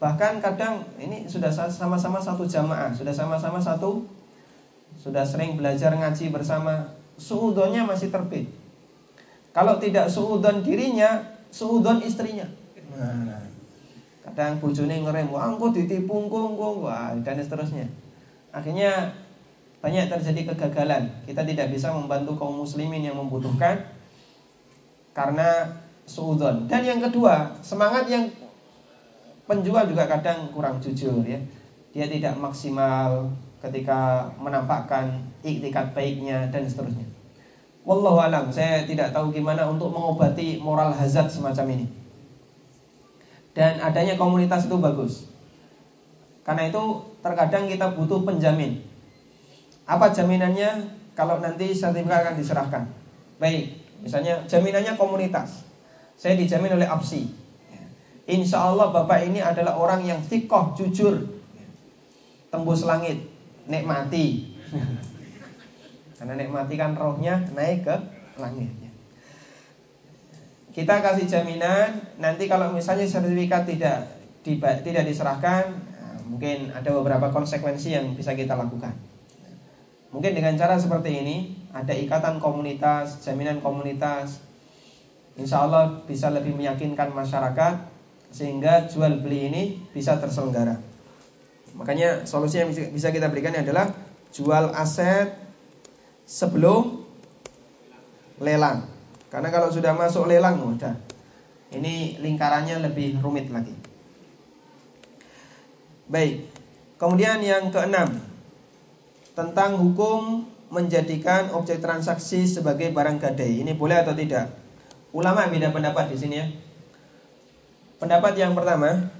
[0.00, 4.00] Bahkan kadang ini sudah sama-sama satu jamaah, sudah sama-sama satu,
[4.96, 8.48] sudah sering belajar ngaji bersama, suudonnya masih terbit.
[9.52, 11.20] Kalau tidak suudon dirinya,
[11.52, 12.48] suudon istrinya.
[12.96, 13.44] Nah,
[14.24, 17.84] kadang bujuni ngerem, wah engko ditipu engko wah dan seterusnya.
[18.56, 19.12] Akhirnya
[19.84, 21.12] banyak terjadi kegagalan.
[21.28, 23.84] Kita tidak bisa membantu kaum muslimin yang membutuhkan
[25.12, 25.76] karena
[26.08, 26.64] suudon.
[26.72, 28.32] Dan yang kedua, semangat yang
[29.50, 31.42] penjual juga kadang kurang jujur ya.
[31.90, 37.10] Dia tidak maksimal ketika menampakkan iktikat baiknya dan seterusnya.
[37.82, 41.86] Wallahu alam, saya tidak tahu gimana untuk mengobati moral hazard semacam ini.
[43.50, 45.26] Dan adanya komunitas itu bagus.
[46.46, 48.86] Karena itu terkadang kita butuh penjamin.
[49.90, 50.86] Apa jaminannya
[51.18, 52.82] kalau nanti sertifikat akan diserahkan?
[53.42, 55.66] Baik, misalnya jaminannya komunitas.
[56.14, 57.39] Saya dijamin oleh APSI.
[58.28, 61.24] Insya Allah Bapak ini adalah orang yang fikoh, jujur,
[62.52, 63.24] tembus langit
[63.64, 64.50] nikmati.
[66.20, 67.96] Karena nikmati kan rohnya naik ke
[68.36, 68.68] langit.
[70.70, 74.06] Kita kasih jaminan nanti kalau misalnya sertifikat tidak
[74.46, 78.94] tidak diserahkan, nah, mungkin ada beberapa konsekuensi yang bisa kita lakukan.
[80.14, 81.36] Mungkin dengan cara seperti ini,
[81.74, 84.42] ada ikatan komunitas, jaminan komunitas,
[85.38, 87.89] insya Allah bisa lebih meyakinkan masyarakat
[88.30, 90.78] sehingga jual beli ini bisa terselenggara.
[91.74, 93.90] Makanya solusi yang bisa kita berikan adalah
[94.34, 95.34] jual aset
[96.26, 97.02] sebelum
[98.42, 98.86] lelang.
[99.30, 100.98] Karena kalau sudah masuk lelang mudah.
[101.70, 103.74] Ini lingkarannya lebih rumit lagi.
[106.10, 106.50] Baik.
[106.98, 108.18] Kemudian yang keenam
[109.38, 113.62] tentang hukum menjadikan objek transaksi sebagai barang gadai.
[113.62, 114.50] Ini boleh atau tidak?
[115.14, 116.46] Ulama beda pendapat di sini ya.
[118.00, 119.12] Pendapat yang pertama,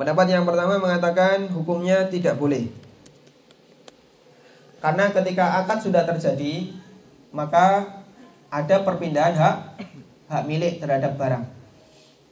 [0.00, 2.72] Pendapat yang pertama mengatakan hukumnya tidak boleh.
[4.80, 6.72] Karena ketika akad sudah terjadi,
[7.36, 8.00] maka
[8.48, 9.56] ada perpindahan hak
[10.32, 11.44] hak milik terhadap barang.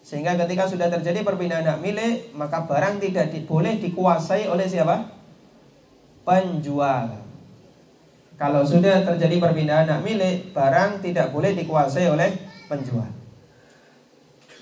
[0.00, 5.12] Sehingga ketika sudah terjadi perpindahan hak milik, maka barang tidak di, boleh dikuasai oleh siapa?
[6.24, 7.27] Penjual.
[8.38, 12.30] Kalau sudah terjadi perpindahan hak milik, barang tidak boleh dikuasai oleh
[12.70, 13.18] penjual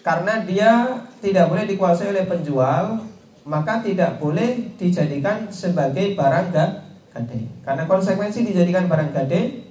[0.07, 3.03] karena dia tidak boleh dikuasai oleh penjual,
[3.43, 7.51] maka tidak boleh dijadikan sebagai barang gade.
[7.66, 9.66] Karena konsekuensi dijadikan barang gade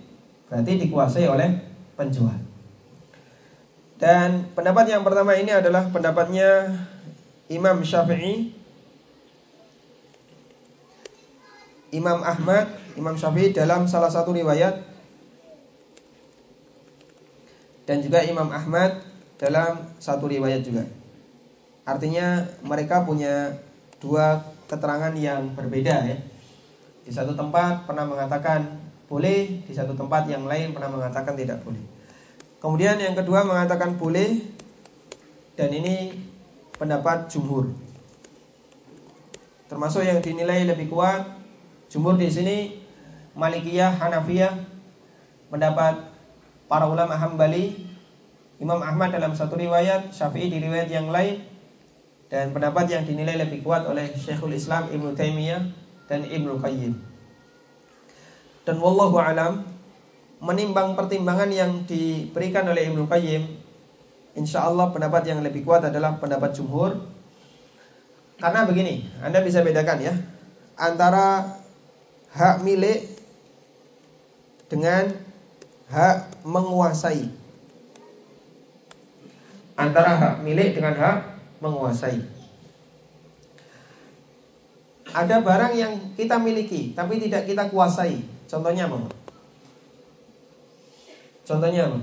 [0.52, 1.56] berarti dikuasai oleh
[1.96, 2.36] penjual.
[3.96, 6.84] Dan pendapat yang pertama ini adalah pendapatnya
[7.48, 8.52] Imam Syafi'i,
[11.96, 12.68] Imam Ahmad,
[13.00, 14.84] Imam Syafi'i dalam salah satu riwayat
[17.88, 19.00] dan juga Imam Ahmad
[19.40, 20.84] dalam satu riwayat juga.
[21.86, 23.62] Artinya mereka punya
[24.02, 26.18] dua keterangan yang berbeda ya.
[27.06, 31.82] Di satu tempat pernah mengatakan boleh, di satu tempat yang lain pernah mengatakan tidak boleh.
[32.58, 34.42] Kemudian yang kedua mengatakan boleh
[35.54, 36.18] dan ini
[36.82, 37.70] pendapat jumhur.
[39.70, 41.35] Termasuk yang dinilai lebih kuat
[41.96, 42.76] jumhur di sini
[43.40, 44.52] Malikiyah, Hanafiyah,
[45.48, 46.04] pendapat
[46.68, 47.88] para ulama Hambali
[48.60, 51.40] Imam Ahmad dalam satu riwayat, Syafi'i di riwayat yang lain
[52.28, 55.72] dan pendapat yang dinilai lebih kuat oleh Syekhul Islam Ibnu Taimiyah
[56.12, 56.94] dan Ibnu Qayyim.
[58.68, 59.64] Dan wallahu alam
[60.44, 63.44] menimbang pertimbangan yang diberikan oleh Ibnu Qayyim,
[64.36, 67.08] insya Allah pendapat yang lebih kuat adalah pendapat jumhur.
[68.36, 70.16] Karena begini, Anda bisa bedakan ya
[70.76, 71.56] antara
[72.36, 73.08] hak milik
[74.68, 75.16] dengan
[75.88, 77.46] hak menguasai
[79.76, 81.18] antara hak milik dengan hak
[81.60, 82.24] menguasai.
[85.16, 88.20] Ada barang yang kita miliki tapi tidak kita kuasai.
[88.52, 89.00] Contohnya apa?
[91.48, 92.00] Contohnya apa?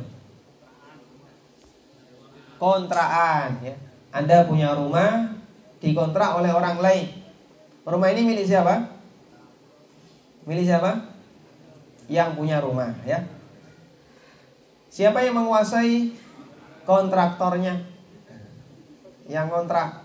[2.57, 3.75] Kontraan ya.
[4.13, 5.33] Anda punya rumah
[5.81, 7.07] dikontrak oleh orang lain.
[7.85, 9.02] Rumah ini milik siapa?
[10.43, 11.07] Milik siapa?
[12.11, 13.23] Yang punya rumah ya.
[14.93, 16.13] Siapa yang menguasai
[16.83, 17.79] kontraktornya
[19.31, 20.03] yang kontrak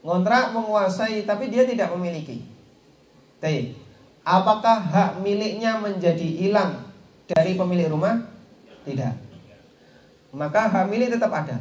[0.00, 2.40] ngontrak menguasai tapi dia tidak memiliki
[3.42, 3.76] T.
[4.24, 6.84] Apakah hak miliknya menjadi hilang
[7.28, 8.20] dari pemilik rumah?
[8.84, 9.14] Tidak.
[10.36, 11.58] Maka hak milik tetap ada.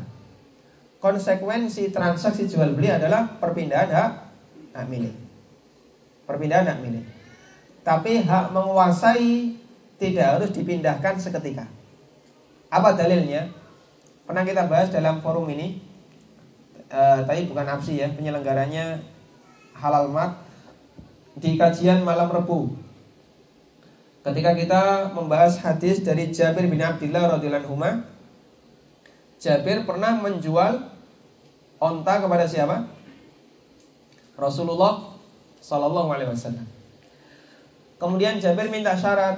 [0.99, 4.11] Konsekuensi transaksi jual beli adalah perpindahan hak
[4.75, 5.28] hak milik.
[6.29, 7.09] Perpindahan hak milik.
[7.81, 9.57] Tapi hak menguasai
[9.97, 11.65] tidak harus dipindahkan seketika.
[12.69, 13.49] Apa dalilnya?
[14.29, 15.81] Pernah kita bahas dalam forum ini.
[16.85, 19.01] E, tapi bukan APSI ya, penyelenggaranya
[19.73, 20.45] Halal Mat.
[21.39, 22.75] di kajian malam Rebu.
[24.27, 24.83] Ketika kita
[25.15, 28.03] membahas hadis dari Jabir bin Abdullah radhiyallahu anhu,
[29.39, 30.91] Jabir pernah menjual
[31.79, 32.91] onta kepada siapa?
[34.35, 35.08] Rasulullah
[35.69, 36.65] Sallallahu Alaihi Wasallam.
[38.01, 39.37] Kemudian Jabir minta syarat,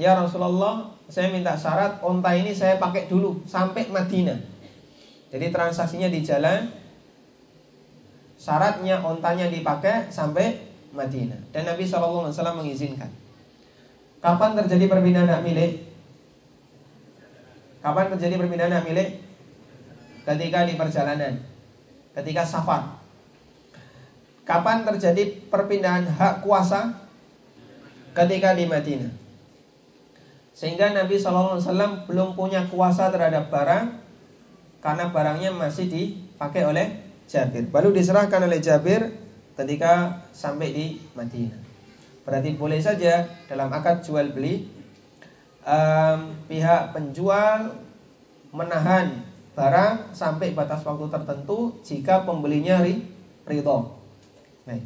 [0.00, 4.40] ya Rasulullah, saya minta syarat onta ini saya pakai dulu sampai Madinah.
[5.28, 6.72] Jadi transaksinya di jalan,
[8.40, 10.64] syaratnya ontanya dipakai sampai
[10.96, 11.52] Madinah.
[11.52, 13.10] Dan Nabi Shallallahu Alaihi Wasallam mengizinkan.
[14.24, 15.72] Kapan terjadi perpindahan hak milik?
[17.84, 19.08] Kapan terjadi perpindahan hak milik?
[20.24, 21.38] Ketika di perjalanan,
[22.16, 23.05] ketika safar.
[24.46, 26.94] Kapan terjadi perpindahan hak kuasa?
[28.14, 29.12] Ketika di Madinah.
[30.56, 31.60] Sehingga Nabi SAW
[32.08, 33.92] belum punya kuasa terhadap barang
[34.80, 36.96] karena barangnya masih dipakai oleh
[37.28, 37.68] Jabir.
[37.68, 39.12] Lalu diserahkan oleh Jabir
[39.58, 41.60] ketika sampai di Madinah.
[42.24, 44.64] Berarti boleh saja dalam akad jual beli
[45.66, 47.76] um, pihak penjual
[48.54, 52.80] menahan barang sampai batas waktu tertentu jika pembelinya
[53.44, 53.95] ridho.
[54.66, 54.82] Baik.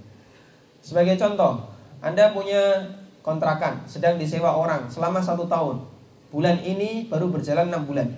[0.84, 1.72] Sebagai contoh,
[2.04, 2.92] Anda punya
[3.24, 5.88] kontrakan sedang disewa orang selama satu tahun.
[6.30, 8.12] Bulan ini baru berjalan enam bulan.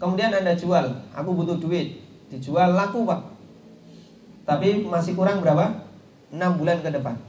[0.00, 2.00] Kemudian Anda jual, aku butuh duit,
[2.32, 3.20] dijual laku pak.
[4.48, 5.84] Tapi masih kurang berapa?
[6.32, 7.20] Enam bulan ke depan.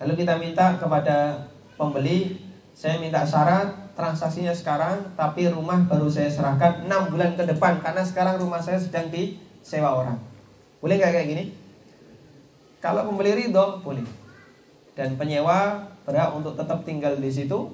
[0.00, 2.40] Lalu kita minta kepada pembeli,
[2.72, 8.00] saya minta syarat transaksinya sekarang, tapi rumah baru saya serahkan enam bulan ke depan karena
[8.00, 10.29] sekarang rumah saya sedang disewa orang.
[10.80, 11.44] Boleh nggak kayak gini?
[12.80, 14.04] Kalau pembeli ridho, boleh.
[14.96, 17.68] Dan penyewa berhak untuk tetap tinggal di situ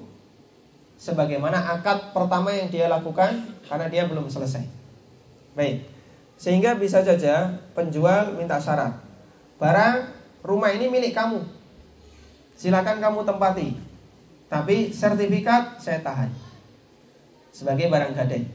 [0.99, 4.67] sebagaimana akad pertama yang dia lakukan karena dia belum selesai.
[5.55, 5.87] Baik.
[6.37, 8.99] Sehingga bisa saja penjual minta syarat.
[9.57, 10.13] Barang
[10.45, 11.41] rumah ini milik kamu.
[12.53, 13.73] Silakan kamu tempati.
[14.47, 16.29] Tapi sertifikat saya tahan.
[17.49, 18.45] Sebagai barang gadai.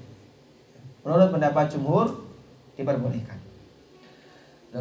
[1.03, 2.23] Menurut pendapat jumhur
[2.79, 3.42] diperbolehkan.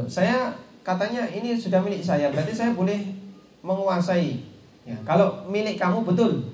[0.08, 0.56] Saya
[0.88, 3.00] katanya ini sudah milik saya, berarti saya boleh
[3.60, 4.40] menguasai.
[4.88, 6.48] Ya, kalau milik kamu betul.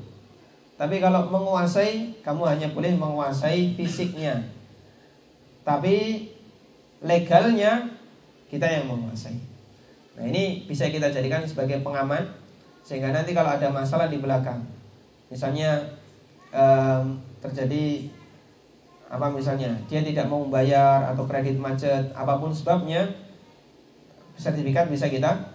[0.78, 4.46] Tapi kalau menguasai, kamu hanya boleh menguasai fisiknya.
[5.62, 6.28] Tapi
[7.02, 7.94] legalnya
[8.50, 9.38] kita yang menguasai.
[10.18, 12.34] Nah, ini bisa kita jadikan sebagai pengaman
[12.82, 14.64] sehingga nanti kalau ada masalah di belakang,
[15.30, 15.94] misalnya
[16.56, 18.10] um, terjadi
[19.08, 23.08] apa misalnya dia tidak mau membayar atau kredit macet apa pun sebabnya
[24.38, 25.52] sertifikat bisa kita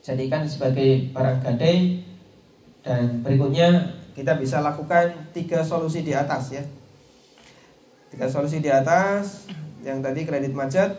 [0.00, 2.00] jadikan sebagai barang gadai
[2.80, 6.64] dan berikutnya kita bisa lakukan tiga solusi di atas ya.
[8.10, 9.46] Tiga solusi di atas
[9.86, 10.98] yang tadi kredit macet,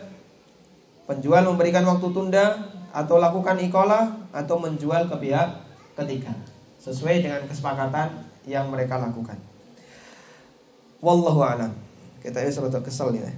[1.04, 5.60] penjual memberikan waktu tunda atau lakukan ikola atau menjual ke pihak
[5.98, 6.32] ketiga
[6.80, 9.38] sesuai dengan kesepakatan yang mereka lakukan.
[11.02, 11.72] Wallahu a'lam.
[12.22, 13.26] Kita ini sudah kesel nih.
[13.26, 13.32] Ya.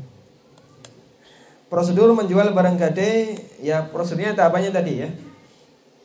[1.75, 5.11] Prosedur menjual barang gade ya prosedurnya tahapannya tadi ya.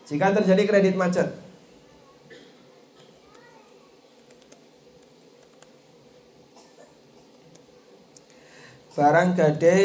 [0.09, 1.29] Jika terjadi kredit macet,
[8.97, 9.77] barang gade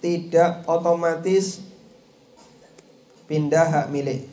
[0.00, 1.60] tidak otomatis
[3.28, 4.24] pindah hak milik.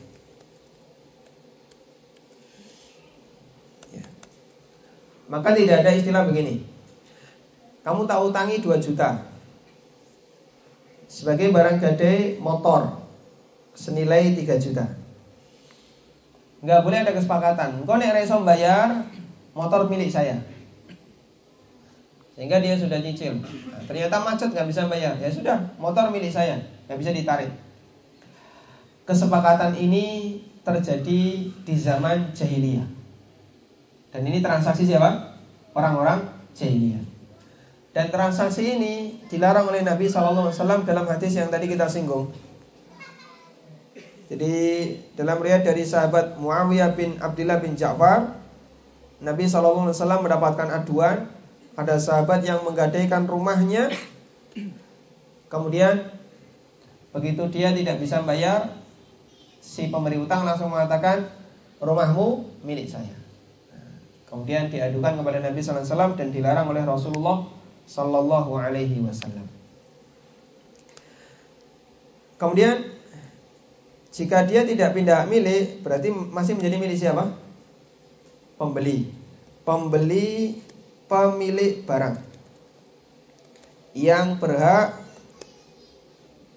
[3.92, 4.08] Ya.
[5.28, 6.64] Maka tidak ada istilah begini.
[7.84, 9.31] Kamu tak utangi 2 juta
[11.12, 13.04] sebagai barang gadai motor
[13.76, 14.88] senilai 3 juta.
[16.64, 17.84] Enggak boleh ada kesepakatan.
[17.84, 19.04] Engkau nek reso bayar
[19.52, 20.40] motor milik saya.
[22.32, 23.44] Sehingga dia sudah nyicil.
[23.44, 25.20] Nah, ternyata macet nggak bisa bayar.
[25.20, 27.52] Ya sudah, motor milik saya, nggak bisa ditarik.
[29.04, 31.22] Kesepakatan ini terjadi
[31.52, 32.88] di zaman jahiliyah.
[34.16, 35.36] Dan ini transaksi siapa?
[35.76, 36.24] Orang-orang
[36.56, 37.11] jahiliyah.
[37.92, 40.56] Dan transaksi ini dilarang oleh Nabi SAW
[40.88, 42.32] dalam hadis yang tadi kita singgung.
[44.32, 44.56] Jadi
[45.20, 48.32] dalam riwayat dari sahabat Muawiyah bin Abdullah bin Ja'far,
[49.20, 49.92] Nabi SAW
[50.24, 51.28] mendapatkan aduan
[51.76, 53.92] ada sahabat yang menggadaikan rumahnya,
[55.52, 56.16] kemudian
[57.12, 58.72] begitu dia tidak bisa bayar,
[59.60, 61.28] si pemberi utang langsung mengatakan
[61.84, 63.20] rumahmu milik saya.
[64.32, 67.52] Kemudian diadukan kepada Nabi SAW dan dilarang oleh Rasulullah
[67.88, 69.48] Sallallahu Alaihi Wasallam.
[72.42, 72.90] Kemudian
[74.12, 77.32] jika dia tidak pindah milik, berarti masih menjadi milik siapa?
[78.58, 79.08] Pembeli.
[79.62, 80.58] Pembeli
[81.12, 82.16] pemilik barang
[83.92, 84.96] yang berhak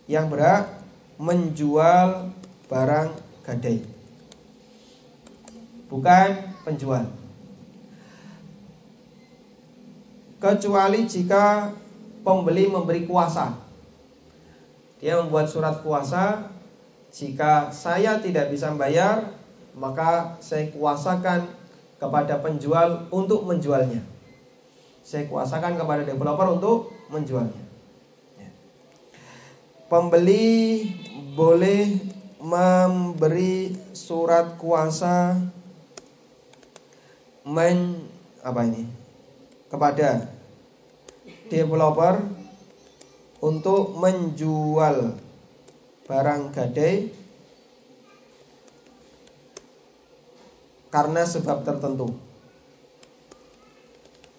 [0.07, 0.71] yang berhak
[1.19, 2.31] menjual
[2.71, 3.11] barang
[3.43, 3.83] gadai.
[5.91, 6.29] Bukan
[6.63, 7.24] penjual.
[10.45, 11.73] Kecuali jika
[12.21, 13.57] pembeli memberi kuasa.
[15.01, 16.53] Dia membuat surat kuasa,
[17.17, 19.33] jika saya tidak bisa bayar,
[19.73, 21.49] maka saya kuasakan
[21.97, 24.05] kepada penjual untuk menjualnya.
[25.01, 27.65] Saya kuasakan kepada developer untuk menjualnya.
[28.37, 28.53] Ya.
[29.89, 30.85] Pembeli
[31.33, 31.97] boleh
[32.45, 35.41] memberi surat kuasa
[37.49, 38.05] men
[38.45, 38.85] apa ini
[39.69, 40.34] kepada
[41.55, 42.19] developer
[43.39, 45.15] untuk menjual
[46.11, 47.15] barang gadai
[50.91, 52.11] karena sebab tertentu.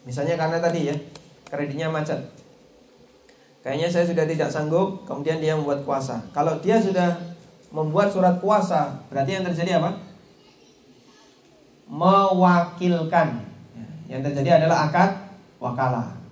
[0.05, 0.95] Misalnya karena tadi ya,
[1.49, 2.31] kreditnya macet.
[3.65, 6.21] Kayaknya saya sudah tidak sanggup, kemudian dia membuat kuasa.
[6.37, 7.17] Kalau dia sudah
[7.73, 9.97] membuat surat kuasa, berarti yang terjadi apa?
[11.89, 13.41] Mewakilkan.
[14.05, 15.11] Yang terjadi adalah akad
[15.57, 16.24] wakalah.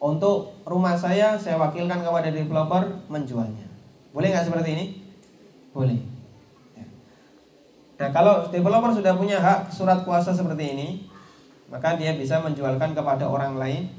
[0.00, 3.68] Untuk rumah saya, saya wakilkan kepada developer menjualnya.
[4.16, 4.86] Boleh nggak seperti ini?
[5.76, 6.00] Boleh.
[8.00, 10.88] Nah, kalau developer sudah punya hak surat kuasa seperti ini,
[11.68, 13.92] maka dia bisa menjualkan kepada orang lain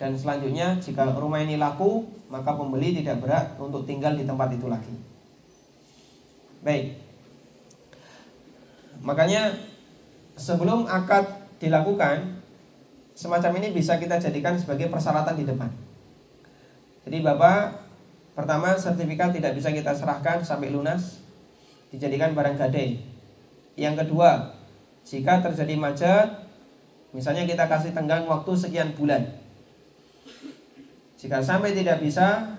[0.00, 4.66] dan selanjutnya jika rumah ini laku, maka pembeli tidak berat untuk tinggal di tempat itu
[4.66, 4.92] lagi.
[6.66, 6.98] Baik.
[9.04, 9.54] Makanya
[10.34, 12.35] sebelum akad dilakukan,
[13.16, 15.72] semacam ini bisa kita jadikan sebagai persyaratan di depan.
[17.08, 17.88] Jadi Bapak,
[18.36, 21.24] pertama sertifikat tidak bisa kita serahkan sampai lunas,
[21.90, 23.16] dijadikan barang gadai
[23.76, 24.56] yang kedua,
[25.04, 26.28] jika terjadi macet,
[27.12, 29.36] misalnya kita kasih tenggang waktu sekian bulan.
[31.20, 32.56] Jika sampai tidak bisa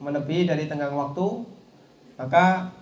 [0.00, 1.44] melebihi dari tenggang waktu,
[2.16, 2.72] maka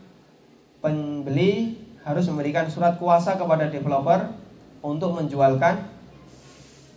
[0.78, 1.74] pembeli
[2.06, 4.30] harus memberikan surat kuasa kepada developer
[4.80, 5.90] untuk menjualkan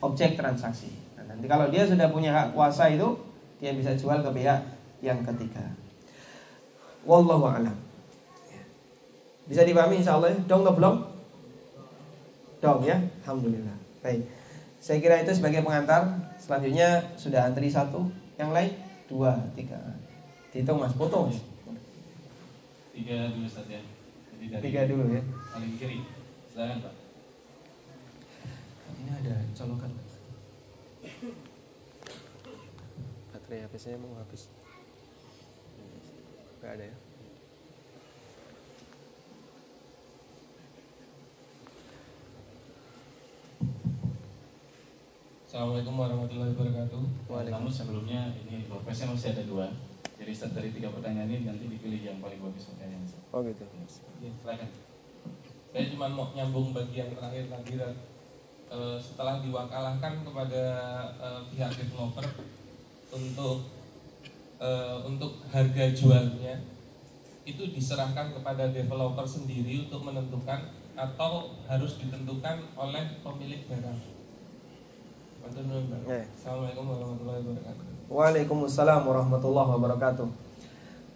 [0.03, 0.91] objek transaksi.
[1.15, 3.15] Nah, nanti kalau dia sudah punya hak kuasa itu,
[3.63, 4.59] dia bisa jual ke pihak
[4.99, 5.63] yang ketiga.
[7.07, 7.75] Wallahu a'lam.
[9.47, 10.95] Bisa dipahami insya Allah Dong atau belum?
[12.59, 12.99] Dong ya?
[13.23, 13.75] Alhamdulillah.
[14.03, 14.27] Baik.
[14.83, 16.31] Saya kira itu sebagai pengantar.
[16.43, 18.71] Selanjutnya sudah antri satu Yang lain
[19.07, 19.79] Dua Tiga.
[20.51, 20.95] Dihitung mas.
[20.95, 21.31] Potong.
[21.31, 21.39] Ya
[22.95, 23.83] Tiga dulu saja ya.
[24.31, 25.23] Jadi dari Tiga dulu ya.
[25.51, 25.99] Paling kiri.
[26.55, 27.02] Silahkan Pak
[29.03, 29.91] Ini ada colokan
[33.35, 34.47] Baterai HP saya mau habis
[36.63, 36.95] Gak ada ya
[45.43, 47.03] Assalamualaikum warahmatullahi wabarakatuh.
[47.29, 49.69] Namun sebelumnya ini profesnya masih ada dua.
[50.17, 53.05] Jadi dari tiga pertanyaan ini nanti dipilih yang paling bagus pertanyaan.
[53.29, 53.61] Oh gitu.
[54.23, 54.69] Ya, silakan.
[55.69, 57.77] Saya cuma mau nyambung bagian terakhir tadi
[58.71, 60.63] e, setelah diwakalahkan kepada
[61.17, 62.25] e, pihak developer
[63.11, 63.67] untuk
[64.61, 64.69] e,
[65.07, 66.61] untuk harga jualnya
[67.43, 73.99] itu diserahkan kepada developer sendiri untuk menentukan atau harus ditentukan oleh pemilik barang.
[75.43, 76.23] Eh.
[76.39, 77.85] Assalamualaikum warahmatullahi wabarakatuh.
[78.07, 80.27] Waalaikumsalam warahmatullahi wabarakatuh.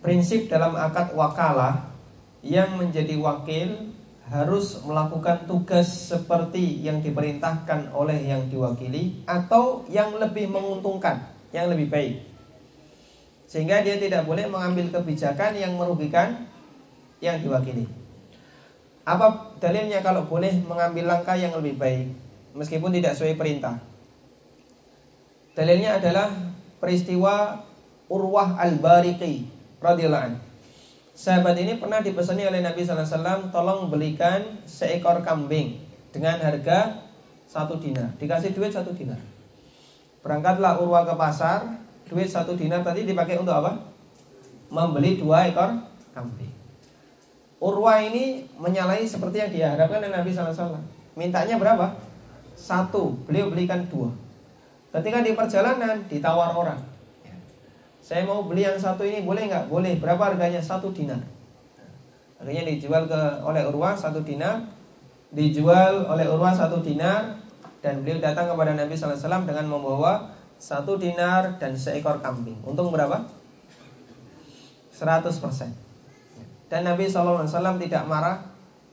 [0.04, 1.96] Prinsip dalam akad wakalah
[2.44, 3.96] yang menjadi wakil
[4.28, 11.88] harus melakukan tugas seperti yang diperintahkan oleh yang diwakili atau yang lebih menguntungkan, yang lebih
[11.88, 12.16] baik.
[13.48, 16.44] Sehingga dia tidak boleh mengambil kebijakan yang merugikan
[17.24, 17.88] yang diwakili.
[19.08, 22.12] Apa dalilnya kalau boleh mengambil langkah yang lebih baik
[22.52, 23.80] meskipun tidak sesuai perintah?
[25.56, 26.28] Dalilnya adalah
[26.84, 27.64] peristiwa
[28.12, 29.48] Urwah Al-Bariqi
[29.80, 30.47] radhiyallahu anhu.
[31.18, 35.82] Sahabat ini pernah dipesani oleh Nabi sallallahu alaihi wasallam tolong belikan seekor kambing
[36.14, 37.02] dengan harga
[37.50, 38.14] satu dinar.
[38.22, 39.18] Dikasih duit satu dinar.
[40.22, 43.82] Berangkatlah Urwah ke pasar, duit satu dinar tadi dipakai untuk apa?
[44.70, 45.82] Membeli dua ekor
[46.14, 46.54] kambing.
[47.58, 50.86] Urwah ini menyalahi seperti yang diharapkan oleh Nabi sallallahu alaihi wasallam.
[51.18, 51.98] Mintanya berapa?
[52.54, 54.14] Satu, beliau belikan dua.
[54.94, 56.78] Ketika di perjalanan ditawar orang.
[58.08, 59.68] Saya mau beli yang satu ini boleh nggak?
[59.68, 60.00] Boleh.
[60.00, 60.64] Berapa harganya?
[60.64, 61.20] Satu dinar.
[62.40, 64.64] Akhirnya dijual ke oleh Urwah satu dinar.
[65.36, 67.36] Dijual oleh Urwah satu dinar.
[67.84, 72.56] Dan beliau datang kepada Nabi SAW dengan membawa satu dinar dan seekor kambing.
[72.64, 73.28] Untung berapa?
[74.96, 75.28] 100%.
[76.72, 78.40] Dan Nabi SAW tidak marah.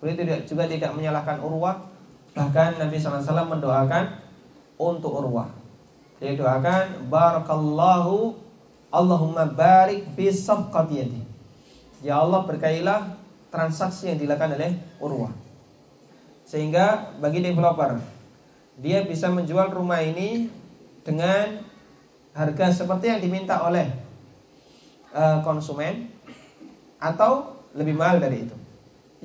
[0.03, 1.87] Beliau tidak, juga tidak menyalahkan Urwah.
[2.35, 4.11] Bahkan Nabi SAW mendoakan
[4.75, 5.55] untuk Urwah.
[6.19, 8.44] Dia doakan barakallahu
[8.95, 11.21] Allahumma barik fi safqati yadi.
[12.07, 13.19] Ya Allah berkailah
[13.51, 15.35] transaksi yang dilakukan oleh Urwah.
[16.47, 17.99] Sehingga bagi developer
[18.79, 20.47] dia bisa menjual rumah ini
[21.03, 21.59] dengan
[22.35, 23.91] harga seperti yang diminta oleh
[25.11, 26.11] uh, konsumen
[27.03, 28.57] atau lebih mahal dari itu.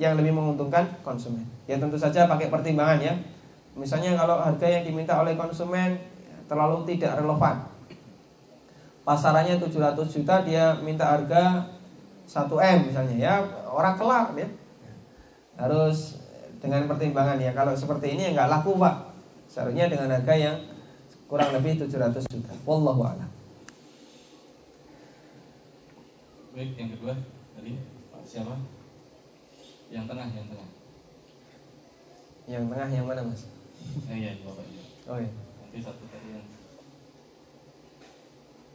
[0.00, 1.46] Yang lebih menguntungkan konsumen.
[1.70, 3.14] Ya tentu saja pakai pertimbangan ya.
[3.78, 6.02] Misalnya kalau harga yang diminta oleh konsumen
[6.50, 7.69] terlalu tidak relevan.
[9.10, 11.66] Pasarannya 700 juta dia minta harga
[12.30, 13.34] 1M misalnya ya,
[13.66, 14.46] orang kelar ya.
[15.58, 16.22] Harus
[16.62, 17.50] dengan pertimbangan ya.
[17.50, 19.10] Kalau seperti ini ya nggak laku, Pak.
[19.50, 20.62] Seharusnya dengan harga yang
[21.26, 22.54] kurang lebih 700 juta.
[22.62, 23.26] Wallahu a'lam.
[26.54, 27.18] Baik, yang kedua
[27.58, 27.82] tadi
[28.14, 28.54] Pak siapa?
[29.90, 30.68] Yang tengah, yang tengah.
[32.46, 33.42] Yang tengah yang mana, Mas?
[34.06, 34.82] Eh, iya, Bapak iya.
[35.10, 35.34] Oh iya.
[35.34, 36.06] Nanti satu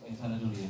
[0.05, 0.69] yang sana dulu ya.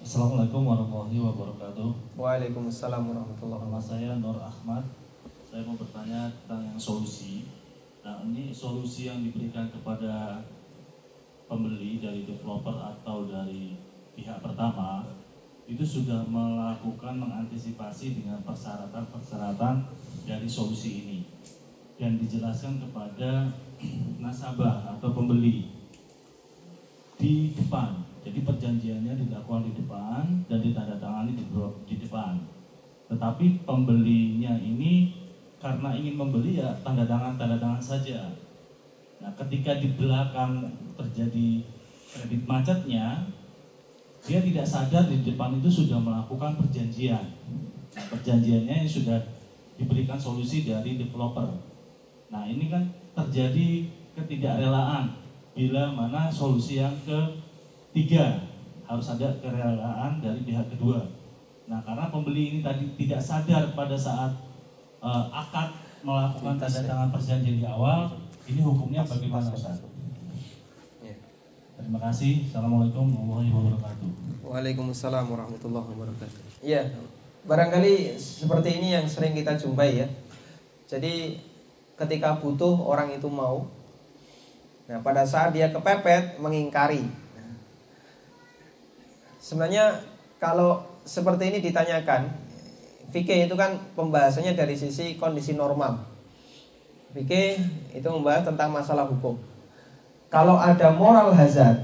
[0.00, 2.16] Assalamualaikum warahmatullahi wabarakatuh.
[2.16, 4.88] Waalaikumsalam warahmatullahi Nama saya Nur Ahmad.
[5.44, 7.44] Saya mau bertanya tentang yang solusi.
[8.00, 10.40] Nah, ini solusi yang diberikan kepada
[11.44, 13.76] pembeli dari developer atau dari
[14.16, 15.04] pihak pertama
[15.68, 19.84] itu sudah melakukan mengantisipasi dengan persyaratan-persyaratan
[20.24, 21.18] dari solusi ini
[22.00, 23.52] dan dijelaskan kepada
[24.24, 25.79] nasabah atau pembeli
[27.20, 31.44] di depan jadi perjanjiannya dilakukan di depan dan ditandatangani di,
[31.88, 32.36] di depan.
[33.08, 35.16] Tetapi pembelinya ini
[35.56, 38.28] karena ingin membeli ya tanda tangan tanda tangan saja.
[39.20, 40.68] Nah, ketika di belakang
[41.00, 41.64] terjadi
[42.12, 43.24] kredit macetnya,
[44.24, 47.24] dia tidak sadar di depan itu sudah melakukan perjanjian.
[47.96, 49.20] Nah, perjanjiannya yang sudah
[49.80, 51.56] diberikan solusi dari developer.
[52.28, 52.84] Nah, ini kan
[53.16, 55.29] terjadi ketidakrelaan
[55.60, 57.36] bila mana solusi yang ke
[57.90, 58.48] Tiga,
[58.86, 61.10] harus ada kerelaan dari pihak kedua.
[61.66, 64.30] Nah, karena pembeli ini tadi tidak sadar pada saat
[65.02, 65.74] uh, akad
[66.06, 68.14] melakukan tanda tangan perjanjian di awal,
[68.46, 69.82] ini hukumnya bagaimana Ustaz?
[71.02, 71.18] Ya.
[71.82, 72.46] Terima kasih.
[72.46, 74.08] Assalamualaikum warahmatullahi wabarakatuh.
[74.46, 76.40] Waalaikumsalam warahmatullahi wabarakatuh.
[76.62, 76.94] Iya,
[77.50, 80.06] barangkali seperti ini yang sering kita jumpai ya.
[80.86, 81.42] Jadi
[81.98, 83.66] ketika butuh orang itu mau,
[84.90, 87.06] nah pada saat dia kepepet mengingkari,
[89.40, 90.04] Sebenarnya
[90.36, 92.30] kalau seperti ini ditanyakan,
[93.10, 96.06] fikih itu kan pembahasannya dari sisi kondisi normal.
[97.16, 97.58] Fikih
[97.96, 99.40] itu membahas tentang masalah hukum.
[100.30, 101.82] Kalau ada moral hazard,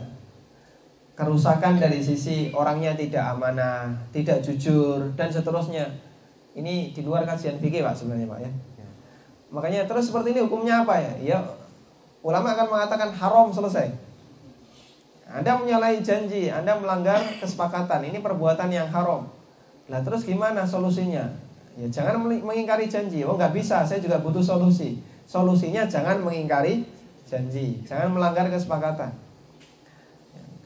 [1.18, 5.90] kerusakan dari sisi orangnya tidak amanah, tidak jujur dan seterusnya.
[6.54, 8.50] Ini di luar kajian fikih Pak sebenarnya Pak ya.
[9.50, 11.12] Makanya terus seperti ini hukumnya apa ya?
[11.18, 11.38] Ya
[12.26, 13.94] ulama akan mengatakan haram selesai.
[15.30, 18.02] Anda menyalahi janji, Anda melanggar kesepakatan.
[18.10, 19.30] Ini perbuatan yang haram.
[19.86, 21.30] Nah terus gimana solusinya?
[21.78, 23.22] Ya jangan mengingkari janji.
[23.22, 24.98] Oh nggak bisa, saya juga butuh solusi.
[25.26, 26.82] Solusinya jangan mengingkari
[27.30, 29.14] janji, jangan melanggar kesepakatan.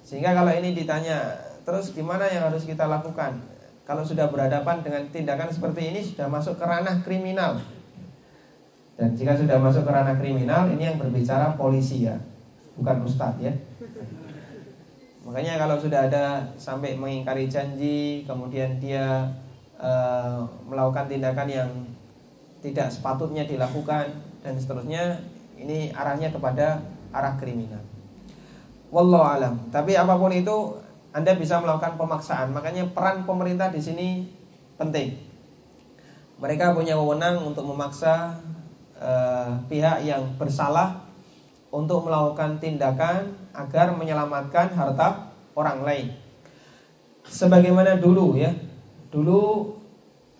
[0.04, 3.36] Sehingga kalau ini ditanya, terus gimana yang harus kita lakukan?
[3.84, 7.58] Kalau sudah berhadapan dengan tindakan seperti ini sudah masuk ke ranah kriminal.
[9.01, 12.20] Dan jika sudah masuk ke ranah kriminal, ini yang berbicara polisi ya,
[12.77, 13.56] bukan ustadz ya.
[15.24, 19.24] Makanya kalau sudah ada sampai mengingkari janji, kemudian dia
[19.81, 19.90] e,
[20.68, 21.70] melakukan tindakan yang
[22.60, 25.16] tidak sepatutnya dilakukan dan seterusnya,
[25.56, 27.81] ini arahnya kepada arah kriminal.
[28.93, 29.55] Wallahu alam.
[29.72, 30.77] Tapi apa pun itu
[31.16, 32.52] Anda bisa melakukan pemaksaan.
[32.52, 34.28] Makanya peran pemerintah di sini
[34.77, 35.16] penting.
[36.36, 38.36] Mereka punya wewenang untuk memaksa
[39.01, 39.12] e,
[39.72, 41.09] pihak yang bersalah
[41.72, 46.06] untuk melakukan tindakan agar menyelamatkan harta orang lain.
[47.24, 48.52] Sebagaimana dulu ya,
[49.09, 49.72] dulu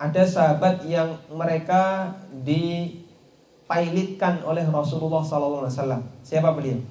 [0.01, 5.69] ada sahabat yang mereka dipailitkan oleh Rasulullah SAW.
[6.25, 6.81] Siapa beliau?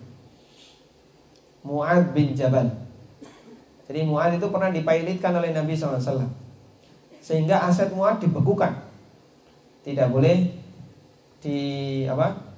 [1.66, 2.72] Muad bin Jabal.
[3.90, 6.30] Jadi Muad itu pernah dipailitkan oleh Nabi SAW.
[7.20, 8.78] Sehingga aset Muad dibekukan.
[9.84, 10.48] Tidak boleh
[11.40, 11.60] di
[12.06, 12.48] apa?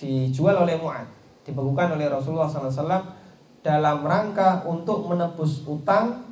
[0.00, 1.04] dijual oleh Muad
[1.44, 3.20] dibekukan oleh Rasulullah SAW
[3.60, 6.24] dalam rangka untuk menebus utang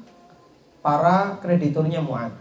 [0.80, 2.32] para krediturnya Mu'ad.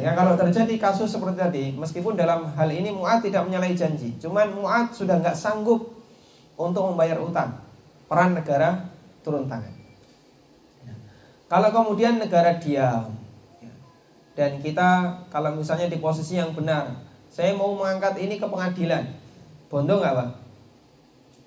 [0.00, 4.52] Ya kalau terjadi kasus seperti tadi, meskipun dalam hal ini Mu'ad tidak menyalahi janji, cuman
[4.52, 5.92] Mu'ad sudah nggak sanggup
[6.56, 7.60] untuk membayar utang,
[8.08, 8.88] peran negara
[9.24, 9.72] turun tangan.
[11.48, 13.14] Kalau kemudian negara diam
[14.34, 19.10] dan kita kalau misalnya di posisi yang benar, saya mau mengangkat ini ke pengadilan,
[19.66, 20.28] bondo nggak pak?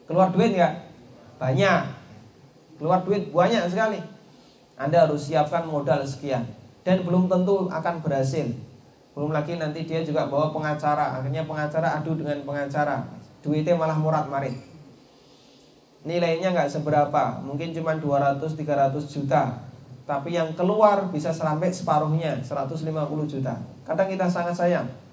[0.04, 0.74] Keluar duit nggak?
[1.40, 1.96] Banyak.
[2.76, 3.98] keluar duit banyak sekali.
[4.76, 6.46] Anda harus siapkan modal sekian
[6.84, 8.52] dan belum tentu akan berhasil.
[9.16, 13.08] Belum lagi nanti dia juga bawa pengacara, akhirnya pengacara adu dengan pengacara.
[13.42, 14.60] Duitnya malah murat marit.
[16.04, 19.64] Nilainya nggak seberapa, mungkin cuma 200-300 juta.
[20.04, 22.84] Tapi yang keluar bisa sampai separuhnya, 150
[23.26, 23.56] juta.
[23.88, 25.07] Kadang kita sangat sayang.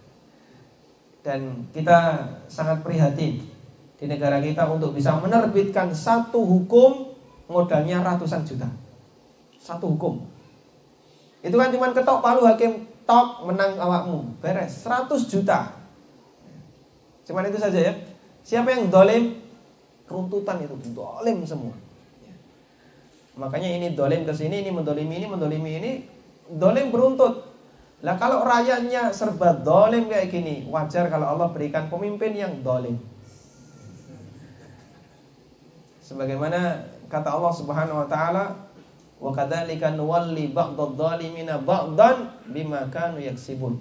[1.25, 3.41] Dan kita sangat prihatin
[3.97, 7.17] di negara kita untuk bisa menerbitkan satu hukum
[7.49, 8.69] modalnya ratusan juta.
[9.57, 10.21] Satu hukum.
[11.41, 14.37] Itu kan cuma ketok palu hakim tok menang awakmu.
[14.45, 15.73] Beres 100 juta.
[17.25, 17.93] Cuman itu saja ya.
[18.45, 19.41] Siapa yang dolim
[20.05, 21.73] keruntutan itu dolim semua.
[23.35, 25.93] Makanya ini dolim ke sini, ini mendolimi ini, mendolimi ini,
[26.55, 27.44] dolim beruntut.
[28.05, 33.01] Lah kalau rakyatnya serba dolim kayak gini, wajar kalau Allah berikan pemimpin yang dolim.
[36.05, 38.65] Sebagaimana kata Allah Subhanahu wa taala,
[39.25, 41.01] Wa kadzalika nuwalli ba'dadh
[41.65, 42.17] ba'dan
[42.53, 42.85] bima
[43.17, 43.81] yaksibun.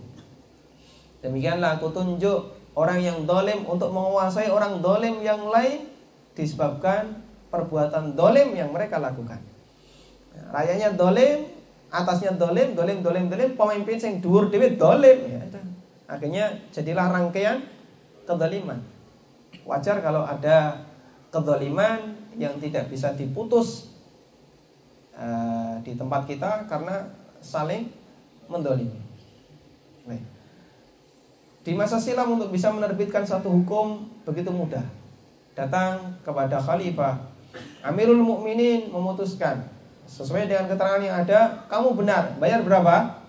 [1.20, 5.92] Demikianlah aku tunjuk orang yang dolim untuk menguasai orang dolim yang lain
[6.32, 7.20] disebabkan
[7.52, 9.44] perbuatan dolim yang mereka lakukan.
[10.50, 11.53] Rayanya dolim,
[11.94, 15.18] atasnya dolim, dolim, dolim, dolim, pemimpin yang dhuwur dhewe dolim.
[15.30, 15.46] Ya,
[16.10, 17.62] Akhirnya jadilah rangkaian
[18.26, 18.82] kedoliman.
[19.64, 20.84] Wajar kalau ada
[21.30, 23.94] kedoliman yang tidak bisa diputus
[25.14, 27.94] uh, di tempat kita karena saling
[28.50, 29.04] mendolimi.
[31.64, 34.84] Di masa silam untuk bisa menerbitkan satu hukum begitu mudah.
[35.56, 37.24] Datang kepada khalifah,
[37.88, 39.64] Amirul Mukminin memutuskan
[40.08, 42.36] sesuai dengan keterangan yang ada, kamu benar.
[42.38, 43.24] Bayar berapa?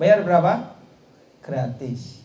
[0.00, 0.74] Bayar berapa?
[1.44, 2.24] Gratis.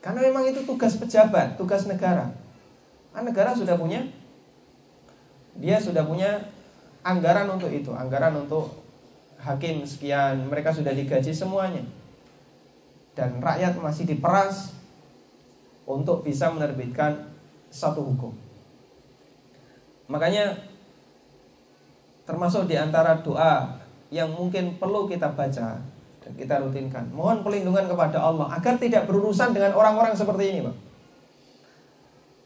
[0.00, 2.32] Karena memang itu tugas pejabat, tugas negara.
[3.12, 4.06] Kan negara sudah punya
[5.58, 6.48] dia sudah punya
[7.02, 8.80] anggaran untuk itu, anggaran untuk
[9.40, 11.84] hakim sekian, mereka sudah digaji semuanya.
[13.18, 14.72] Dan rakyat masih diperas
[15.84, 17.28] untuk bisa menerbitkan
[17.68, 18.32] satu hukum.
[20.06, 20.69] Makanya
[22.30, 23.82] termasuk di antara doa
[24.14, 25.82] yang mungkin perlu kita baca
[26.22, 27.10] dan kita rutinkan.
[27.10, 30.76] Mohon perlindungan kepada Allah agar tidak berurusan dengan orang-orang seperti ini, Pak.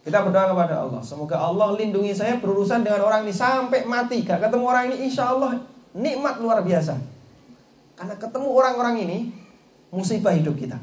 [0.09, 1.01] Kita berdoa kepada Allah.
[1.05, 4.25] Semoga Allah lindungi saya berurusan dengan orang ini sampai mati.
[4.25, 5.61] Gak ketemu orang ini, insya Allah
[5.93, 6.97] nikmat luar biasa.
[7.97, 9.19] Karena ketemu orang-orang ini,
[9.93, 10.81] musibah hidup kita.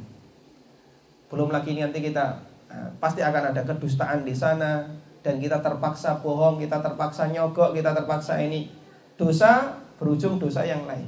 [1.34, 4.90] Belum lagi nanti kita nah, pasti akan ada kedustaan di sana
[5.22, 8.81] dan kita terpaksa bohong, kita terpaksa nyogok, kita terpaksa ini
[9.22, 11.06] dosa berujung dosa yang lain.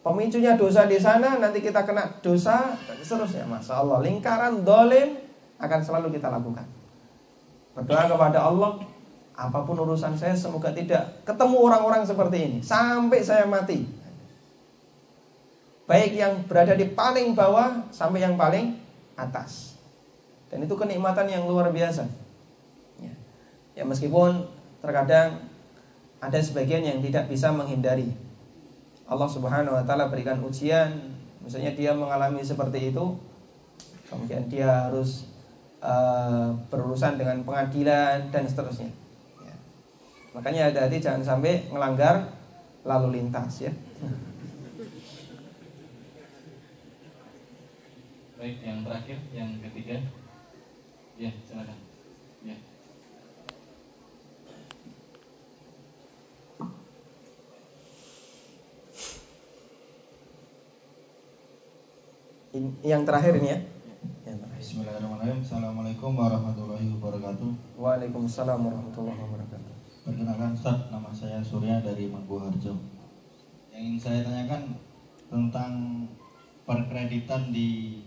[0.00, 3.44] Pemicunya dosa di sana, nanti kita kena dosa dan seterusnya.
[3.44, 5.18] Masya Allah, lingkaran dolim
[5.60, 6.64] akan selalu kita lakukan.
[7.76, 8.80] Berdoa kepada Allah,
[9.36, 13.84] apa pun urusan saya semoga tidak ketemu orang-orang seperti ini sampai saya mati.
[15.84, 18.80] Baik yang berada di paling bawah sampai yang paling
[19.14, 19.76] atas.
[20.48, 22.06] Dan itu kenikmatan yang luar biasa.
[23.02, 23.12] Ya,
[23.74, 24.46] ya meskipun
[24.80, 25.45] terkadang
[26.20, 28.08] ada sebagian yang tidak bisa menghindari.
[29.06, 31.14] Allah Subhanahu wa taala berikan ujian,
[31.44, 33.14] misalnya dia mengalami seperti itu,
[34.10, 35.30] kemudian dia harus
[35.78, 38.90] uh, berurusan dengan pengadilan dan seterusnya.
[39.44, 39.54] Ya.
[40.34, 42.34] Makanya hati-hati jangan sampai melanggar
[42.82, 43.72] lalu lintas ya.
[48.36, 49.96] Baik, yang terakhir, yang ketiga.
[51.16, 51.85] Ya, silakan.
[62.80, 63.58] Yang terakhir ini ya.
[64.56, 65.44] Bismillahirrahmanirrahim.
[65.44, 67.76] Assalamualaikum warahmatullahi wabarakatuh.
[67.76, 69.72] Waalaikumsalam warahmatullahi wabarakatuh.
[70.08, 72.80] Perkenalkan Ustaz, nama saya Surya dari Manggu Harjo.
[73.68, 74.72] Yang ingin saya tanyakan
[75.28, 75.72] tentang
[76.64, 78.00] perkreditan di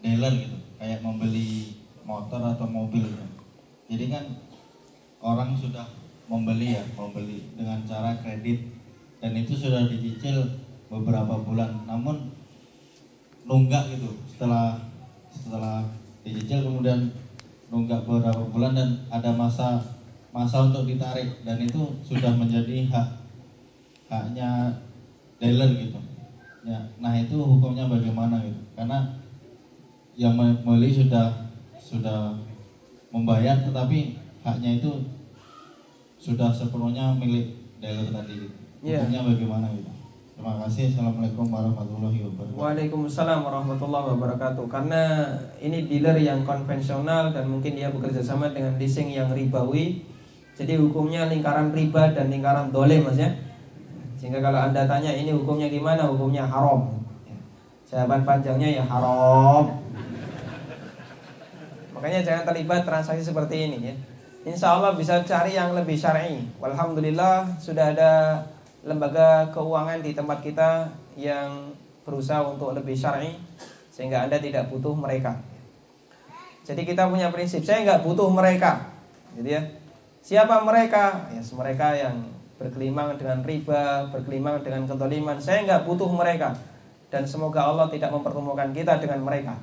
[0.00, 1.76] dealer gitu, kayak membeli
[2.08, 3.04] motor atau mobil.
[3.04, 3.28] Gitu.
[3.92, 4.24] Jadi kan
[5.20, 5.84] orang sudah
[6.32, 8.72] membeli ya, membeli dengan cara kredit
[9.20, 12.32] dan itu sudah dicicil beberapa bulan, namun
[13.44, 14.80] nunggak gitu setelah
[15.28, 15.84] setelah
[16.24, 17.12] dicicil kemudian
[17.68, 19.80] nunggak beberapa bulan dan ada masa
[20.34, 23.08] masa untuk ditarik dan itu sudah menjadi hak
[24.08, 24.80] haknya
[25.38, 26.00] dealer gitu
[26.64, 29.20] ya nah itu hukumnya bagaimana gitu karena
[30.16, 32.34] yang membeli sudah sudah
[33.12, 34.90] membayar tetapi haknya itu
[36.18, 38.56] sudah sepenuhnya milik dealer tadi gitu.
[38.80, 39.04] Iya.
[39.04, 39.30] hukumnya yeah.
[39.30, 39.93] bagaimana gitu
[40.34, 40.90] Terima kasih.
[40.90, 42.58] Assalamualaikum warahmatullahi wabarakatuh.
[42.58, 44.66] Waalaikumsalam warahmatullahi wabarakatuh.
[44.66, 45.02] Karena
[45.62, 50.02] ini dealer yang konvensional dan mungkin dia bekerja sama dengan leasing yang ribawi,
[50.54, 53.30] Jadi hukumnya lingkaran riba dan lingkaran dolim mas ya.
[54.18, 56.06] Sehingga kalau anda tanya ini hukumnya gimana?
[56.06, 56.94] Hukumnya haram.
[57.90, 59.82] Jawaban panjangnya ya haram.
[61.94, 63.94] Makanya jangan terlibat transaksi seperti ini ya.
[64.46, 66.46] Insya Allah bisa cari yang lebih syar'i.
[66.62, 68.12] Alhamdulillah sudah ada
[68.84, 71.72] lembaga keuangan di tempat kita yang
[72.04, 73.32] berusaha untuk lebih syar'i
[73.88, 75.40] sehingga anda tidak butuh mereka.
[76.64, 78.88] Jadi kita punya prinsip, saya nggak butuh mereka,
[79.36, 79.62] gitu ya.
[80.24, 81.28] Siapa mereka?
[81.36, 82.24] Ya, mereka yang
[82.56, 85.36] berkelimang dengan riba, berkelimang dengan ketoliman.
[85.36, 86.56] Saya nggak butuh mereka.
[87.12, 89.60] Dan semoga Allah tidak mempertemukan kita dengan mereka.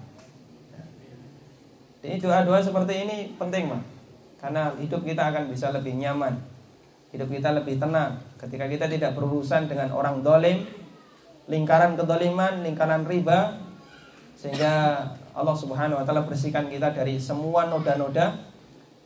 [2.06, 3.82] Jadi doa-doa seperti ini penting, Mas.
[4.38, 6.38] Karena hidup kita akan bisa lebih nyaman.
[7.10, 8.22] Hidup kita lebih tenang.
[8.42, 10.66] Ketika kita tidak berurusan dengan orang dolim,
[11.46, 13.62] lingkaran kedoliman, lingkaran riba,
[14.34, 14.74] sehingga
[15.38, 18.42] Allah Subhanahu Wa Taala bersihkan kita dari semua noda-noda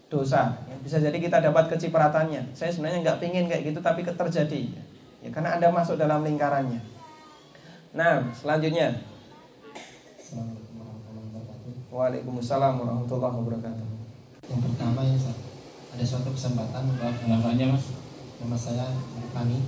[0.07, 0.55] dosa.
[0.71, 2.55] Ya, bisa jadi kita dapat kecipratannya.
[2.55, 4.71] Saya sebenarnya nggak pingin kayak gitu, tapi terjadi.
[5.19, 6.79] Ya, karena anda masuk dalam lingkarannya.
[7.91, 9.03] Nah, selanjutnya.
[11.91, 13.87] Waalaikumsalam warahmatullahi wabarakatuh.
[14.47, 15.15] Yang pertama ya,
[15.95, 16.83] ada suatu kesempatan
[17.27, 18.04] namanya mas
[18.41, 18.87] nama saya
[19.31, 19.59] Fani.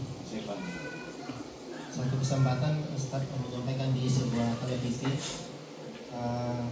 [1.88, 5.10] Suatu kesempatan Ustaz menyampaikan di sebuah televisi
[6.14, 6.68] uh,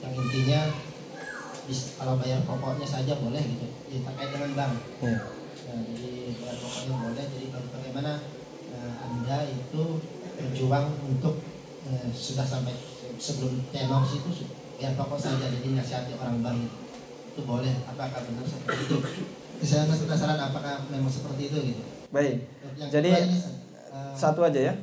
[0.00, 0.60] yang intinya
[1.98, 5.14] kalau bayar pokoknya saja boleh gitu jadi terkait dengan bank ya.
[5.70, 6.10] nah, jadi
[6.42, 8.12] bayar pokoknya boleh jadi bagaimana
[8.74, 9.82] uh, anda itu
[10.42, 11.38] berjuang untuk
[11.86, 12.74] uh, sudah sampai
[13.22, 14.30] sebelum tenor itu
[14.80, 16.66] bayar pokok saja jadi nasihati orang bank
[17.32, 18.98] itu boleh apakah benar seperti itu
[19.64, 21.82] saya masih penasaran apakah memang seperti itu gitu
[22.12, 22.44] baik
[22.76, 23.38] yang jadi ini,
[23.94, 24.74] uh, satu aja ya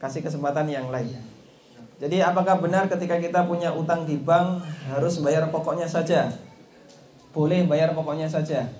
[0.00, 1.22] kasih kesempatan yang lain iya.
[2.00, 6.32] Jadi apakah benar ketika kita punya utang di bank harus bayar pokoknya saja?
[7.36, 8.72] Boleh bayar pokoknya saja.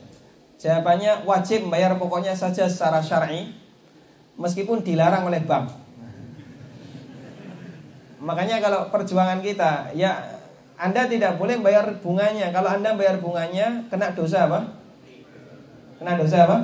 [0.56, 3.52] Jawabannya wajib bayar pokoknya saja secara syar'i
[4.40, 5.68] meskipun dilarang oleh bank.
[8.24, 10.40] Makanya kalau perjuangan kita ya
[10.80, 12.48] Anda tidak boleh bayar bunganya.
[12.56, 14.79] Kalau Anda bayar bunganya kena dosa apa?
[16.00, 16.58] Kena dosa apa?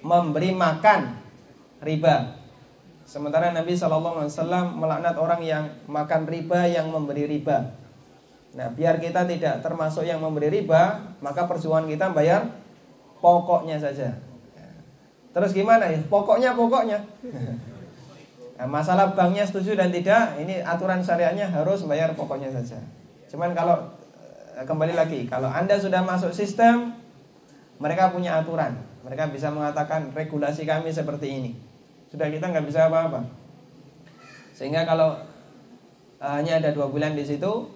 [0.00, 1.12] Memberi makan
[1.84, 2.40] riba.
[3.04, 7.76] Sementara Nabi Shallallahu Alaihi Wasallam melaknat orang yang makan riba yang memberi riba.
[8.56, 12.48] Nah, biar kita tidak termasuk yang memberi riba, maka perjuangan kita bayar
[13.20, 14.16] pokoknya saja.
[15.36, 16.00] Terus gimana ya?
[16.08, 17.04] Pokoknya pokoknya.
[18.56, 22.80] Nah, masalah banknya setuju dan tidak, ini aturan syariahnya harus bayar pokoknya saja.
[23.28, 23.92] Cuman kalau
[24.56, 26.96] eh, kembali lagi, kalau anda sudah masuk sistem,
[27.78, 28.76] mereka punya aturan.
[29.06, 31.52] Mereka bisa mengatakan regulasi kami seperti ini
[32.10, 33.26] sudah kita nggak bisa apa-apa.
[34.56, 35.20] Sehingga kalau
[36.22, 37.68] uh, hanya ada dua bulan di situ,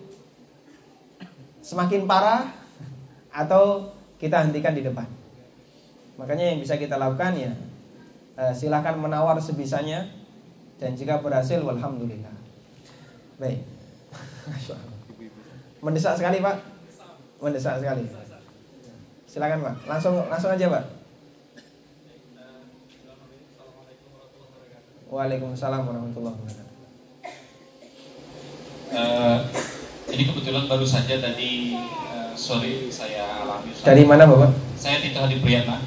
[1.61, 2.49] semakin parah
[3.35, 5.07] atau kita hentikan di depan.
[6.17, 7.53] Makanya yang bisa kita lakukan ya
[8.41, 10.09] uh, silakan menawar sebisanya
[10.81, 12.33] dan jika berhasil, walhamdulillah.
[13.37, 13.61] Baik.
[15.85, 16.61] Mendesak sekali pak,
[17.41, 18.05] mendesak sekali.
[19.31, 20.85] Silakan pak, langsung langsung aja pak.
[25.07, 26.79] Waalaikumsalam warahmatullahi wabarakatuh.
[28.91, 29.39] Uh,
[30.11, 33.71] jadi kebetulan baru saja tadi uh, sore saya alami.
[33.71, 33.87] Ustaz.
[33.87, 34.51] Dari mana bapak?
[34.75, 35.79] Saya Tito Hadi Priyatna.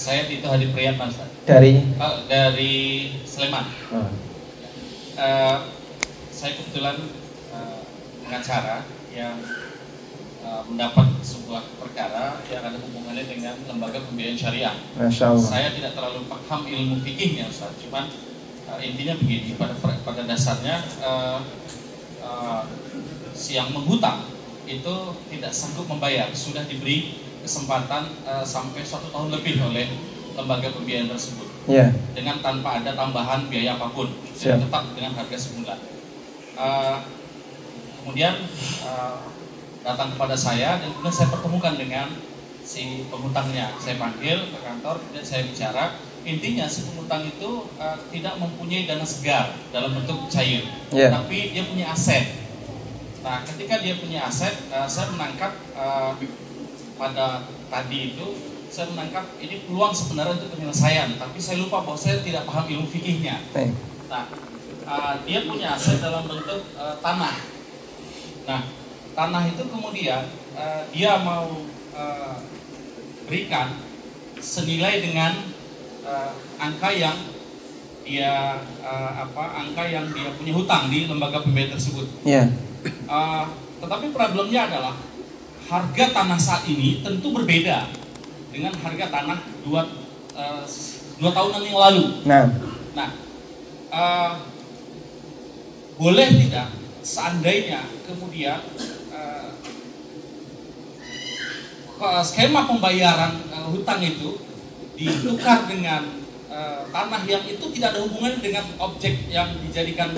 [0.00, 1.12] Saya Tito Hadi Priyatna.
[1.12, 1.28] Ustaz.
[1.44, 1.84] Dari?
[2.00, 2.72] Uh, dari
[3.28, 3.68] Sleman.
[3.92, 4.08] Oh.
[5.20, 5.68] Uh,
[6.32, 6.96] saya kebetulan
[7.52, 7.84] uh,
[8.24, 9.63] pengacara yang uh,
[10.64, 14.76] mendapat sebuah perkara yang ada hubungannya dengan lembaga pembiayaan syariah.
[15.40, 18.08] Saya tidak terlalu paham ilmu fikihnya Ustaz, cuman
[18.68, 21.40] uh, intinya begini pada pada dasarnya uh,
[22.24, 22.62] uh,
[23.36, 24.24] si yang menghutang
[24.64, 24.94] itu
[25.28, 29.84] tidak sanggup membayar sudah diberi kesempatan uh, sampai satu tahun lebih oleh
[30.34, 31.92] lembaga pembiayaan tersebut yeah.
[32.16, 34.08] dengan tanpa ada tambahan biaya apa pun
[34.40, 34.56] yeah.
[34.56, 35.76] tetap dengan harga semula
[36.56, 37.04] uh,
[38.02, 38.34] kemudian
[38.88, 39.20] uh,
[39.84, 42.08] datang kepada saya dan kemudian saya pertemukan dengan
[42.64, 45.94] si penghutangnya saya panggil ke kantor dan saya bicara
[46.24, 51.12] intinya si pengutang itu uh, tidak mempunyai dana segar dalam bentuk cair, yeah.
[51.12, 52.24] tapi dia punya aset.
[53.20, 56.16] Nah, ketika dia punya aset, uh, saya menangkap uh,
[56.96, 58.26] pada tadi itu
[58.72, 62.88] saya menangkap ini peluang sebenarnya untuk penyelesaian, tapi saya lupa bahwa saya tidak paham ilmu
[62.88, 63.44] fikihnya.
[64.08, 64.24] Nah,
[64.88, 67.36] uh, dia punya aset dalam bentuk uh, tanah.
[68.48, 68.60] Nah,
[69.14, 70.26] tanah itu kemudian
[70.58, 71.62] uh, dia mau
[71.94, 72.36] uh,
[73.24, 73.72] berikan
[74.42, 75.32] senilai dengan
[76.04, 76.30] uh,
[76.60, 77.16] angka yang
[78.04, 82.06] dia uh, apa angka yang dia punya hutang di lembaga pembiayaan tersebut.
[82.28, 82.52] Yeah.
[83.08, 83.48] Uh,
[83.80, 84.94] tetapi problemnya adalah
[85.64, 87.88] harga tanah saat ini tentu berbeda
[88.52, 89.88] dengan harga tanah dua
[90.36, 90.64] uh,
[91.16, 92.04] dua tahunan yang lalu.
[92.28, 92.44] Nah,
[92.94, 93.10] Nah,
[93.90, 94.32] uh,
[95.98, 96.70] boleh tidak
[97.02, 98.62] seandainya kemudian
[102.00, 104.34] skema pembayaran uh, hutang itu
[104.98, 106.02] ditukar dengan
[106.50, 110.14] uh, tanah yang itu tidak ada hubungannya dengan objek yang dijadikan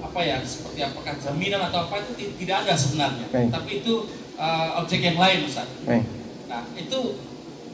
[0.00, 3.48] apa ya seperti apakah jaminan atau apa itu tidak ada sebenarnya, Baik.
[3.52, 4.08] tapi itu
[4.40, 5.68] uh, objek yang lain Ustaz.
[5.84, 6.04] baik.
[6.48, 6.98] Nah, itu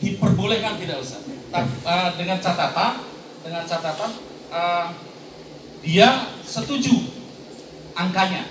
[0.03, 1.23] diperbolehkan tidak Ustaz?
[1.49, 2.93] Ta- uh, dengan catatan,
[3.47, 4.11] dengan catatan
[4.53, 4.91] uh,
[5.81, 6.99] dia setuju
[7.95, 8.45] angkanya.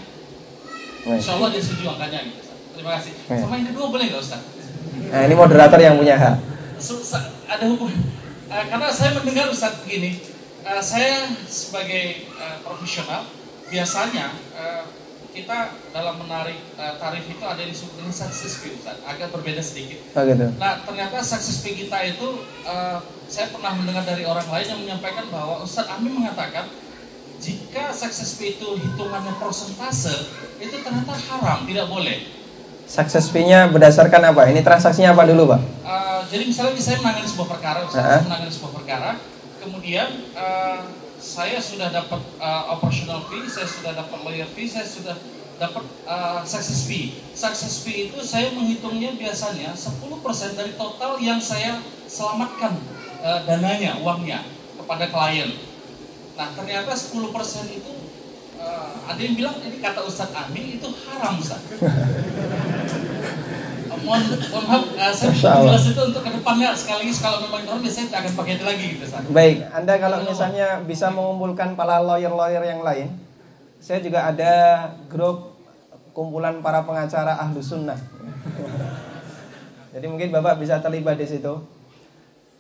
[1.06, 2.58] Insya Allah dia setuju angkanya gitu Ustaz.
[2.74, 3.14] Terima kasih.
[3.28, 4.55] Sama yang kedua boleh nggak Ustaz?
[5.12, 6.36] Nah, ini moderator yang punya hak.
[7.46, 8.00] Ada hubungan.
[8.46, 10.20] Uh, karena saya mendengar Ustaz begini,
[10.66, 13.26] uh, saya sebagai uh, profesional
[13.70, 14.86] biasanya uh,
[15.36, 19.60] kita dalam menarik uh, tarif itu ada yang disebut dengan success fee Ustaz, agak berbeda
[19.60, 20.00] sedikit.
[20.16, 20.48] Oh gitu.
[20.56, 22.98] Nah, ternyata success fee kita itu eh,
[23.28, 26.72] saya pernah mendengar dari orang lain yang menyampaikan bahwa Ustadz Amin mengatakan
[27.44, 30.16] jika success fee itu hitungannya persentase
[30.64, 32.24] itu ternyata haram, tidak boleh.
[32.86, 34.46] Success fee-nya berdasarkan apa?
[34.50, 35.62] Ini transaksinya apa dulu, Pak?
[35.84, 37.90] Eh, jadi misalnya saya menangani sebuah perkara, Ah.
[37.90, 39.12] saya menangani sebuah perkara,
[39.58, 40.08] kemudian
[40.38, 40.80] eh,
[41.18, 45.18] saya sudah dapat eh, operational fee, saya sudah dapat lawyer fee, saya sudah
[45.58, 47.18] dapat eh, success fee.
[47.34, 52.78] Success fee itu saya menghitungnya biasanya 10% dari total yang saya selamatkan
[53.26, 54.46] eh, dananya, uangnya
[54.78, 55.58] kepada klien.
[56.38, 57.18] Nah ternyata 10%
[57.72, 57.92] itu
[59.06, 61.78] ada yang bilang ini kata Ustadz Amin itu haram Ustadz.
[63.86, 67.62] Eh, mohon, mohon maaf, eh, saya jelas itu untuk ke depannya sekali lagi kalau memang
[67.64, 69.30] itu haram, saya akan pakai itu lagi gitu Ustadz.
[69.30, 73.14] Baik, Anda kalau misalnya bisa mengumpulkan para lawyer-lawyer yang lain,
[73.78, 74.54] saya juga ada
[75.08, 75.54] grup
[76.16, 78.00] kumpulan para pengacara ahlu sunnah.
[79.96, 81.64] Jadi mungkin Bapak bisa terlibat di situ.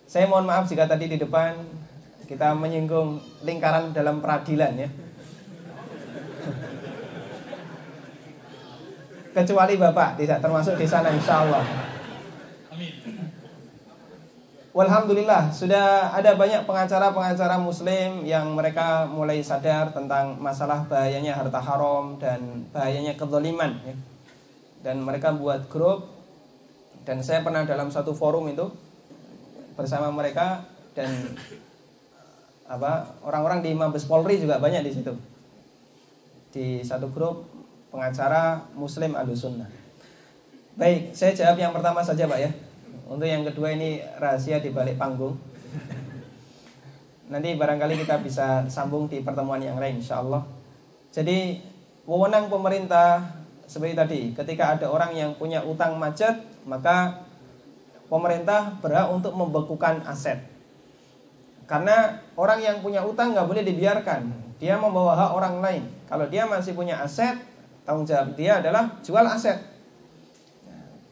[0.06, 1.57] Saya mohon maaf jika tadi di depan
[2.30, 4.90] kita menyinggung lingkaran dalam peradilan ya.
[9.36, 11.68] Kecuali Bapak tidak termasuk di sana insya Allah.
[12.72, 12.95] Amin.
[14.72, 22.16] Walhamdulillah sudah ada banyak pengacara-pengacara muslim yang mereka mulai sadar tentang masalah bahayanya harta haram
[22.16, 23.95] dan bahayanya kezaliman ya.
[24.88, 26.16] Dan mereka buat grup
[27.03, 28.72] dan saya pernah dalam satu forum itu
[29.76, 30.64] bersama mereka
[30.95, 31.12] dan
[32.72, 35.12] apa orang-orang di Mabes Polri juga banyak di situ.
[36.56, 37.48] Di satu grup
[37.96, 39.72] pengacara muslim Ahlussunnah.
[40.76, 42.52] Baik, saya jawab yang pertama saja, Pak ya.
[43.08, 45.40] Untuk yang kedua ini rahasia di balik panggung.
[47.32, 50.44] Nanti barangkali kita bisa sambung di pertemuan yang lain insya Allah.
[51.16, 51.64] Jadi
[52.04, 53.32] wewenang pemerintah
[53.64, 56.36] seperti tadi, ketika ada orang yang punya utang macet,
[56.68, 57.24] maka
[58.12, 60.44] pemerintah berhak untuk membekukan aset.
[61.66, 65.84] Karena orang yang punya utang nggak boleh dibiarkan, dia membawa hak orang lain.
[66.12, 67.55] Kalau dia masih punya aset,
[67.86, 69.62] tanggung jawab dia adalah jual aset.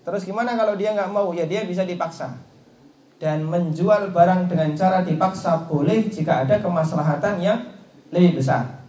[0.03, 1.31] Terus gimana kalau dia nggak mau?
[1.31, 2.35] Ya dia bisa dipaksa.
[3.21, 7.71] Dan menjual barang dengan cara dipaksa boleh jika ada kemaslahatan yang
[8.11, 8.83] lebih besar.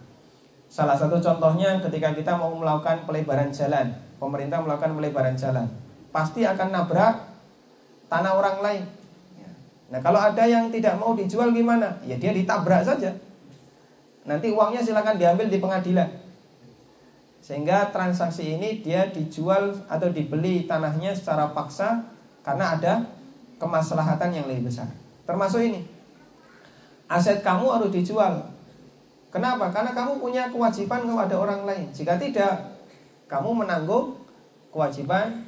[0.67, 5.71] Salah satu contohnya ketika kita mau melakukan pelebaran jalan, pemerintah melakukan pelebaran jalan,
[6.11, 7.31] pasti akan nabrak
[8.11, 8.83] tanah orang lain.
[9.87, 12.01] Nah kalau ada yang tidak mau dijual gimana?
[12.03, 13.15] Ya dia ditabrak saja.
[14.25, 16.24] Nanti uangnya silakan diambil di pengadilan.
[17.45, 22.01] Sehingga transaksi ini dia dijual atau dibeli tanahnya secara paksa
[22.41, 22.93] karena ada
[23.61, 24.89] kemaslahatan yang lebih besar.
[25.29, 25.85] Termasuk ini.
[27.05, 28.49] Aset kamu harus dijual.
[29.29, 29.69] Kenapa?
[29.69, 31.93] Karena kamu punya kewajiban kepada orang lain.
[31.93, 32.81] Jika tidak,
[33.29, 34.17] kamu menanggung
[34.73, 35.45] kewajiban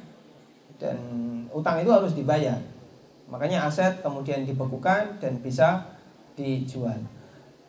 [0.78, 1.02] dan
[1.50, 2.62] utang itu harus dibayar.
[3.26, 5.98] Makanya aset kemudian dibekukan dan bisa
[6.38, 7.02] dijual.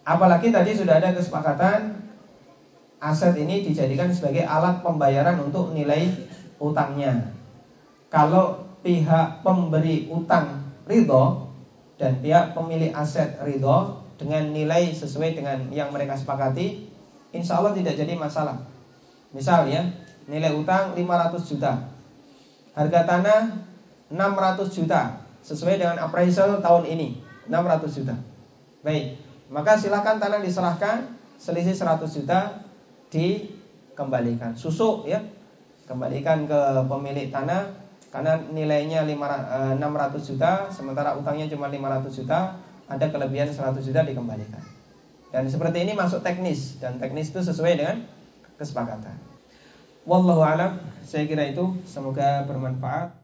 [0.06, 2.09] Apalagi tadi sudah ada kesepakatan
[3.00, 6.12] aset ini dijadikan sebagai alat pembayaran untuk nilai
[6.60, 7.32] utangnya.
[8.12, 11.48] Kalau pihak pemberi utang ridho
[11.96, 16.92] dan pihak pemilik aset ridho dengan nilai sesuai dengan yang mereka sepakati,
[17.32, 18.68] insya Allah tidak jadi masalah.
[19.32, 19.88] Misal ya,
[20.28, 21.88] nilai utang 500 juta,
[22.76, 23.42] harga tanah
[24.12, 28.16] 600 juta, sesuai dengan appraisal tahun ini 600 juta.
[28.84, 32.69] Baik, maka silakan tanah diserahkan selisih 100 juta
[33.10, 34.53] dikembalikan.
[34.53, 35.22] Susuk ya,
[35.90, 37.73] kembalikan ke pemilik tanah
[38.10, 42.57] karena nilainya 500, 600 juta sementara utangnya cuma 500 juta,
[42.90, 44.61] ada kelebihan 100 juta dikembalikan.
[45.30, 48.02] Dan seperti ini masuk teknis dan teknis itu sesuai dengan
[48.57, 49.14] kesepakatan.
[50.10, 53.19] Wallahu alam, saya kira itu semoga bermanfaat.